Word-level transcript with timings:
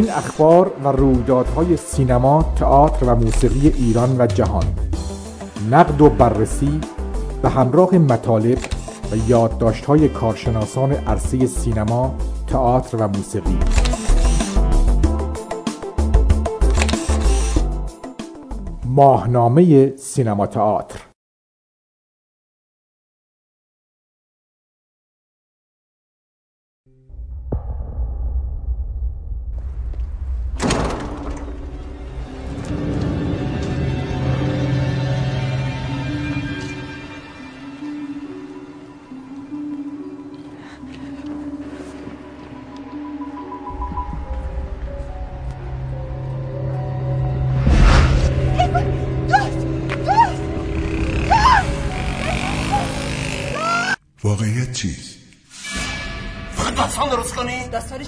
آخرین 0.00 0.14
اخبار 0.14 0.72
و 0.84 0.88
رویدادهای 0.88 1.76
سینما، 1.76 2.44
تئاتر 2.56 3.06
و 3.06 3.14
موسیقی 3.14 3.68
ایران 3.68 4.16
و 4.18 4.26
جهان. 4.26 4.64
نقد 5.70 6.00
و 6.00 6.08
بررسی 6.08 6.80
به 7.42 7.48
همراه 7.48 7.94
مطالب 7.94 8.58
و 9.12 9.30
یادداشت‌های 9.30 10.08
کارشناسان 10.08 10.92
عرصه 10.92 11.46
سینما، 11.46 12.14
تئاتر 12.46 12.96
و 12.96 13.08
موسیقی. 13.08 13.58
ماهنامه 18.84 19.96
سینما 19.96 20.46
تئاتر. 20.46 21.09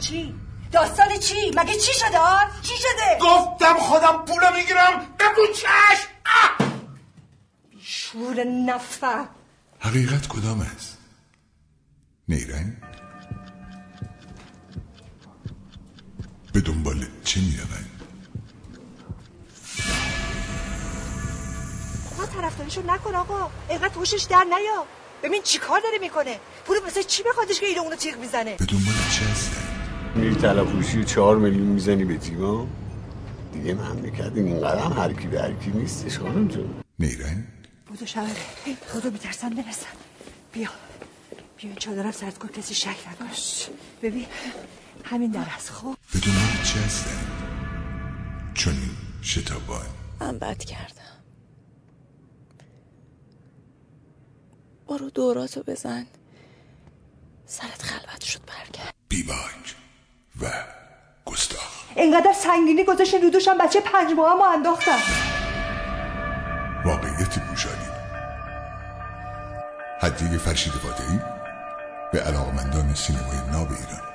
چی؟ 0.02 0.34
داستان 0.72 1.18
چی؟ 1.18 1.50
مگه 1.56 1.76
چی 1.78 1.92
شده 1.92 2.18
آر؟ 2.18 2.46
چی 2.62 2.74
شده؟ 2.78 3.18
گفتم 3.20 3.78
خودم 3.78 4.24
پولو 4.24 4.56
می‌گیرم. 4.56 5.06
بگو 5.18 5.46
چش 5.54 6.06
شور 7.80 8.44
نفر 8.44 9.24
حقیقت 9.78 10.26
کدام 10.28 10.60
است؟ 10.60 10.98
نیرنگ؟ 12.28 12.72
به 16.52 16.60
دنبال 16.60 17.06
چه 17.24 17.40
می‌روند 17.40 18.02
آقا 22.12 22.26
طرفداریشو 22.26 22.82
نکن 22.82 23.14
آقا. 23.14 23.50
اینقدر 23.68 23.88
توشش 23.88 24.22
در 24.30 24.44
نیا. 24.44 24.86
ببین 25.22 25.42
چی 25.42 25.58
کار 25.58 25.80
داره 25.80 25.98
می‌کنه. 25.98 26.40
پول 26.66 26.76
مثل 26.86 27.02
چی 27.02 27.22
بخوادش 27.22 27.60
که 27.60 27.66
اینو 27.66 27.82
اونو 27.82 27.96
تیغ 27.96 28.16
می‌زنه؟ 28.16 28.54
به 28.56 28.64
دنبال 28.64 28.94
چه 28.94 29.24
هستند 29.24 29.61
میری 30.14 30.34
تلافروشی 30.34 31.00
و 31.00 31.04
چهار 31.04 31.36
میلیون 31.36 31.66
می‌زنی 31.66 32.04
به 32.04 32.16
تیما 32.16 32.66
دیگه 33.52 33.74
مملکت 33.74 34.32
اینقدر 34.34 34.78
هم 34.78 34.92
هرکی 34.92 35.26
به 35.26 35.42
هرکی 35.42 35.70
نیستش 35.70 36.18
خانم 36.18 36.48
جون. 36.48 36.74
نیرنگ 36.98 37.44
بودو 37.86 38.06
شبره 38.06 38.36
خدا 38.88 39.10
میترسن 39.10 39.48
برسن 39.50 39.86
بیا. 40.52 40.68
بیا 41.56 41.70
این 41.70 41.74
چادرم 41.74 42.10
سرد 42.10 42.38
کن 42.38 42.48
کسی 42.48 42.74
شک 42.74 42.96
نکنه 43.12 43.28
ببین 44.02 44.26
همین 45.04 45.30
در 45.30 45.44
خب 45.44 45.96
به 46.12 46.18
دنبال 46.20 46.64
چه 46.64 46.80
هستند 46.80 47.26
چون 48.54 48.72
این 48.72 48.90
شتابان. 49.22 49.86
من 50.20 50.38
بد 50.38 50.58
کردم. 50.64 51.02
برو 54.88 55.10
دوراتو 55.10 55.62
بزن. 55.62 56.06
سرت 57.46 57.82
خلوت 57.82 58.24
شد 58.24 58.40
برگرد. 58.46 58.94
بیباک 59.08 59.36
و 59.36 59.61
اینقدر 61.96 62.32
سنگینی 62.32 62.84
گذاشتین 62.84 63.22
رو 63.22 63.30
دوشم 63.30 63.58
بچه 63.58 63.80
پنج 63.80 64.12
ماه 64.12 64.34
ما 64.34 64.52
انداختم 64.52 64.98
واقعیت 66.84 67.38
بوشالی 67.38 67.92
هدیه 70.00 70.38
فرشید 70.38 70.72
فاتحی 70.72 71.20
به 72.12 72.20
علاقمندان 72.20 72.94
سینمای 72.94 73.36
ناب 73.52 73.68
ایران. 73.68 74.11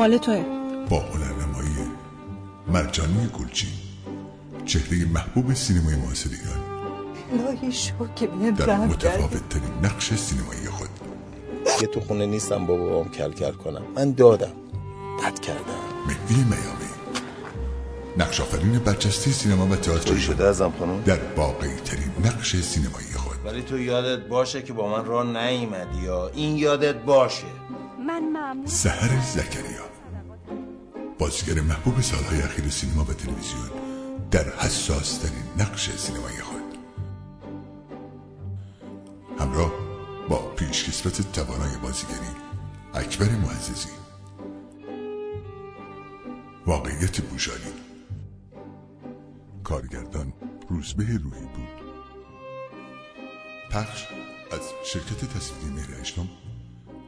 مال 0.00 0.18
توه. 0.18 0.44
با 0.90 1.00
هنرنمایی 1.00 1.76
مرجانی 2.68 3.30
گلچی 3.38 3.68
چهره 4.64 5.04
محبوب 5.04 5.54
سینمای 5.54 5.96
معاصر 5.96 6.30
ایران. 6.30 6.60
الهی 7.32 7.72
شو 7.72 7.92
که 8.16 8.26
بهم 8.26 8.50
در 8.50 8.76
متفاوت 8.76 9.48
ترین 9.48 9.72
نقش 9.82 10.14
سینمایی 10.14 10.66
خود. 10.66 10.88
یه 11.80 11.86
تو 11.86 12.00
خونه 12.00 12.26
نیستم 12.26 12.66
با 12.66 12.76
بابام 12.76 13.08
کل 13.08 13.32
کل 13.32 13.52
کنم. 13.52 13.82
من 13.96 14.12
دادم. 14.12 14.52
بد 15.22 15.40
کردم. 15.40 15.80
مهدی 16.06 16.34
میامی. 16.34 16.90
نقش 18.16 18.40
آفرین 18.40 18.78
برجسته 18.78 19.30
سینما 19.30 19.66
و 19.66 19.76
تئاتر 19.76 20.16
شده 20.16 20.44
ازم 20.44 20.72
خانم؟ 20.78 21.02
در 21.02 21.18
واقعی 21.36 21.74
ترین 21.74 22.12
نقش 22.24 22.56
سینمایی 22.56 23.12
خود. 23.16 23.36
ولی 23.44 23.62
تو 23.62 23.78
یادت 23.78 24.28
باشه 24.28 24.62
که 24.62 24.72
با 24.72 24.88
من 24.88 25.04
راه 25.04 25.26
نیومدی 25.26 26.02
یا 26.04 26.28
این 26.28 26.56
یادت 26.56 26.94
باشه. 26.94 27.46
من 28.06 28.20
ممنون. 28.20 28.66
سهر 28.66 29.20
زکریا. 29.20 29.89
بازیگر 31.20 31.60
محبوب 31.60 32.00
سالهای 32.00 32.42
اخیر 32.42 32.68
سینما 32.68 33.04
و 33.04 33.12
تلویزیون 33.12 33.70
در 34.30 34.56
حساس 34.56 35.18
ترین 35.18 35.42
نقش 35.58 35.90
سینمایی 35.90 36.40
خود. 36.40 36.62
همراه 39.38 39.72
با 40.28 40.38
پیشکسوت 40.38 41.32
توانای 41.32 41.76
بازیگری 41.76 42.30
اکبر 42.94 43.28
معززی. 43.28 43.88
واقعیت 46.66 47.20
بوشالی. 47.20 47.72
کارگردان 49.64 50.32
روزبه 50.68 51.04
روحی 51.04 51.46
بود. 51.46 51.80
پخش 53.70 54.06
از 54.52 54.60
شرکت 54.84 55.24
تصویری 55.24 55.74
مهر 55.74 56.26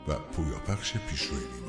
و 0.08 0.14
پویا 0.14 0.58
پخش 0.58 0.96
پیشروی 0.96 1.61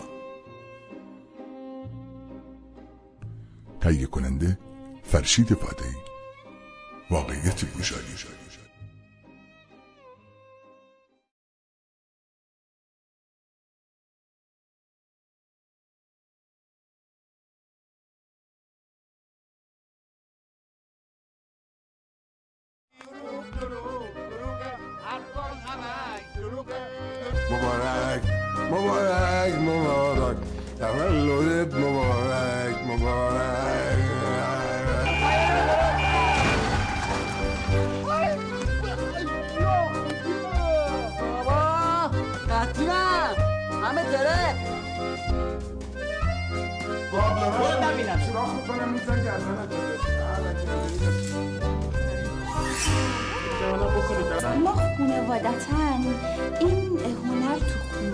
تهیه 3.84 4.06
کننده 4.06 4.58
فرشید 5.04 5.54
فاتحی 5.54 5.96
واقعیت 7.10 7.66
بوشالی 7.66 8.18
خانوادتا 55.34 55.78
این 56.60 57.00
هنر 57.26 57.60
تو 57.60 57.80
خونه. 57.90 58.14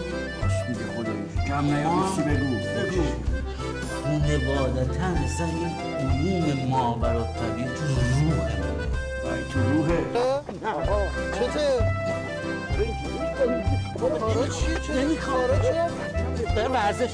میگه 0.70 0.84
خدایش 0.96 1.48
کم 1.48 1.66
نیامیسی 1.66 2.22
بگو؟ 2.22 2.56
خونوادتا 4.04 5.06
اصلا 5.26 5.46
این 5.46 6.44
علوم 6.44 6.70
ماورا 6.70 7.24
طبیعی 7.24 7.68
تو 7.68 7.86
روحه. 7.86 8.44
ای 9.24 9.44
تو 9.54 9.60
روحه. 9.60 10.00
یعنی 14.96 15.16
کارا 15.16 15.56
دارم 16.56 16.72
ورزش 16.72 17.10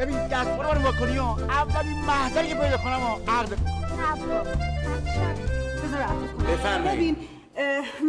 ببین 0.00 0.26
دستمال 0.28 0.74
رو 0.76 0.82
واکنی 0.82 1.16
ها. 1.16 1.36
اولین 1.48 2.04
محضری 2.06 2.48
که 2.48 2.54
پیدا 2.54 2.76
کنم 2.76 3.00
ها 3.00 3.20
عقد. 3.28 3.56
بفرمایید. 6.52 6.96
ببین 6.96 7.16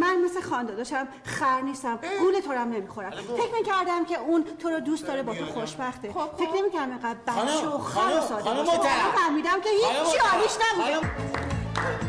من 0.00 0.24
مثل 0.24 0.40
خانداداشم 0.40 1.08
خر 1.24 1.60
نیستم. 1.60 1.98
گول 2.20 2.40
تو 2.40 2.52
رو 2.52 2.58
هم 2.58 2.72
نمی‌خورم. 2.72 3.10
فکر 3.10 3.54
می‌کردم 3.58 4.04
که 4.04 4.18
اون 4.18 4.44
تو 4.58 4.70
رو 4.70 4.80
دوست 4.80 5.06
داره 5.06 5.22
با 5.22 5.34
تو 5.34 5.46
خوشبخته. 5.46 6.14
فکر 6.38 6.52
نمی‌کردم 6.56 6.90
اینقدر 6.90 7.18
بچه 7.26 7.68
و 7.68 7.78
خر 7.78 8.18
و 8.18 8.20
ساده 8.20 8.62
باشه. 8.62 8.88
فهمیدم 9.16 9.60
که 9.60 9.70
هیچ 9.70 9.84
محترم. 9.84 10.30
حالیش 10.30 10.52
نبوده. 10.72 12.07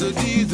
خواب 0.00 0.12
تازه 0.12 0.49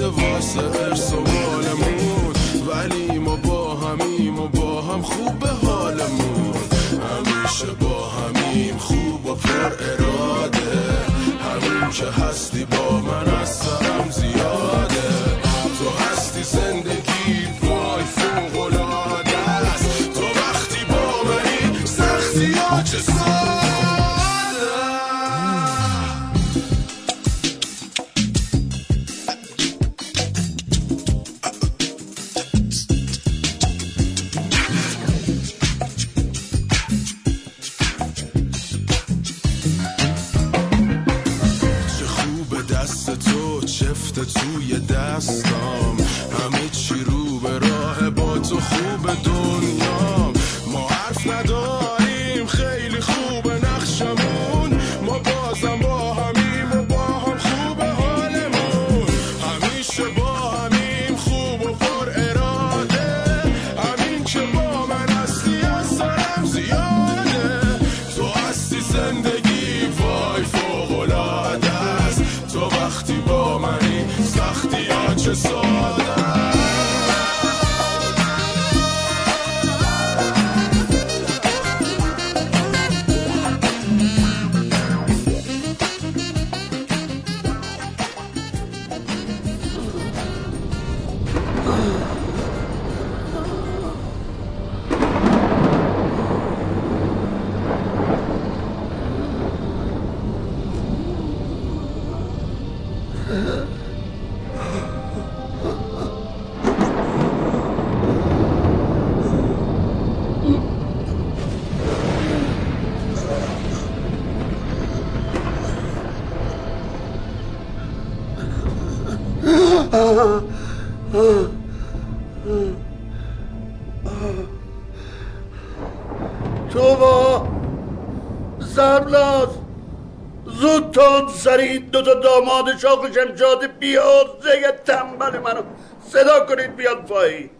دو 131.96 132.02
تا 132.02 132.20
داماد 132.20 132.78
شاخ 132.78 133.06
شمشاد 133.14 133.78
بیازه 133.78 134.80
تنبل 134.84 135.38
منو. 135.38 135.62
صدا 136.08 136.46
کنید 136.46 136.76
بیاد 136.76 137.06
پایی 137.06 137.50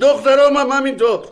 دخترام 0.00 0.56
هم 0.56 0.68
همینطور. 0.68 1.24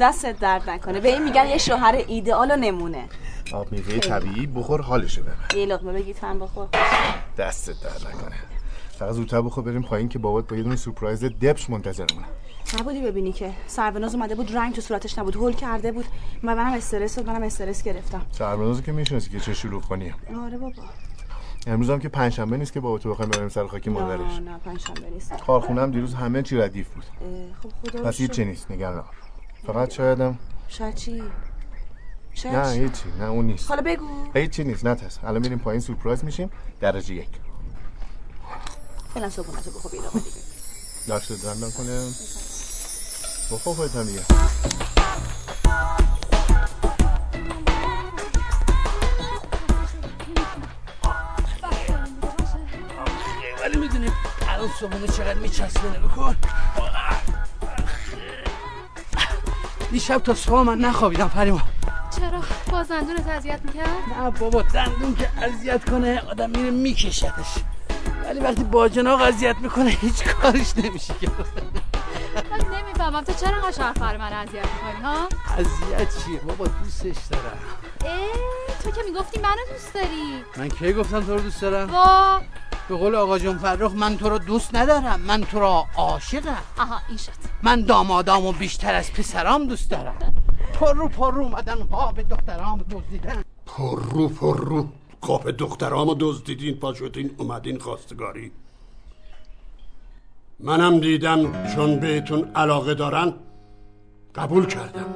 دستت 0.00 0.38
درد 0.38 0.70
نکنه. 0.70 1.00
به 1.00 1.08
این 1.08 1.22
میگن 1.24 1.46
یه 1.46 1.58
شوهر 1.58 2.04
ایدئال 2.08 2.50
و 2.50 2.56
نمونه. 2.56 3.08
آب 3.52 3.72
میوه 3.72 3.98
طبیعی 3.98 4.46
بخور 4.46 4.82
حالشو 4.82 5.22
ببر. 5.22 5.56
یه 5.56 5.66
لقمه 5.66 5.92
بگی 5.92 6.14
تن 6.14 6.38
بخور. 6.38 6.68
دستت 7.38 7.80
در 7.82 8.08
نکنه. 8.08 8.36
فقط 8.98 9.12
زودتر 9.12 9.42
بخور 9.42 9.64
بریم 9.64 9.82
پایین 9.82 10.08
که 10.08 10.18
بابات 10.18 10.48
با 10.48 10.56
یه 10.56 10.62
دونه 10.62 10.76
سورپرایز 10.76 11.24
دبش 11.24 11.70
منتظرمونه. 11.70 12.26
نبودی 12.78 13.00
ببینی 13.02 13.32
که 13.32 13.52
سربناز 13.66 14.14
اومده 14.14 14.34
بود 14.34 14.56
رنگ 14.56 14.74
تو 14.74 14.80
صورتش 14.80 15.18
نبود 15.18 15.36
هول 15.36 15.52
کرده 15.52 15.92
بود. 15.92 16.04
و 16.44 16.54
منم 16.54 16.72
استرس 16.72 17.18
بود 17.18 17.28
منم 17.28 17.42
استرس 17.42 17.82
گرفتم. 17.82 18.26
سربنازو 18.32 18.82
که 18.82 18.92
می‌شناسی 18.92 19.30
که 19.30 19.40
چه 19.40 19.54
شلوغ 19.54 19.84
کنیه 19.84 20.14
آره 20.44 20.58
بابا. 20.58 20.82
امروز 21.66 21.90
هم 21.90 21.98
که 21.98 22.08
پنجشنبه 22.08 22.56
نیست 22.56 22.72
که 22.72 22.80
بابا 22.80 22.98
تو 22.98 23.10
بخوایم 23.10 23.30
بریم 23.30 23.48
سر 23.48 23.66
خاکی 23.66 23.90
مادرش. 23.90 24.20
نه 24.20 24.40
نه 24.40 24.58
پنجشنبه 24.58 25.10
نیست. 25.10 25.32
کارخونه 25.46 25.80
هم 25.80 25.90
دیروز 25.90 26.14
همه 26.14 26.42
چی 26.42 26.56
ردیف 26.56 26.88
بود. 26.88 27.04
خب 27.62 27.90
خدا 27.90 28.02
پس 28.02 28.16
هیچ 28.16 28.32
شکر. 28.32 28.44
نیست 28.44 28.70
نگران 28.70 28.98
نباش. 28.98 29.06
فقط 29.66 29.90
شایدم 29.90 30.38
شاید 30.68 30.94
چی؟ 30.94 31.22
شاید 32.34 32.54
نه 32.54 32.74
چی؟ 32.74 32.80
هیچی 32.80 33.04
نه 33.18 33.24
اون 33.24 33.46
نیست. 33.46 33.68
حالا 33.68 33.82
بگو. 33.82 34.06
هیچی 34.34 34.64
نیست 34.64 34.86
نه 34.86 34.94
ترس 34.94 35.18
الان 35.24 35.42
میریم 35.42 35.58
پایین 35.58 35.80
سورپرایز 35.80 36.24
میشیم. 36.24 36.50
درجه 36.80 37.14
یک. 37.14 37.28
فعلا 39.14 39.30
صبحونه 39.30 39.60
تو 39.60 39.70
بخور 39.70 39.92
بیرون. 39.92 40.10
دیگه 40.12 40.30
دست 41.08 41.44
در 41.44 41.66
نکنه 41.66 42.10
بخور 43.52 43.74
خودت 43.74 43.96
هم 43.96 44.04
دیگه. 44.04 44.20
ولی 53.62 53.78
می‌دونی 53.78 54.10
الان 54.48 54.68
صبحونه 54.80 55.06
چقدر 55.06 55.34
میچسبه 55.34 55.88
بکن. 55.88 56.36
دیشب 59.90 60.18
تا 60.18 60.34
صبح 60.34 60.62
من 60.62 60.78
نخوابیدم 60.78 61.28
فریما 61.28 61.62
چرا؟ 62.16 62.42
باز 62.70 62.88
دندونت 62.88 63.26
اذیت 63.26 63.60
می‌کرد؟ 63.64 63.88
نه 64.18 64.30
بابا 64.30 64.62
دندون 64.62 65.14
که 65.14 65.30
اذیت 65.42 65.90
کنه 65.90 66.22
آدم 66.30 66.50
میره 66.50 66.70
میکشتش. 66.70 67.54
ولی 68.24 68.40
وقتی 68.40 68.64
باجناق 68.64 69.20
اذیت 69.20 69.56
می‌کنه 69.56 69.90
هیچ 69.90 70.24
کارش 70.24 70.76
نمیشه 70.76 71.14
کرد 71.14 71.62
من 72.34 72.78
نمی‌فهمم. 72.78 73.20
تو 73.20 73.32
چرا 73.32 73.56
انقدر 73.56 73.70
شهر 73.70 74.16
من 74.16 74.32
اذیت 74.32 74.54
می‌کنی 74.54 75.02
ها؟ 75.02 75.28
اذیت 75.58 76.24
چیه؟ 76.24 76.40
بابا 76.40 76.66
دوستش 76.66 77.16
دارم. 77.30 77.58
اه 78.04 78.82
تو 78.84 78.90
که 78.90 79.00
می‌گفتی 79.06 79.40
منو 79.40 79.72
دوست 79.72 79.94
داری. 79.94 80.44
من 80.56 80.68
کی 80.68 80.92
گفتم 80.92 81.20
تو 81.20 81.34
رو 81.34 81.40
دوست 81.40 81.62
دارم؟ 81.62 81.90
وا 81.90 82.40
به 82.88 82.96
قول 82.96 83.14
آقا 83.14 83.38
جون 83.38 83.58
فرخ 83.58 83.92
من 83.92 84.16
تو 84.16 84.28
رو 84.28 84.38
دوست 84.38 84.74
ندارم. 84.74 85.20
من 85.20 85.40
تو 85.40 85.60
را 85.60 85.86
عاشقم. 85.96 86.62
آها 86.78 87.00
این 87.08 87.18
شد. 87.18 87.32
من 87.62 87.84
دامادامو 87.84 88.52
بیشتر 88.52 88.94
از 88.94 89.12
پسرام 89.12 89.66
دوست 89.66 89.90
دارم. 89.90 90.34
پر 90.80 90.92
رو 90.94 91.08
پر 91.08 91.34
رو 91.34 91.42
اومدن 91.42 91.82
ها 91.82 92.12
به 92.12 92.22
دخترام 92.22 92.84
دزدیدن. 92.90 93.44
پر 93.66 94.02
رو 94.02 94.28
پر 94.28 94.56
رو 94.56 94.88
قاب 95.20 95.50
دخترامو 95.50 96.14
دزدیدین 96.20 96.74
پا 96.74 96.94
شدین 96.94 97.30
اومدین 97.38 97.78
خواستگاری. 97.78 98.52
منم 100.62 101.00
دیدم 101.00 101.66
چون 101.74 102.00
بهتون 102.00 102.50
علاقه 102.54 102.94
دارن 102.94 103.34
قبول 104.34 104.66
کردم. 104.66 105.06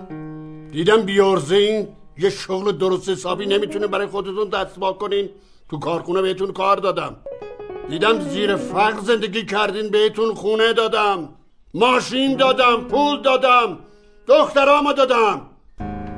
دیدم 0.73 1.03
بیارزه 1.03 1.57
این 1.57 1.89
یه 2.19 2.31
شغل 2.31 2.73
درست 2.73 3.09
حسابی 3.09 3.47
نمی‌تونه 3.47 3.87
برای 3.87 4.07
خودتون 4.07 4.49
دست 4.49 4.79
کنین. 4.79 5.29
تو 5.69 5.79
کارخونه 5.79 6.23
بهتون 6.23 6.53
کار 6.53 6.77
دادم. 6.77 7.17
دیدم 7.89 8.21
زیر 8.21 8.57
فقر 8.57 9.01
زندگی 9.01 9.45
کردین 9.45 9.91
بهتون 9.91 10.35
خونه 10.35 10.73
دادم. 10.73 11.29
ماشین 11.75 12.37
دادم 12.37 12.81
پول 12.91 13.23
دادم 13.23 13.79
دخترامو 14.27 14.93
دادم. 14.93 15.41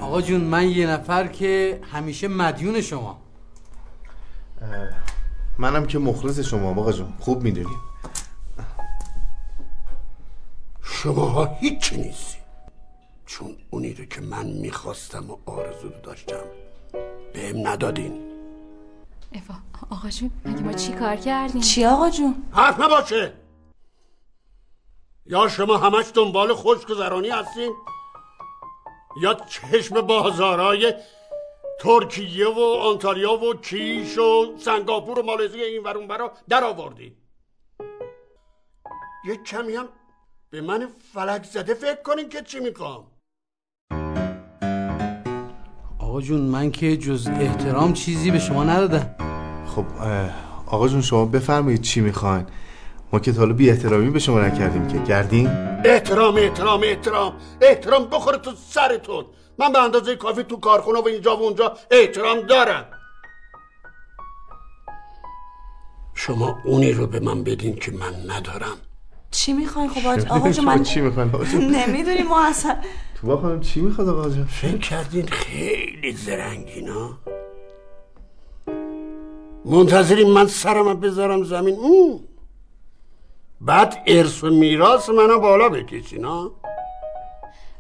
آقا 0.00 0.20
جون 0.20 0.40
من 0.40 0.68
یه 0.68 0.86
نفر 0.86 1.26
که 1.26 1.80
همیشه 1.92 2.28
مدیون 2.28 2.80
شما. 2.80 3.18
منم 5.58 5.86
که 5.86 5.98
مخلص 5.98 6.40
شما 6.40 6.70
آقا 6.70 6.92
جون. 6.92 7.12
خوب 7.20 7.42
می‌دونی. 7.42 7.76
شماها 11.02 11.44
هیچی 11.60 11.96
نیستی. 11.96 12.38
چون 13.26 13.56
اونی 13.70 13.94
رو 13.94 14.04
که 14.04 14.20
من 14.20 14.46
می‌خواستم 14.46 15.30
و 15.30 15.36
آرزو 15.46 15.88
رو 15.88 16.00
داشتم 16.02 16.44
بهم 17.34 17.68
ندادین. 17.68 18.12
ایوا 19.32 19.54
آقا 19.90 20.08
جون 20.08 20.30
مگه 20.44 20.62
ما 20.62 20.72
چی 20.72 20.92
کار 20.92 21.16
کردیم؟ 21.16 21.60
چی 21.60 21.84
آقا 21.84 22.10
جون؟ 22.10 22.34
حرف 22.52 22.80
نباشه! 22.80 23.32
یا 25.26 25.48
شما 25.48 25.76
همش 25.78 26.06
دنبال 26.14 26.54
خوشگذرانی 26.54 27.28
هستین؟ 27.28 27.72
یا 29.22 29.34
چشم 29.34 30.00
بازارای 30.00 30.94
ترکیه 31.80 32.48
و 32.48 32.60
آنتالیا 32.60 33.32
و 33.32 33.54
کیش 33.54 34.18
و 34.18 34.58
سنگاپور 34.58 35.18
و 35.18 35.22
مالزی 35.22 35.60
این 35.60 35.82
ورون 35.82 36.06
برا 36.06 36.32
در 36.48 36.64
آوردین 36.64 37.16
یک 39.24 39.44
کمی 39.44 39.74
هم 39.74 39.88
به 40.56 40.62
من 40.62 40.88
فلک 41.14 41.44
زده 41.44 41.74
فکر 41.74 42.02
کنین 42.02 42.28
که 42.28 42.42
چی 42.42 42.60
می‌خوام. 42.60 43.04
آقا 45.98 46.20
جون 46.20 46.40
من 46.40 46.70
که 46.70 46.96
جز 46.96 47.28
احترام 47.28 47.92
چیزی 47.92 48.30
به 48.30 48.38
شما 48.38 48.64
ندادم. 48.64 49.16
خب 49.66 49.84
آقا 50.66 50.88
جون 50.88 51.02
شما 51.02 51.24
بفرمایید 51.24 51.80
چی 51.80 52.00
می‌خواین. 52.00 52.46
ما 53.12 53.18
که 53.18 53.32
تا 53.32 53.38
حالا 53.38 53.52
بی 53.52 53.70
احترامی 53.70 54.10
به 54.10 54.18
شما 54.18 54.40
نکردیم 54.40 54.88
که. 54.88 54.98
گردین؟ 54.98 55.48
احترام 55.84 56.36
احترام 56.36 56.80
احترام. 56.82 57.36
احترام 57.60 58.04
بخوره 58.04 58.38
تو 58.38 58.52
سرتون. 58.68 59.24
من 59.58 59.72
به 59.72 59.78
اندازه 59.78 60.16
کافی 60.16 60.42
تو 60.42 60.56
کارخونه 60.56 61.00
و 61.00 61.08
اینجا 61.08 61.36
و 61.36 61.42
اونجا 61.42 61.76
احترام 61.90 62.40
دارم. 62.40 62.84
شما 66.14 66.58
اونی 66.64 66.92
رو 66.92 67.06
به 67.06 67.20
من 67.20 67.44
بدین 67.44 67.76
که 67.76 67.92
من 67.92 68.30
ندارم. 68.30 68.76
چی 69.30 69.52
می‌خواین؟ 69.52 69.90
خب 69.90 70.06
آقا 70.36 70.50
جون 70.50 70.64
من 70.64 70.82
چی 70.82 71.00
می‌خواین؟ 71.00 71.30
نمی‌دونیم 71.54 72.26
ما 72.26 72.44
اصلا 72.46 72.76
تو 73.14 73.26
با 73.26 73.36
خانم 73.36 73.60
چی 73.60 73.80
می‌خواد 73.80 74.08
آقا 74.08 74.30
جون؟ 74.30 74.44
فکر 74.44 74.78
کردین 74.78 75.26
خیلی 75.26 76.12
زرنگین 76.12 76.88
ها؟ 76.88 77.18
منتظرین 79.64 80.30
من 80.30 80.46
سرم 80.46 81.00
بذارم 81.00 81.44
زمین. 81.44 81.74
اون 81.74 82.20
بعد 83.60 84.02
ارث 84.06 84.44
و 84.44 84.50
میراث 84.50 85.08
منو 85.08 85.40
بالا 85.40 85.68
بکشین 85.68 86.24
ها؟ 86.24 86.52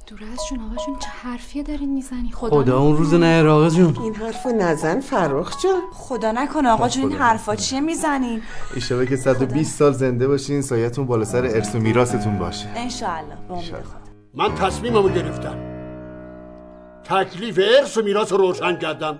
دور 0.06 0.18
از 0.32 0.38
جون 0.50 0.60
آقا 0.60 0.84
جون 0.86 0.98
چه 0.98 1.08
حرفیه 1.08 1.62
دارین 1.62 1.94
می‌زنی؟ 1.94 2.30
خدا 2.30 2.50
خدا 2.50 2.80
اون 2.80 2.96
روز 2.96 3.14
نه 3.14 3.48
آقا 3.48 3.68
جون. 3.68 3.96
این 4.02 4.14
حرفو 4.14 4.48
نزن 4.48 5.00
فرخ 5.00 5.62
جان. 5.62 5.80
خدا 5.92 6.32
نکنه 6.32 6.68
آقا 6.68 6.88
جون 6.88 7.02
این 7.02 7.18
حرفا 7.18 7.56
چیه 7.56 7.80
می‌زنین 7.80 8.42
ایشالا 8.74 9.04
که 9.04 9.16
120 9.16 9.78
سال 9.78 9.92
زنده 9.92 10.28
باشین 10.28 10.62
سایتون 10.62 11.06
بالا 11.06 11.24
سر 11.24 11.44
ارث 11.44 11.74
و 11.74 11.78
میراثتون 11.78 12.38
باشه. 12.38 12.68
انشالله 12.76 13.36
من 14.34 14.54
تصمیممو 14.54 15.08
گرفتم. 15.08 15.58
تکلیف 17.04 17.60
ارث 17.78 17.98
و 17.98 18.02
میراث 18.02 18.32
رو 18.32 18.38
روشن 18.38 18.76
کردم. 18.76 19.18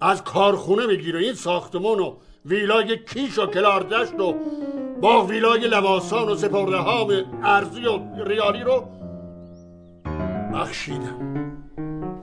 از 0.00 0.24
کارخونه 0.24 0.86
بگیر 0.86 1.16
این 1.16 1.34
ساختمون 1.34 2.00
و 2.00 2.14
ویلای 2.44 2.98
کیش 3.04 3.38
و 3.38 3.46
کلاردشت 3.46 4.20
و 4.20 4.34
با 5.00 5.24
ویلای 5.24 5.68
لواسان 5.68 6.28
و 6.28 6.34
سپرده 6.34 6.76
هام 6.76 7.08
ارزی 7.44 7.86
و 7.86 8.24
ریالی 8.24 8.62
رو 8.62 8.84
بخشیدم 10.54 11.52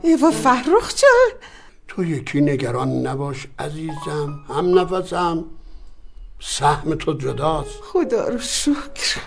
ایوا 0.04 0.32
فرخ 0.32 0.94
جان. 0.96 1.40
تو 1.88 2.04
یکی 2.04 2.42
نگران 2.42 3.08
نباش 3.08 3.48
عزیزم 3.60 4.40
هم 4.48 4.80
نفسم. 4.80 5.46
سهم 6.40 6.96
تو 6.96 7.14
جداست. 7.14 7.80
خدا 7.84 8.28
رو 8.28 8.38
شکر. 8.38 9.22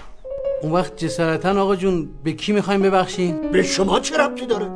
اون 0.62 0.72
وقت 0.72 0.96
جسارتا 0.96 1.62
آقا 1.62 1.76
جون 1.76 2.08
به 2.24 2.32
کی 2.32 2.52
می‌خوایم 2.52 2.82
ببخشین؟ 2.82 3.50
به 3.52 3.62
شما 3.62 4.00
چه 4.00 4.16
ربطی 4.16 4.46
داره؟ 4.46 4.70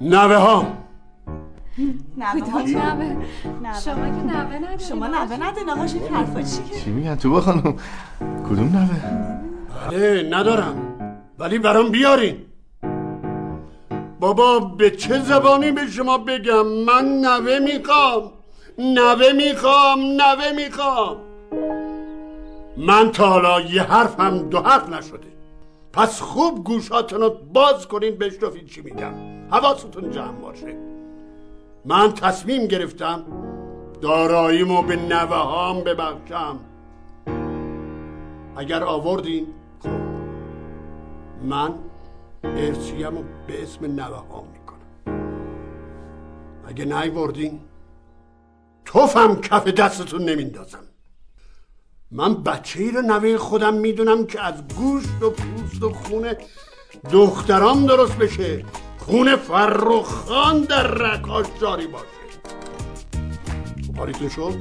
نوه 0.00 0.36
ها 0.36 0.66
نوه 2.16 2.34
نوه 2.34 3.80
شما 3.84 4.06
که 4.06 4.22
نوه 4.22 4.56
ندارین 4.56 4.78
شما 4.78 5.06
نوه 5.06 5.36
ندارین 5.36 5.70
آقا 5.70 5.82
این 5.82 6.14
حرفا 6.14 6.42
چیه 6.42 6.80
چی 6.84 6.90
میگن 6.90 7.14
تو 7.14 7.40
خانم؟ 7.40 7.74
کدوم 8.48 8.76
نوه؟ 8.76 8.88
بله 9.90 10.28
ندارم. 10.30 10.76
ولی 11.38 11.58
برام 11.58 11.88
بیارین. 11.88 12.36
بابا 14.20 14.58
به 14.58 14.90
چه 14.90 15.18
زبانی 15.18 15.70
به 15.70 15.86
شما 15.86 16.18
بگم؟ 16.18 16.66
من 16.66 17.04
نوه 17.04 17.58
می‌خوام. 17.58 18.32
نوه 18.78 19.32
می‌خوام 19.32 19.98
نوه 20.00 20.52
می‌خوام. 20.56 21.16
من 22.76 23.10
تا 23.10 23.26
حالا 23.26 23.60
یه 23.60 23.82
حرف 23.82 24.20
هم 24.20 24.38
دو 24.38 24.60
حرف 24.60 24.88
نشده. 24.88 25.30
پس 25.92 26.20
خوب 26.20 26.64
گوشاتون 26.64 27.20
رو 27.20 27.36
باز 27.52 27.88
کنین 27.88 28.18
بشنفید 28.18 28.66
چی 28.66 28.80
میگم. 28.80 29.12
حواستون 29.50 30.10
جمع 30.10 30.32
باشه. 30.32 30.76
من 31.84 32.12
تصمیم 32.12 32.66
گرفتم 32.66 33.22
داراییمو 34.00 34.82
به 34.82 34.96
نوه 34.96 35.36
هام 35.36 35.84
ببخشم. 35.84 36.60
اگر 38.56 38.84
آوردین 38.84 39.46
خب 39.82 39.88
من 41.44 41.74
ارسیمو 42.44 43.22
به 43.46 43.62
اسم 43.62 43.86
نوه 43.86 44.16
هام 44.16 44.44
می‌کنم. 44.52 44.78
اگه 46.66 46.84
نیوردین 46.84 47.60
توفم 48.84 49.40
کف 49.40 49.66
دستتون 49.68 50.22
نمیندازم. 50.22 50.84
من 52.10 52.42
بچه 52.42 52.82
ای 52.82 52.90
رو 52.90 53.02
نوه 53.02 53.36
خودم 53.36 53.74
می‌دونم 53.74 54.26
که 54.26 54.40
از 54.40 54.68
گوشت 54.76 55.22
و 55.22 55.30
پوست 55.30 55.82
و 55.82 55.92
خونه 55.92 56.36
دخترام 57.12 57.86
درست 57.86 58.18
بشه. 58.18 58.64
خون 59.10 59.36
فرخان 59.36 60.60
در 60.60 60.86
رکاش 60.86 61.46
جاری 61.60 61.86
باشه. 61.86 62.04
کاریتون 63.96 64.28
شد؟ 64.28 64.54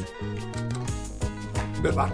ببر 1.84 2.10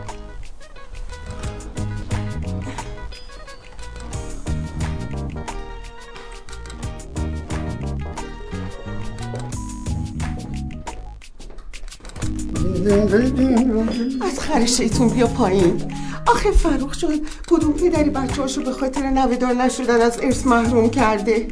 از 14.22 14.40
خر 14.40 14.66
شیطون 14.66 15.10
بیا 15.10 15.28
پایین. 15.28 15.92
آخه 16.28 16.52
فروخ 16.52 16.98
جان 16.98 17.22
کدوم 17.48 17.74
پدری 17.74 18.10
بچه 18.10 18.42
هاشو 18.42 18.64
به 18.64 18.72
خاطر 18.72 19.10
نویدار 19.10 19.54
نشدن 19.54 20.02
از 20.02 20.20
ارث 20.24 20.48
محروم 20.48 20.90
کرده. 20.90 21.48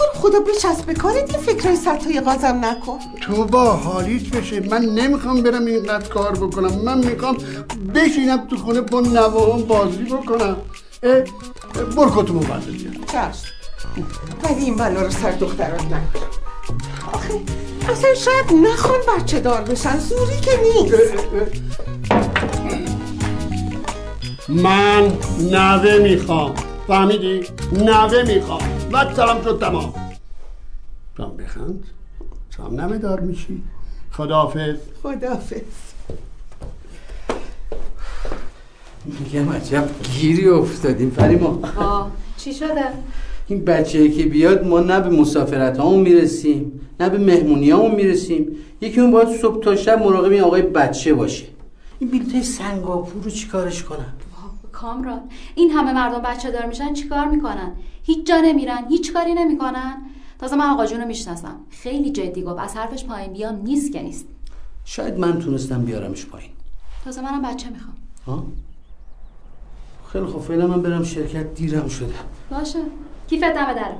تو 0.00 0.06
رو 0.06 0.20
خدا 0.20 0.40
بچسب 0.40 0.86
به 0.86 0.94
کارت 0.94 1.32
یه 1.32 1.38
فکرای 1.38 1.76
سطحای 1.76 2.20
قازم 2.20 2.64
نکن. 2.64 2.98
تو 3.20 3.44
با 3.44 3.64
حالیت 3.64 4.36
بشه 4.36 4.60
من 4.60 4.84
نمی‌خوام 4.84 5.42
برم 5.42 5.66
اینقدر 5.66 6.08
کار 6.08 6.32
بکنم. 6.32 6.72
من 6.84 6.98
می‌خوام 6.98 7.36
بشینم 7.94 8.46
تو 8.46 8.56
خونه 8.56 8.80
با 8.80 9.00
نوام 9.00 9.62
بازی 9.62 10.04
بکنم. 10.04 10.56
اه، 11.02 11.12
اه، 11.12 11.22
برکتمو 11.96 12.40
بنده 12.40 12.70
بیار 12.70 12.94
چشم. 13.06 13.52
ولی 14.44 14.64
این 14.64 14.76
بلا 14.76 15.02
رو 15.02 15.10
سر 15.10 15.30
دخترات 15.30 15.82
نکن. 15.82 16.26
آخه 17.12 17.34
اصلا 17.88 18.14
شاید 18.14 18.68
نخوان 18.68 19.00
بچه 19.18 19.40
دار 19.40 19.60
بشن. 19.60 19.98
زوری 19.98 20.40
که 20.40 20.50
نیست. 20.62 20.94
من 24.48 25.12
نوه 25.50 25.98
می‌خوام. 25.98 26.54
فهمیدی؟ 26.90 27.40
نوه 27.72 28.22
می‌خوام. 28.22 28.60
و 28.92 29.14
سلام 29.16 29.42
شد 29.44 29.58
تمام. 29.60 29.94
تو 31.16 31.22
هم 31.22 31.36
بخند. 31.36 31.84
تو 32.50 32.62
هم 32.62 32.80
نوه 32.80 32.98
دار 32.98 33.20
میشی. 33.20 33.62
خداحافظ. 34.12 34.76
خدافز 35.02 35.60
میگم 39.04 39.52
عجب 39.52 39.88
گیری 40.20 40.48
افتادیم 40.48 41.10
فریما. 41.10 41.60
آه 41.76 42.10
چی 42.36 42.54
شده؟ 42.54 42.84
این 43.46 43.64
بچه 43.64 44.08
که 44.08 44.24
بیاد 44.24 44.66
ما 44.66 44.80
نه 44.80 45.00
به 45.00 45.10
مسافرت 45.10 45.78
هامون 45.78 46.00
می‌رسیم 46.00 46.80
نه 47.00 47.08
به 47.08 47.18
مهمونی 47.18 47.70
هامون 47.70 47.94
می‌رسیم. 47.94 48.46
یکی 48.80 49.00
اون 49.00 49.10
باید 49.10 49.28
صبح 49.40 49.62
تا 49.62 49.76
شب 49.76 50.02
مراقب 50.02 50.30
این 50.30 50.42
آقای 50.42 50.62
بچه 50.62 51.14
باشه. 51.14 51.44
این 51.98 52.10
بیلتای 52.10 52.42
سنگاپور 52.42 53.22
رو 53.22 53.30
چیکارش 53.30 53.82
کنم؟ 53.82 54.12
کامران. 54.80 55.20
این 55.54 55.70
همه 55.70 55.92
مردم 55.92 56.18
بچه 56.18 56.50
دار 56.50 56.66
میشن 56.66 56.94
چیکار 56.94 57.28
می‌کنن؟ 57.28 57.72
هیچ 58.02 58.26
جا 58.26 58.40
نمیرن 58.44 58.84
هیچ 58.88 59.12
کاری 59.12 59.34
نمی‌کنن. 59.34 60.02
تازه 60.38 60.56
من 60.56 60.70
آقا 60.70 60.86
جون 60.86 61.00
رو 61.00 61.06
می‌شناسم. 61.06 61.56
خیلی 61.70 62.10
جدی 62.10 62.42
گفت. 62.42 62.58
از 62.58 62.76
حرفش 62.76 63.04
پایین 63.04 63.32
بیام 63.32 63.56
نیست 63.62 63.92
که 63.92 64.02
نیست. 64.02 64.26
شاید 64.84 65.18
من 65.18 65.38
تونستم 65.38 65.84
بیارمش 65.84 66.26
پایین. 66.26 66.50
تازه 67.04 67.20
منم 67.20 67.42
بچه 67.42 67.70
می‌خوام. 67.70 67.96
ها؟ 68.26 68.44
خیلی 70.12 70.26
خب 70.26 70.38
فعلا 70.38 70.66
من 70.66 70.82
برم 70.82 71.04
شرکت 71.04 71.54
دیرم 71.54 71.88
شده. 71.88 72.14
باشه. 72.50 72.78
کیفت 73.30 73.44
دم 73.44 73.72
در. 73.72 73.92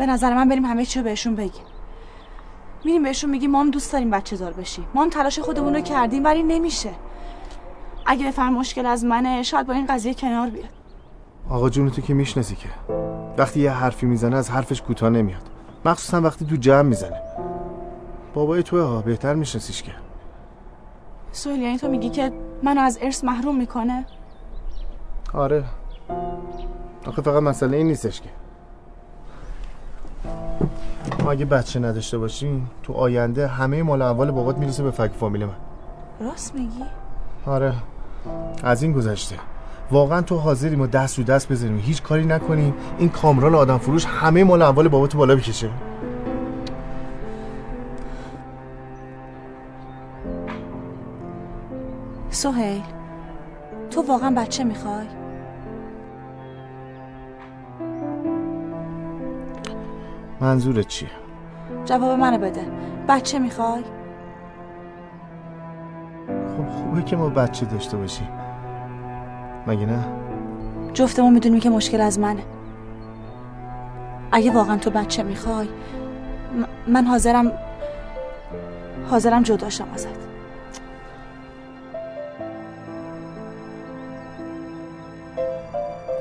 به 0.00 0.06
نظر 0.06 0.34
من 0.34 0.48
بریم 0.48 0.64
همه 0.64 0.84
چی 0.84 0.98
رو 0.98 1.04
بهشون 1.04 1.34
بگیم. 1.34 1.64
میریم 2.84 3.02
بهشون 3.02 3.30
میگیم 3.30 3.50
ما 3.50 3.60
هم 3.60 3.70
دوست 3.70 3.92
داریم 3.92 4.10
بچه 4.10 4.36
دار 4.36 4.52
بشیم. 4.52 4.84
ما 4.94 5.02
هم 5.02 5.10
تلاش 5.10 5.38
خودمون 5.38 5.74
رو 5.74 5.80
کردیم 5.80 6.24
ولی 6.24 6.42
نمیشه. 6.42 6.90
اگه 8.06 8.26
بفهم 8.26 8.52
مشکل 8.52 8.86
از 8.86 9.04
منه 9.04 9.42
شاید 9.42 9.66
با 9.66 9.72
این 9.72 9.86
قضیه 9.86 10.14
کنار 10.14 10.50
بیاد. 10.50 10.68
آقا 11.50 11.70
جون 11.70 11.90
تو 11.90 12.02
که 12.02 12.14
می‌شناسی 12.14 12.56
که. 12.56 12.68
وقتی 13.38 13.60
یه 13.60 13.72
حرفی 13.72 14.06
می‌زنه 14.06 14.36
از 14.36 14.50
حرفش 14.50 14.82
کوتاه 14.82 15.10
نمیاد. 15.10 15.42
مخصوصا 15.84 16.20
وقتی 16.20 16.46
تو 16.46 16.56
جمع 16.56 16.82
می‌زنه. 16.82 17.20
بابای 18.34 18.62
توه 18.62 18.82
ها 18.82 19.00
بهتر 19.02 19.34
میشناسیش 19.34 19.82
که. 19.82 19.92
سویل 21.32 21.62
یعنی 21.62 21.78
تو 21.78 21.88
میگی 21.88 22.10
که 22.10 22.32
منو 22.62 22.80
از 22.80 22.98
ارث 23.02 23.24
محروم 23.24 23.56
می‌کنه؟ 23.56 24.06
آره. 25.34 25.64
آخه 27.06 27.22
فقط 27.22 27.42
مسئله 27.42 27.76
این 27.76 27.86
نیستش 27.86 28.20
که. 28.20 28.39
اگه 31.30 31.44
بچه 31.44 31.80
نداشته 31.80 32.18
باشیم 32.18 32.70
تو 32.82 32.92
آینده 32.92 33.46
همه 33.46 33.82
مال 33.82 34.02
اول 34.02 34.30
بابات 34.30 34.58
می‌رسه 34.58 34.82
به 34.82 34.90
فک 34.90 35.10
فامیل 35.20 35.44
من. 35.44 35.52
راست 36.20 36.54
میگی؟ 36.54 36.84
آره 37.46 37.74
از 38.62 38.82
این 38.82 38.92
گذشته. 38.92 39.36
واقعا 39.90 40.22
تو 40.22 40.36
حاضری 40.36 40.76
ما 40.76 40.86
دست 40.86 41.18
رو 41.18 41.24
دست 41.24 41.52
بزنیم 41.52 41.78
هیچ 41.78 42.02
کاری 42.02 42.26
نکنیم. 42.26 42.74
این 42.98 43.08
کامران 43.08 43.54
آدم 43.54 43.78
فروش 43.78 44.04
همه 44.04 44.44
مال 44.44 44.62
اول 44.62 44.88
باباتو 44.88 45.18
بالا 45.18 45.36
بکشه. 45.36 45.70
سهیل 52.30 52.82
تو 53.90 54.02
واقعا 54.02 54.34
بچه 54.36 54.64
می‌خوای؟ 54.64 55.06
منظورت 60.40 60.88
چیه؟ 60.88 61.08
جواب 61.84 62.18
منو 62.18 62.38
بده. 62.38 62.62
بچه 63.08 63.38
می‌خوای؟ 63.38 63.82
خب 66.28 66.68
خوبه 66.68 67.02
که 67.02 67.16
ما 67.16 67.28
بچه 67.28 67.66
داشته 67.66 67.96
باشیم. 67.96 68.28
مگه 69.66 69.86
نه؟ 69.86 70.04
جفتمون 70.94 71.32
می‌دونیم 71.32 71.60
که 71.60 71.70
مشکل 71.70 72.00
از 72.00 72.18
منه. 72.18 72.42
اگه 74.32 74.50
واقعا 74.50 74.76
تو 74.76 74.90
بچه 74.90 75.22
می‌خوای 75.22 75.66
م- 75.66 76.92
من 76.92 77.04
حاضرم 77.04 77.52
حاضرم 79.10 79.42
جداشم 79.42 79.86
ازت. 79.94 80.08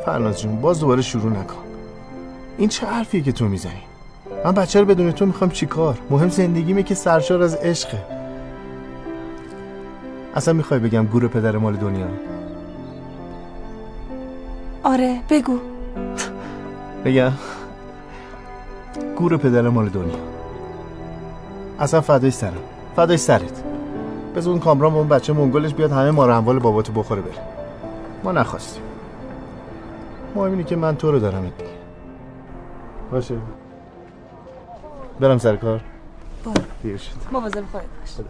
فرناز 0.05 0.41
جون 0.41 0.61
باز 0.61 0.79
دوباره 0.79 1.01
شروع 1.01 1.31
نکن. 1.31 1.63
این 2.57 2.69
چه 2.69 2.87
حرفیه 2.87 3.21
که 3.21 3.31
تو 3.31 3.47
می‌زنی؟ 3.47 3.88
من 4.45 4.51
بچه 4.51 4.79
رو 4.79 4.85
بدون 4.85 5.11
تو 5.11 5.25
می‌خوام 5.25 5.49
چیکار 5.49 5.97
مهم 6.09 6.29
زندگیمه 6.29 6.83
که 6.83 6.95
سرشار 6.95 7.43
از 7.43 7.55
عشقه. 7.55 7.97
اصلا 10.35 10.53
می‌خوای 10.53 10.79
بگم 10.79 11.05
گور 11.05 11.27
پدر 11.27 11.57
مال 11.57 11.75
دنیا؟ 11.75 12.07
آره 14.83 15.19
بگو. 15.29 15.59
بگم. 17.05 17.31
گور 19.15 19.37
پدر 19.37 19.61
مال 19.61 19.89
دنیا. 19.89 20.19
اصلا 21.79 22.01
فدای 22.01 22.31
سرم. 22.31 22.63
فدای 22.95 23.17
سرت. 23.17 23.63
بذار 24.35 24.51
اون 24.51 24.59
کامران 24.59 24.93
با 24.93 24.99
اون 24.99 25.07
بچه 25.07 25.33
منگلش 25.33 25.73
بیاد 25.73 25.91
همه 25.91 26.11
ما 26.11 26.25
رو 26.25 26.37
اموال 26.37 26.59
باباتو 26.59 26.93
بخوره 26.93 27.21
بره. 27.21 27.41
ما 28.23 28.31
نخواستیم. 28.31 28.83
مهم 30.35 30.51
اینه 30.51 30.63
که 30.63 30.75
من 30.75 30.95
تو 30.95 31.11
رو 31.11 31.19
دارم. 31.19 31.41
دیگه 31.41 31.69
باشه. 33.11 33.35
برم 35.19 35.37
سر 35.37 35.55
کار. 35.55 35.81
برو. 36.45 36.53
دیر 36.83 36.97
شد. 36.97 37.11
مواظب 37.31 37.63
خودت 37.71 37.71
باش. 37.73 38.25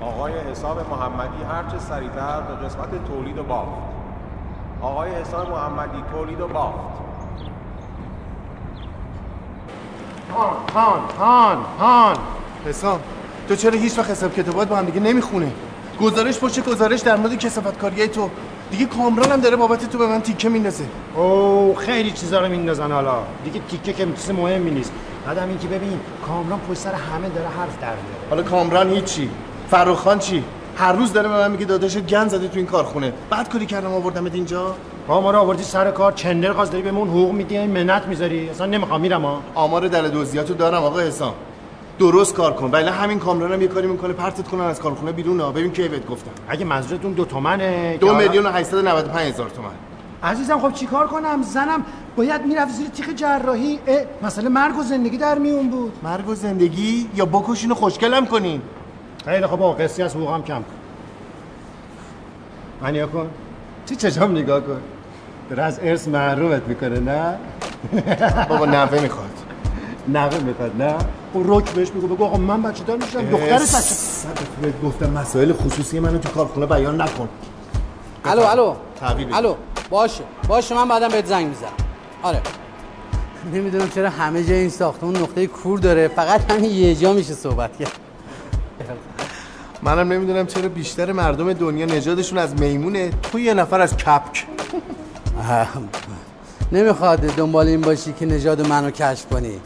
آقای 0.00 0.32
حساب 0.32 0.90
محمدی 0.90 1.44
هرچه 1.44 1.78
سریعتر 1.78 2.40
به 2.40 2.66
قسمت 2.66 3.04
تولید 3.08 3.38
و 3.38 3.42
بافت. 3.42 3.70
آقای 4.80 5.10
حساب 5.10 5.50
محمدی 5.50 6.02
تولید 6.12 6.40
و 6.40 6.48
بافت. 6.48 6.78
هان 10.34 10.56
هان 10.74 11.00
هان 11.18 11.64
هان. 11.78 12.16
حسام 12.66 13.00
تو 13.48 13.56
چرا 13.56 13.78
هیچ 13.78 13.98
وقت 13.98 14.10
حساب 14.10 14.34
کتابات 14.34 14.68
با 14.68 14.76
هم 14.76 14.84
دیگه 14.84 15.00
نمی‌خونه 15.00 15.52
گزارش 16.00 16.38
پشت 16.38 16.64
گزارش 16.64 17.00
در 17.00 17.16
مورد 17.16 17.38
کسافت 17.38 17.78
کاریای 17.78 18.08
تو. 18.08 18.30
دیگه 18.70 18.86
کامران 18.86 19.32
هم 19.32 19.40
داره 19.40 19.56
بابت 19.56 19.90
تو 19.90 19.98
به 19.98 20.06
من 20.06 20.20
تیکه 20.20 20.48
میندازه. 20.48 20.84
او 21.16 21.74
خیلی 21.74 22.10
چیزا 22.10 22.40
رو 22.40 22.48
میندازن 22.48 22.92
حالا. 22.92 23.22
دیگه 23.44 23.60
تیکه 23.70 23.92
که 23.92 24.06
چیز 24.16 24.30
مهمی 24.30 24.70
نیست. 24.70 24.92
بعدم 25.26 25.48
اینکه 25.48 25.68
ببین 25.68 26.00
کامران 26.26 26.60
پشت 26.60 26.78
سر 26.78 26.92
همه 26.92 27.28
داره 27.28 27.48
حرف 27.48 27.78
در 27.80 27.86
میاره. 27.86 28.28
حالا 28.30 28.42
کامران 28.42 28.90
هیچی. 28.90 29.30
فرخان 29.70 30.18
چی؟ 30.18 30.44
هر 30.76 30.92
روز 30.92 31.12
داره 31.12 31.28
به 31.28 31.34
من 31.34 31.50
میگه 31.50 31.64
داداش 31.64 31.96
گن 31.96 32.28
زده 32.28 32.48
تو 32.48 32.56
این 32.56 32.66
کارخونه. 32.66 33.12
بعد 33.30 33.48
کاری 33.48 33.66
کردم 33.66 33.92
آوردمت 33.92 34.34
اینجا. 34.34 34.74
با 35.08 35.20
ما 35.20 35.30
رو 35.30 35.38
آوردی 35.38 35.62
سر 35.62 35.90
کار 35.90 36.12
چندر 36.12 36.52
قاز 36.52 36.70
داری 36.70 36.82
بهمون 36.82 37.08
حقوق 37.08 37.32
میدی 37.32 37.66
منت 37.66 38.06
می‌ذاری 38.06 38.48
اصلا 38.48 38.66
نمی‌خوام 38.66 39.00
میرم 39.00 39.24
ها 39.24 39.40
آمار 39.54 39.88
دل 39.88 40.08
دوزیاتو 40.08 40.54
دارم 40.54 40.82
آقا 40.82 41.00
حسام. 41.00 41.34
درست 41.98 42.34
کار 42.34 42.52
کن. 42.54 42.70
ولی 42.70 42.88
همین 42.88 43.18
کامران 43.18 43.52
هم 43.52 43.62
یه 43.62 43.68
کاری 43.68 43.86
می‌کنه. 43.86 44.12
پرتت 44.12 44.48
کنن 44.48 44.60
از 44.60 44.80
کارخونه 44.80 45.12
بیرون. 45.12 45.40
ها 45.40 45.50
ببین 45.52 45.72
کی 45.72 45.88
بهت 45.88 46.06
گفتم. 46.06 46.30
اگه 46.48 46.64
منظورتون 46.64 47.12
دو 47.12 47.24
تومنه 47.24 47.96
دو 47.96 48.06
حالا- 48.06 48.18
میلیون 48.18 48.46
و 48.46 48.50
895 48.50 49.32
هزار 49.32 49.50
تومن. 49.50 49.70
عزیزم 50.22 50.58
خب 50.58 50.72
چیکار 50.72 51.06
کنم؟ 51.06 51.42
زنم 51.42 51.84
باید 52.16 52.46
می‌رفت 52.46 52.74
زیر 52.74 52.88
تیخ 52.88 53.08
جراحی. 53.16 53.78
مسئله 54.22 54.48
مرگ 54.48 54.78
و 54.78 54.82
زندگی 54.82 55.16
در 55.16 55.38
میون 55.38 55.70
بود. 55.70 55.92
مرگ 56.02 56.28
و 56.28 56.34
زندگی؟ 56.34 57.06
یا 57.14 57.24
بکشین 57.26 57.70
و 57.70 57.74
خوشگلم 57.74 58.26
کنین. 58.26 58.60
خیلی 59.24 59.46
خب 59.46 59.62
آقا 59.62 59.72
قصی 59.72 60.02
از 60.02 60.16
حقوقم 60.16 60.42
کم 60.42 60.54
کن. 60.58 60.64
من 62.82 62.90
نگاه 62.90 63.10
کن. 63.10 63.30
چی 63.86 63.96
چشم 63.96 64.30
نگاه 64.32 64.60
کن؟ 64.60 64.80
داره 65.50 65.62
از 65.62 65.80
ارث 65.82 66.08
محرومت 66.08 66.62
می‌کنه 66.68 67.00
نه؟ 67.00 67.38
بابا 68.48 68.66
نوه 68.66 69.00
می‌خواد. 69.02 69.29
نقه 70.08 70.38
می‌خواد 70.38 70.82
نه. 70.82 70.94
و 71.34 71.42
رک 71.44 71.70
بهش 71.70 71.88
میگو 71.94 72.06
بگو 72.06 72.24
آقا 72.24 72.36
من 72.36 72.62
بچه 72.62 72.84
دار 72.84 72.96
میشم 72.96 73.30
دخترت 73.30 73.62
بچه 73.62 74.74
گفتم 74.84 75.10
مسائل 75.10 75.52
خصوصی 75.52 76.00
منو 76.00 76.18
تو 76.18 76.28
کارخونه 76.28 76.66
بیان 76.66 77.00
نکن. 77.00 77.28
الو 78.24 78.42
الو. 78.42 78.74
الو 79.32 79.54
باشه. 79.90 80.24
باشه 80.48 80.74
من 80.74 80.88
بعدم 80.88 81.08
بهت 81.08 81.26
زنگ 81.26 81.46
می‌زنم. 81.46 81.68
آره. 82.22 82.40
نمی‌دونم 83.54 83.88
چرا 83.88 84.10
همه 84.10 84.44
جای 84.44 84.58
این 84.58 84.68
ساختمون 84.68 85.16
نقطه 85.16 85.46
کور 85.46 85.78
داره. 85.78 86.08
فقط 86.08 86.50
همین 86.50 86.70
یه 86.70 86.94
جا 86.94 87.12
میشه 87.12 87.34
صحبت 87.34 87.76
کرد. 87.76 87.92
منم 89.82 90.12
نمی‌دونم 90.12 90.46
چرا 90.46 90.68
بیشتر 90.68 91.12
مردم 91.12 91.52
دنیا 91.52 91.86
نژادشون 91.86 92.38
از 92.38 92.60
میمونه. 92.60 93.10
تو 93.10 93.38
یه 93.38 93.54
نفر 93.54 93.80
از 93.80 93.96
کپک. 93.96 94.46
نمی‌خواد 96.72 97.20
دنبال 97.20 97.66
این 97.66 97.80
باشی 97.80 98.12
که 98.12 98.26
نژاد 98.26 98.66
منو 98.66 98.90
کشف 98.90 99.26
کنی. 99.26 99.60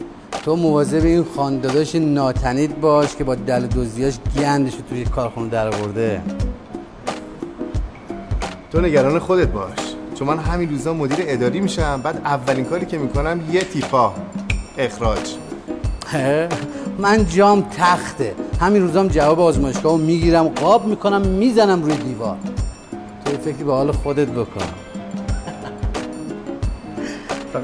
تو 0.45 0.55
مواظب 0.55 1.05
این 1.05 1.25
خانداداش 1.35 1.95
ناتنید 1.95 2.81
باش 2.81 3.15
که 3.15 3.23
با 3.23 3.35
دل 3.35 3.65
دوزیاش 3.65 4.13
گندش 4.39 4.73
توی 4.89 5.05
کارخونه 5.05 5.49
در 5.49 5.67
آورده 5.67 6.21
تو 8.71 8.81
نگران 8.81 9.19
خودت 9.19 9.47
باش. 9.47 9.79
چون 10.19 10.27
من 10.27 10.37
همین 10.37 10.69
روزا 10.69 10.93
مدیر 10.93 11.17
اداری 11.19 11.59
میشم 11.59 12.01
بعد 12.03 12.21
اولین 12.25 12.65
کاری 12.65 12.85
که 12.85 12.97
می‌کنم 12.97 13.41
یه 13.51 13.61
تیفا 13.61 14.13
اخراج. 14.77 15.35
من 16.99 17.25
جام 17.25 17.61
تخته. 17.77 18.35
همین 18.59 18.81
روزام 18.81 19.07
جواب 19.07 19.39
آزمایشگاه 19.39 19.91
رو 19.91 19.97
می‌گیرم 19.97 20.47
قاب 20.47 20.85
می‌کنم 20.85 21.21
می‌زنم 21.21 21.83
روی 21.83 21.95
دیوار. 21.95 22.37
تو 23.25 23.31
فکری 23.37 23.63
به 23.63 23.73
حال 23.73 23.91
خودت 23.91 24.27
بکن. 24.27 24.84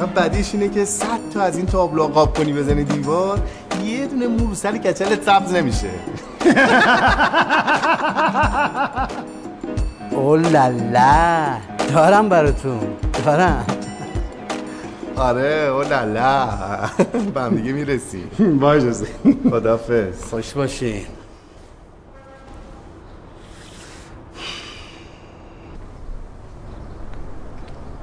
فقط 0.02 0.14
بعدیش 0.14 0.54
اینه 0.54 0.70
که 0.70 0.86
صد 0.86 1.20
تا 1.34 1.42
از 1.42 1.58
این 1.58 1.66
تابلو 1.66 2.08
قاب 2.08 2.38
کنی 2.38 2.54
بزنی 2.54 2.84
دیوار 2.84 3.40
یه 3.84 4.08
دونه 4.08 4.28
مو 4.28 4.48
رو 4.48 4.56
سر 4.56 4.78
کچل 4.78 5.22
سبز 5.22 5.54
نمیشه. 5.54 5.90
او 10.12 10.36
لالا 10.36 11.58
دارم 11.94 12.30
براتون 12.30 12.80
دارم. 13.26 13.66
آره 15.16 15.72
او 15.76 15.82
لالا 15.82 16.50
به 17.34 17.42
هم 17.42 17.56
دیگه 17.56 17.72
می‌رسی. 17.72 18.24
باش 18.62 18.84
خدافز 19.50 20.24
خوش 20.30 20.54
باشین. 20.54 21.06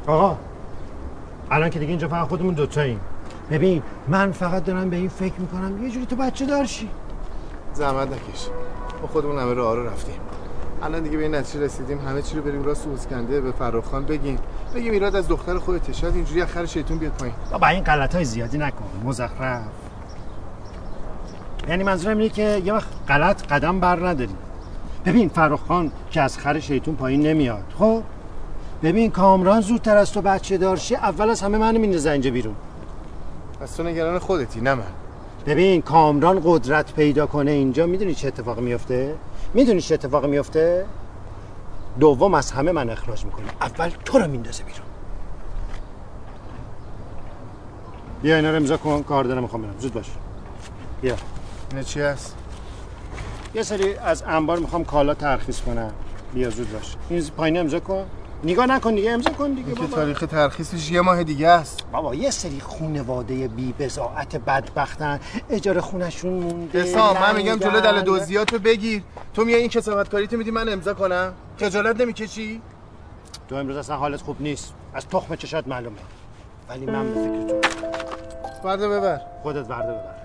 آقا 0.07 0.48
الان 1.51 1.71
که 1.71 1.79
دیگه 1.79 1.91
اینجا 1.91 2.09
فقط 2.09 2.29
خودمون 2.29 2.55
دوتاییم. 2.55 3.01
ببین 3.51 3.83
من 4.09 4.33
فقط 4.33 4.65
دارم 4.65 4.91
به 4.91 4.97
این 4.97 5.09
فکر 5.09 5.41
می‌کنم 5.41 5.85
یه 5.85 5.91
جوری 5.91 6.07
تو 6.07 6.17
بچه 6.17 6.47
دارشی 6.47 6.89
زحمت 7.75 8.09
نکش. 8.09 8.49
ما 9.03 9.09
خودمون 9.09 9.39
همه 9.39 9.55
راه 9.55 9.77
رو 9.77 9.87
رفتیم. 9.87 10.15
الان 10.83 11.03
دیگه 11.03 11.17
به 11.17 11.23
این 11.23 11.35
نتیجه 11.35 11.65
رسیدیم. 11.65 11.99
همه 11.99 12.23
چی 12.23 12.37
رو 12.37 12.43
بریم 12.43 12.65
راست 12.65 12.87
و 12.87 12.93
اسکنده 12.93 13.41
به 13.41 13.53
فرخ 13.53 13.85
خان 13.85 14.05
بگیم. 14.05 14.39
بگیم 14.75 14.93
ایراد 14.93 15.17
از 15.17 15.29
دختر 15.29 15.59
خودت 15.59 15.93
شاید 15.93 16.15
اینجوری 16.15 16.43
اخر 16.43 16.67
شیطون 16.67 16.99
بیاد 16.99 17.13
پایین. 17.13 17.35
با 17.61 17.67
این 17.67 17.85
غلط 17.85 18.15
های 18.15 18.25
زیادی 18.25 18.59
نکن. 18.59 18.85
مزخرف. 19.05 19.63
یعنی 21.69 21.85
منظورم 21.85 22.19
اینه 22.19 22.29
که 22.29 22.63
یه 22.65 22.73
وقت 22.73 22.89
غلط 23.09 23.47
قدم 23.47 23.81
بر 23.81 24.09
نداری 24.09 24.35
ببین 25.05 25.29
فرخ 25.29 25.61
خان 25.61 25.93
که 26.11 26.21
از 26.21 26.39
خر 26.39 26.61
شیطون 26.61 26.95
پایین 26.95 27.27
نمیاد. 27.27 27.65
خب؟ 27.79 28.03
ببین 28.83 29.11
کامران 29.11 29.61
زودتر 29.61 29.97
از 29.97 30.13
تو 30.13 30.23
بچه 30.23 30.59
دارشی 30.59 30.95
اول 30.95 31.31
از 31.31 31.41
همه 31.41 31.59
منو 31.59 31.79
میندازه 31.79 32.11
اینجا 32.11 32.31
بیرون. 32.31 32.55
پس 33.61 33.77
تو 33.77 33.83
نگران 33.83 34.19
خودتی 34.19 34.61
نه 34.61 34.75
من. 34.75 34.83
ببین 35.47 35.83
کامران 35.83 36.41
قدرت 36.45 36.93
پیدا 36.93 37.27
کنه 37.27 37.51
اینجا 37.51 37.87
می‌دونی 37.87 38.15
چه 38.15 38.29
اتفاقی 38.29 38.61
میفته 38.63 39.15
می‌دونی 39.55 39.81
چه 39.81 39.95
اتفاقی 39.95 40.29
میفته 40.29 40.87
دوم 42.01 42.35
از 42.35 42.53
همه 42.53 42.73
من 42.73 42.91
اخراج 42.91 43.25
می‌کنه 43.25 43.47
اول 43.61 43.91
تو 44.05 44.19
رو 44.19 44.31
میندازه 44.31 44.65
بیرون. 44.65 44.87
بیا 48.23 48.37
اینا 48.37 48.51
رو 48.51 48.57
امضا 48.57 48.77
کن 48.77 49.03
کار 49.03 49.25
دارم 49.25 49.43
می‌خوام 49.43 49.63
برم. 49.63 49.75
زود 49.79 49.95
باش. 49.95 50.11
بیا. 51.03 51.17
اینا 51.71 51.83
چی 51.83 52.01
هست؟ 52.01 52.37
یه 53.55 53.63
سری 53.63 53.95
از 53.95 54.23
انبار 54.27 54.59
می‌خوام 54.59 54.85
کالا 54.85 55.15
ترخیص 55.15 55.61
کنم. 55.61 55.93
بیا 56.35 56.51
زود 56.51 56.73
باش. 56.73 56.97
این 57.09 57.25
پایین 57.37 57.59
امضا 57.59 57.81
کن. 57.81 58.05
نگاه 58.45 58.67
نکن 58.67 58.95
دیگه 58.95 59.11
امضا 59.11 59.31
کن 59.31 59.53
دیگه 59.53 59.75
که 59.75 59.87
تاریخ 59.87 60.21
ترخیصش 60.21 60.91
یه 60.91 61.01
ماه 61.01 61.25
دیگه 61.25 61.49
است. 61.49 61.85
بابا 61.93 62.15
یه 62.15 62.31
سری 62.31 62.61
خونواده 62.61 63.49
بی 63.49 63.75
بزاعت 63.79 64.37
بدبختن. 64.37 65.21
اجاره 65.51 65.81
خونشون 65.81 66.33
مونده 66.33 66.83
حسام 66.83 67.19
من 67.19 67.37
میگم 67.37 67.57
جلو 67.57 67.81
دل 67.81 68.01
دوزیاتو 68.01 68.59
بگیر. 68.59 69.03
تو 69.35 69.45
میای 69.45 69.61
این 69.61 69.69
کسافت 69.69 70.11
کاری 70.11 70.27
تو 70.27 70.37
میدی 70.37 70.51
من 70.51 70.69
امضا 70.69 70.95
کنم. 70.95 71.33
خجالت 71.61 72.01
نمی‌کشی؟ 72.01 72.63
تو 73.49 73.55
امروز 73.55 73.77
اصلا 73.77 73.97
حالت 73.97 74.23
خوب 74.23 74.37
نیست. 74.41 74.75
از 74.95 75.09
تخم 75.09 75.37
چشات 75.37 75.69
معلومه. 75.69 75.97
ولی 76.69 76.87
من 76.87 77.15
به 77.15 77.21
فکر 77.21 77.61
تو 78.63 78.69
ورده 78.69 78.89
ببر. 78.89 79.21
خودت 79.43 79.71
ورده 79.71 79.93
ببر. 79.93 80.18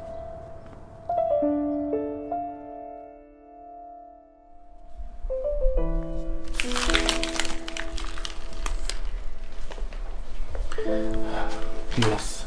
پیاز 11.89 12.39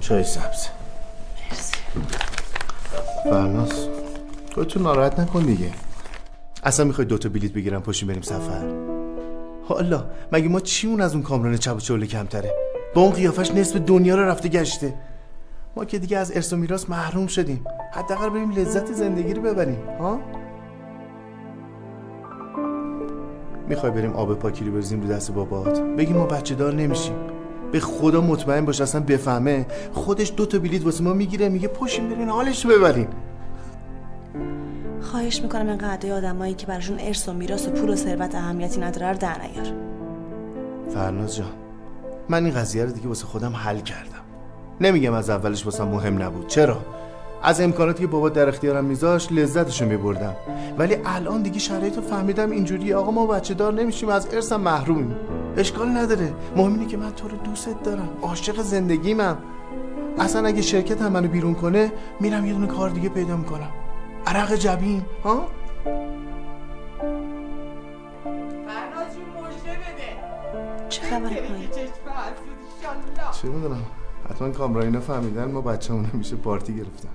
چای 0.00 0.24
سبز. 0.24 0.66
مرسی. 1.50 1.74
فرناس 3.24 3.88
خودتو 4.54 4.80
ناراحت 4.80 5.20
نکن 5.20 5.42
دیگه. 5.42 5.70
اصلا 6.62 6.86
می‌خوای 6.86 7.06
دوتا 7.06 7.28
بلیت 7.28 7.52
بگیرم 7.52 7.82
پاشیم 7.82 8.08
بریم 8.08 8.22
سفر؟ 8.22 8.64
حالا 9.68 10.04
مگه 10.32 10.48
ما 10.48 10.60
چیمون 10.60 11.00
از 11.00 11.14
اون 11.14 11.22
کامران 11.22 11.56
چپ 11.56 11.76
و 11.76 11.80
چوله 11.80 12.06
کمتره؟ 12.06 12.54
با 12.94 13.02
اون 13.02 13.12
قیافش 13.12 13.50
نصف 13.50 13.76
دنیا 13.76 14.14
رو 14.14 14.22
رفته 14.22 14.48
گشته. 14.48 14.94
ما 15.76 15.84
که 15.84 15.98
دیگه 15.98 16.18
از 16.18 16.32
ارث 16.32 16.52
و 16.52 16.56
میراث 16.56 16.90
محروم 16.90 17.26
شدیم. 17.26 17.64
حداقل 17.92 18.28
بریم 18.28 18.50
لذت 18.50 18.92
زندگی 18.92 19.34
رو 19.34 19.42
ببریم 19.42 19.78
ها؟ 19.98 20.20
می‌خوای 23.68 23.92
بریم 23.92 24.12
آب 24.12 24.34
پاکی 24.34 24.64
رو 24.64 24.72
بریزیم 24.72 25.00
رو 25.00 25.08
دست 25.08 25.32
بابات؟ 25.32 25.80
بگیم 25.80 26.16
ما 26.16 26.26
بچه 26.26 26.54
دار 26.54 26.74
نمیشیم. 26.74 27.14
به 27.74 27.80
خدا 27.80 28.20
مطمئن 28.20 28.64
باش 28.64 28.80
اصلا 28.80 29.00
بفهمه. 29.00 29.66
خودش 29.92 30.32
دو 30.36 30.46
تا 30.46 30.58
بلیت 30.58 30.84
واسه 30.84 31.04
ما 31.04 31.12
می‌گیره 31.12 31.48
میگه 31.48 31.68
پاشیم 31.68 32.08
برین 32.08 32.28
حالش 32.28 32.64
رو 32.64 32.70
ببرین. 32.70 33.06
خواهش 35.00 35.40
می‌کنم 35.40 35.68
این 35.68 35.78
قعده 35.78 36.14
آدمایی 36.14 36.54
که 36.54 36.66
براشون 36.66 36.98
ارث 37.00 37.28
و 37.28 37.32
میراث 37.32 37.68
و 37.68 37.70
پول 37.70 37.90
و 37.90 37.96
ثروت 37.96 38.34
اهمیتی 38.34 38.80
نداره 38.80 39.12
رو 39.12 39.18
در 39.18 39.36
نیار. 39.42 39.72
فرناز 40.88 41.36
جان 41.36 41.50
من 42.28 42.44
این 42.44 42.54
قضیه 42.54 42.84
رو 42.84 42.90
دیگه 42.90 43.08
واسه 43.08 43.26
خودم 43.26 43.52
حل 43.56 43.78
کردم. 43.78 44.24
نمیگم 44.80 45.12
از 45.12 45.30
اولش 45.30 45.64
واسه 45.64 45.84
مهم 45.84 46.22
نبود. 46.22 46.46
چرا؟ 46.46 46.78
از 47.44 47.60
امکاناتی 47.60 48.00
که 48.00 48.06
بابا 48.06 48.28
در 48.28 48.48
اختیارم 48.48 48.84
میذاش 48.84 49.32
لذتشو 49.32 49.86
میبردم. 49.86 50.36
ولی 50.78 50.96
الان 51.04 51.42
دیگه 51.42 51.58
شرایط 51.58 51.96
رو 51.96 52.02
فهمیدم 52.02 52.50
اینجوری 52.50 52.94
آقا 52.94 53.10
ما 53.10 53.26
بچه 53.26 53.54
دار 53.54 53.72
نمیشیم 53.72 54.08
از 54.08 54.34
ارثم 54.34 54.60
محرومیم. 54.60 55.16
اشکال 55.56 55.88
نداره. 55.88 56.32
مهم 56.56 56.72
اینه 56.72 56.86
که 56.86 56.96
من 56.96 57.12
تو 57.12 57.28
رو 57.28 57.36
دوست 57.36 57.82
دارم. 57.84 58.08
عاشق 58.22 58.60
زندگیمم 58.60 59.38
اصلا 60.18 60.46
اگه 60.46 60.62
شرکت 60.62 61.02
هم 61.02 61.12
منو 61.12 61.28
بیرون 61.28 61.54
کنه 61.54 61.92
میرم 62.20 62.46
یه 62.46 62.52
دونه 62.52 62.66
کار 62.66 62.90
دیگه 62.90 63.08
پیدا 63.08 63.36
می‌کنم. 63.36 63.70
عرق 64.26 64.54
جبین 64.54 65.02
ها؟ 65.24 65.46
چه 70.88 71.02
خبر؟ 71.02 71.28
پایین 71.28 71.68
چه 73.42 73.48
می‌دونم. 73.48 73.82
حتما 74.30 74.48
کامراینا 74.48 75.00
فهمیدن 75.00 75.44
ما 75.44 75.60
بچه‌مون 75.60 76.06
میشه 76.12 76.36
پارتی 76.36 76.76
گرفتن. 76.76 77.08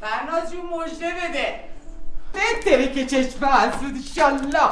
فرناز 0.00 0.52
جون 0.52 0.60
مژده 0.60 1.06
بده. 1.06 1.60
بهتره 2.32 2.92
که 2.92 3.06
چشم 3.06 3.44
حسود 3.44 3.94
ایشالله. 3.96 4.70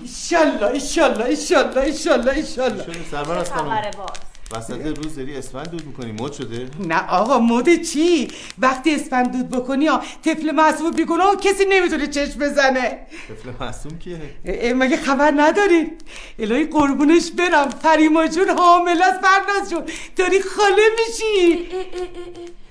ایشالله 0.00 0.66
ایشالله 0.66 1.24
ایشالله 1.24 1.82
ایشالله 1.82 2.32
ایشالله. 2.32 2.86
سربر 3.10 3.38
از 3.38 3.52
خانم. 3.52 3.70
خبر 3.70 3.90
باز. 3.90 4.08
وسط 4.52 4.86
روز 4.86 5.16
داری 5.16 5.36
اسفند 5.36 5.70
دود 5.70 5.86
می‌کنی 5.86 6.12
مد 6.12 6.32
شده. 6.32 6.68
نه 6.80 7.08
آقا 7.08 7.38
مد 7.38 7.82
چی؟ 7.82 8.28
وقتی 8.58 8.94
اسفند 8.94 9.32
دود 9.32 9.50
بکنی 9.50 9.86
ها 9.86 10.02
طفل 10.24 10.50
معصوم 10.50 10.90
بیگناه 10.90 11.36
کسی 11.36 11.64
نمی‌تونه 11.68 12.06
چشم 12.06 12.38
بزنه. 12.38 13.06
طفل 13.28 13.50
معصوم 13.60 13.98
کیه؟ 13.98 14.20
اه، 14.44 14.72
مگه 14.72 14.96
خبر 14.96 15.32
ندارین 15.36 15.92
الهی 16.38 16.64
قربونش 16.64 17.30
برم. 17.30 17.70
فریما 17.70 18.26
جون 18.26 18.48
حامل 18.48 19.02
است 19.02 19.20
فرناز 19.20 19.70
جون. 19.70 19.84
داری 20.16 20.42
خاله 20.42 20.82
میشی. 20.98 21.68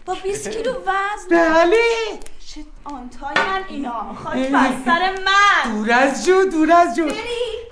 با 0.10 0.15
20 0.15 0.50
کیلو 0.50 0.72
وزن. 0.72 1.30
بله 1.30 1.78
چه 2.48 2.62
آنتاین 2.84 3.63
اینا. 3.67 4.15
خاک 4.24 4.50
بر 4.50 4.72
سر 4.86 5.12
من. 5.26 5.72
دور 5.72 5.91
از 5.91 6.26
جو 6.26 6.45
دور 6.45 6.72
از 6.72 6.95
جو. 6.95 7.06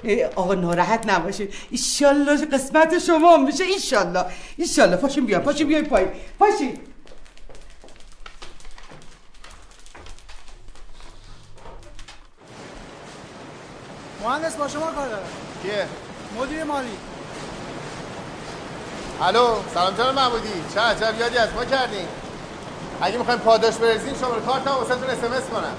بری. 0.03 0.23
آقا 0.23 0.53
ناراحت 0.53 1.09
نباشید. 1.09 1.53
ایشالله 1.69 2.45
قسمت 2.45 2.99
شما 2.99 3.37
میشه. 3.37 3.63
ایشالله. 3.63 4.25
ایشالله. 4.57 4.95
پاشین 4.97 5.25
بیا 5.25 5.39
پاشین 5.39 5.67
بیای 5.67 5.81
پای 5.81 6.05
پاشین 6.39 6.79
مهندس 14.23 14.55
با 14.55 14.67
شما 14.67 14.85
کار 14.85 15.09
دارم. 15.09 15.25
کیه؟ 15.63 15.87
مدیر 16.39 16.63
مالی. 16.63 16.97
الو 19.21 19.55
سلام 19.73 19.97
جان 19.97 20.15
معبودی؟ 20.15 20.63
چه 20.73 20.79
عجب 20.79 21.19
یادی 21.19 21.37
از 21.37 21.53
ما 21.53 21.65
کردین 21.65 22.07
اگه 23.01 23.17
می‌خوایم 23.17 23.39
پاداش 23.39 23.77
برزین 23.77 24.13
شماره 24.13 24.41
کارت 24.41 24.67
هم 24.67 24.73
واسهتون 24.73 25.09
اس 25.09 25.49
کنم. 25.49 25.75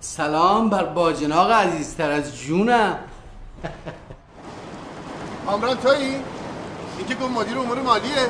سلام 0.00 0.70
بر 0.70 0.84
باجناق 0.84 1.50
عزیزتر 1.50 2.10
از 2.10 2.38
جونم. 2.38 2.98
کامران 5.46 5.76
تویی؟ 5.76 6.14
این 6.98 7.06
که 7.08 7.14
گفت 7.14 7.30
مدیر 7.30 7.58
امور 7.58 7.78
مالیه. 7.78 8.28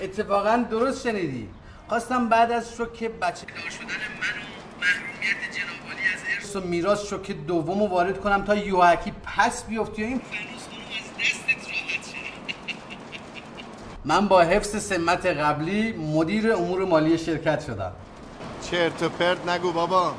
اتفاقا 0.00 0.64
درست 0.70 1.08
شنیدی. 1.08 1.48
خواستم 1.88 2.28
بعد 2.28 2.52
از 2.52 2.72
شوکه 2.74 3.08
بچه 3.08 3.46
دار 3.46 3.70
شدن 3.70 3.84
من 3.84 4.36
و 4.36 4.46
محرومیت 4.80 5.40
جنابالی 5.56 6.06
از 6.14 6.20
ارث. 6.36 6.56
و 6.56 6.60
میراث 6.60 7.06
شوکه 7.06 7.32
دوم 7.32 7.80
رو 7.80 7.86
وارد 7.86 8.20
کنم 8.20 8.44
تا 8.44 8.54
یوحکی 8.54 9.12
پس 9.24 9.64
بیفتی 9.64 10.02
و 10.02 10.06
این 10.06 10.20
خانم 10.30 10.46
از 10.98 11.08
دستت 11.18 11.65
من 14.06 14.28
با 14.28 14.40
حفظ 14.40 14.82
سمت 14.82 15.26
قبلی 15.26 15.92
مدیر 15.92 16.52
امور 16.52 16.84
مالی 16.84 17.18
شرکت 17.18 17.66
شدم. 17.66 17.92
چرت 18.70 19.02
و 19.02 19.08
پرت 19.08 19.48
نگو 19.48 19.72
بابا. 19.72 20.14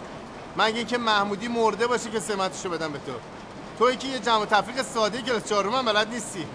مگه 0.58 0.78
اینکه 0.78 0.97
محمودی 0.97 1.47
مرده 1.47 1.88
باشه 1.88 2.10
که 2.10 2.19
سمتشو 2.19 2.69
بدم 2.69 2.91
به 2.91 3.00
تو. 3.00 3.12
توی 3.80 3.95
که 3.95 4.08
یه 4.08 4.19
جمع 4.19 4.45
تفریق 4.45 4.82
ساده 4.82 5.21
کلاس 5.21 5.50
چهارم 5.50 5.73
هم 5.73 5.86
بلد 5.86 6.08
نیستی. 6.10 6.45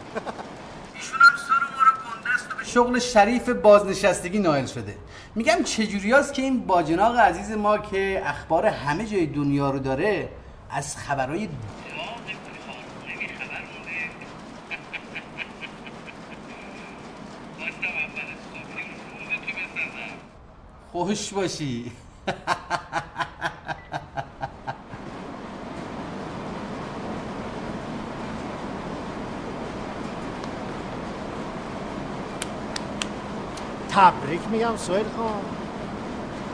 شغل 2.64 2.98
شریف 2.98 3.48
بازنشستگی 3.48 4.38
نایل 4.38 4.66
شده. 4.66 4.96
میگم 5.34 5.62
چجوری 5.64 6.12
هست 6.12 6.34
که 6.34 6.42
این 6.42 6.66
باجناق 6.66 7.18
عزیز 7.18 7.50
ما 7.50 7.78
که 7.78 8.22
اخبار 8.24 8.66
همه 8.66 9.04
جای 9.04 9.26
دنیا 9.26 9.70
رو 9.70 9.78
داره 9.78 10.28
از 10.70 10.96
خبرهای 10.96 11.48
خوش 20.92 21.32
باشی 21.32 21.92
تبریک 33.90 34.40
میگم 34.50 34.76
سوهل 34.76 35.02
خان. 35.16 35.42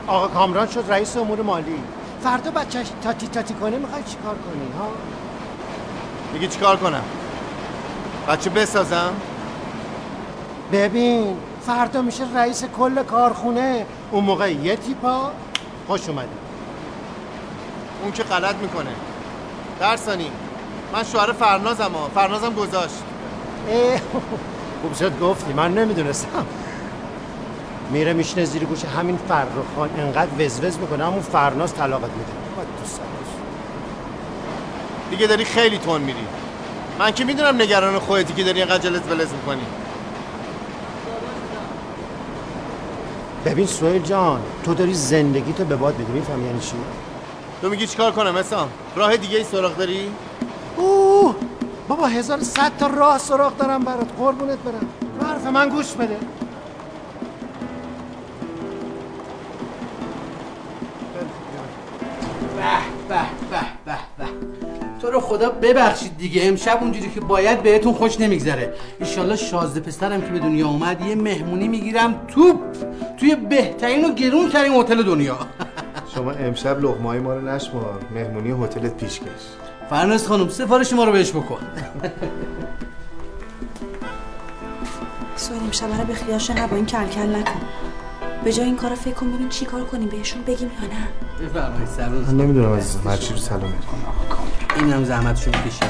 آقا 0.07 0.27
کامران 0.27 0.67
شد 0.67 0.85
رئیس 0.89 1.17
امور 1.17 1.41
مالی. 1.41 1.83
فردا 2.23 2.51
بچهش 2.51 2.87
تاتی 3.01 3.27
تاتی 3.27 3.53
کنه 3.53 3.77
می‌خوای 3.77 4.03
چیکار 4.03 4.35
کنی 4.35 4.79
ها؟ 4.79 4.87
میگی 6.33 6.47
چیکار 6.47 6.77
کنم؟ 6.77 7.03
بچه 8.27 8.49
بسازم؟ 8.49 9.13
ببین 10.71 11.37
فردا 11.61 12.01
میشه 12.01 12.23
رئیس 12.35 12.63
کل 12.63 13.03
کارخونه. 13.03 13.85
اون 14.11 14.23
موقع 14.23 14.51
یه 14.51 14.75
تیپا 14.75 15.31
خوش 15.87 16.09
اومدی 16.09 16.27
اون 18.03 18.11
که 18.11 18.23
غلط 18.23 18.55
می‌کنه. 18.55 18.89
درسانی 19.79 20.31
من 20.93 21.03
شوهر 21.03 21.31
فرنازم 21.31 21.91
ها. 21.91 22.09
فرنازم 22.15 22.53
گذاشت. 22.53 23.03
خوب 24.81 24.95
شد 24.99 25.19
گفتی. 25.19 25.53
من 25.53 25.73
نمی‌دونستم. 25.73 26.45
میره 27.91 28.13
میشنه 28.13 28.45
زیر 28.45 28.63
گوش 28.63 28.85
همین 28.85 29.19
فرخان. 29.27 29.89
انقدر 29.97 30.45
وزوز 30.45 30.77
می‌کنه 30.77 31.05
همون 31.05 31.21
فرناز 31.21 31.73
طلاقت 31.73 32.09
میده. 32.09 32.31
دیگه 35.09 35.27
داری 35.27 35.45
خیلی 35.45 35.77
تون 35.77 36.01
میری. 36.01 36.25
من 36.99 37.11
که 37.11 37.25
می‌دونم 37.25 37.61
نگران 37.61 37.99
خودتی 37.99 38.33
که 38.33 38.43
داری 38.43 38.59
اینقدر 38.61 38.89
جلت 38.89 39.11
ولز 39.11 39.33
می‌کنی. 39.33 39.65
ببین 43.45 43.65
سوهل 43.65 43.99
جان 43.99 44.41
تو 44.63 44.73
داری 44.73 44.93
زندگی 44.93 45.53
تو 45.53 45.65
به 45.65 45.75
باد 45.75 45.99
میدی 45.99 46.11
میفهم 46.11 46.45
یعنی 46.45 46.59
چی؟ 46.59 46.73
تو 47.61 47.69
میگی 47.69 47.87
چیکار 47.87 48.11
کنم 48.11 48.35
اسام 48.35 48.69
راه 48.95 49.17
دیگه 49.17 49.37
ای 49.37 49.43
سراغ 49.43 49.77
داری؟ 49.77 50.11
اوه 50.77 51.35
بابا 51.87 52.07
هزار 52.07 52.39
صد 52.39 52.71
تا 52.79 52.87
راه 52.87 53.17
سراغ 53.17 53.57
دارم 53.57 53.83
برات 53.83 54.07
قربونت 54.17 54.57
برم. 54.57 54.87
به 55.19 55.25
حرف 55.25 55.45
من 55.45 55.69
گوش 55.69 55.91
بده. 55.91 56.17
به 62.57 62.65
به 63.09 63.15
به 63.51 63.59
به 63.85 63.97
به. 64.17 64.29
تو 65.01 65.11
رو 65.11 65.19
خدا 65.19 65.49
ببخشید 65.49 66.17
دیگه 66.17 66.41
امشب 66.47 66.77
اونجوری 66.81 67.09
که 67.09 67.21
باید 67.21 67.63
بهتون 67.63 67.93
خوش 67.93 68.19
نمیگذره. 68.19 68.73
ایشالله 68.99 69.35
شازده 69.35 69.79
پسرم 69.79 70.21
که 70.21 70.27
به 70.27 70.39
دنیا 70.39 70.67
اومد 70.67 71.01
یه 71.01 71.15
مهمونی 71.15 71.67
می‌گیرم 71.67 72.15
توپ 72.27 72.59
توی 73.19 73.35
بهترین 73.35 74.05
و 74.05 74.13
گرون 74.13 74.49
ترین 74.49 74.73
هتل 74.73 75.03
دنیا. 75.03 75.37
شما 76.15 76.31
امشب 76.31 76.79
لغمای 76.79 77.19
ما 77.19 77.33
رو 77.33 77.41
نشمار. 77.41 78.01
مهمونی 78.11 78.65
هتلت 78.65 78.97
پیشکش 78.97 79.25
فرناز 79.89 80.27
خانم 80.27 80.49
سفارش 80.49 80.93
ما 80.93 81.03
رو 81.03 81.11
بهش 81.11 81.31
بکن. 81.31 81.59
سوال 85.35 85.59
امشب 85.59 85.99
رو 85.99 86.05
به 86.05 86.13
خیالش 86.13 86.49
نه 86.49 86.67
با 86.67 86.75
این 86.75 86.85
کل 86.85 87.07
کل 87.07 87.35
نکن. 87.35 87.61
به 88.43 88.53
جای 88.53 88.65
این 88.65 88.75
کار 88.75 88.95
فکر 88.95 89.13
کن 89.13 89.31
ببین 89.31 89.49
چی 89.49 89.65
کار 89.65 89.83
کنیم 89.83 90.09
بهشون 90.09 90.41
بگیم 90.41 90.71
یا 90.81 90.87
نه. 90.87 91.07
بفرمایید 91.47 91.87
سرروز 91.87 92.27
من 92.27 92.37
نمی‌دونم 92.37 92.73
عزیزم 92.73 93.09
هر 93.09 93.17
چی 93.17 93.33
رو 93.33 93.39
سلامت 93.39 93.73
اینم 94.75 95.03
زحمتشو 95.03 95.51
می‌کشه 95.51 95.85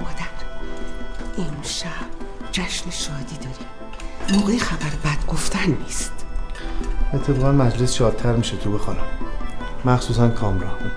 مادر 0.00 0.28
امشب 1.38 1.97
جشن 2.58 2.90
شادی 2.90 3.36
داریم. 3.36 3.68
موقع 4.32 4.58
خبر 4.58 4.90
بد 5.04 5.26
گفتن 5.28 5.76
نیست. 5.84 6.12
اتفاقا 7.14 7.52
مجلس 7.52 7.94
شادتر 7.94 8.36
میشه 8.36 8.56
تو 8.56 8.72
بخوانم 8.72 9.04
مخصوصا 9.84 10.28
کامران. 10.28 10.90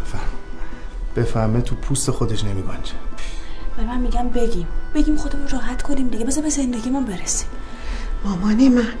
بفهم 0.00 0.20
بفهمه 1.16 1.60
تو 1.60 1.74
پوست 1.74 2.10
خودش 2.10 2.44
نمیگنجه. 2.44 2.92
ولی 3.78 3.86
من 3.86 4.00
میگم 4.00 4.28
بگیم. 4.28 4.66
بگیم 4.94 5.16
خودمون 5.16 5.48
راحت 5.48 5.82
کنیم 5.82 6.08
دیگه. 6.08 6.24
بذار 6.24 6.42
به 6.42 6.50
زندگیمون 6.50 7.04
برسیم. 7.04 7.48
مامان 8.24 8.68
من 8.68 8.92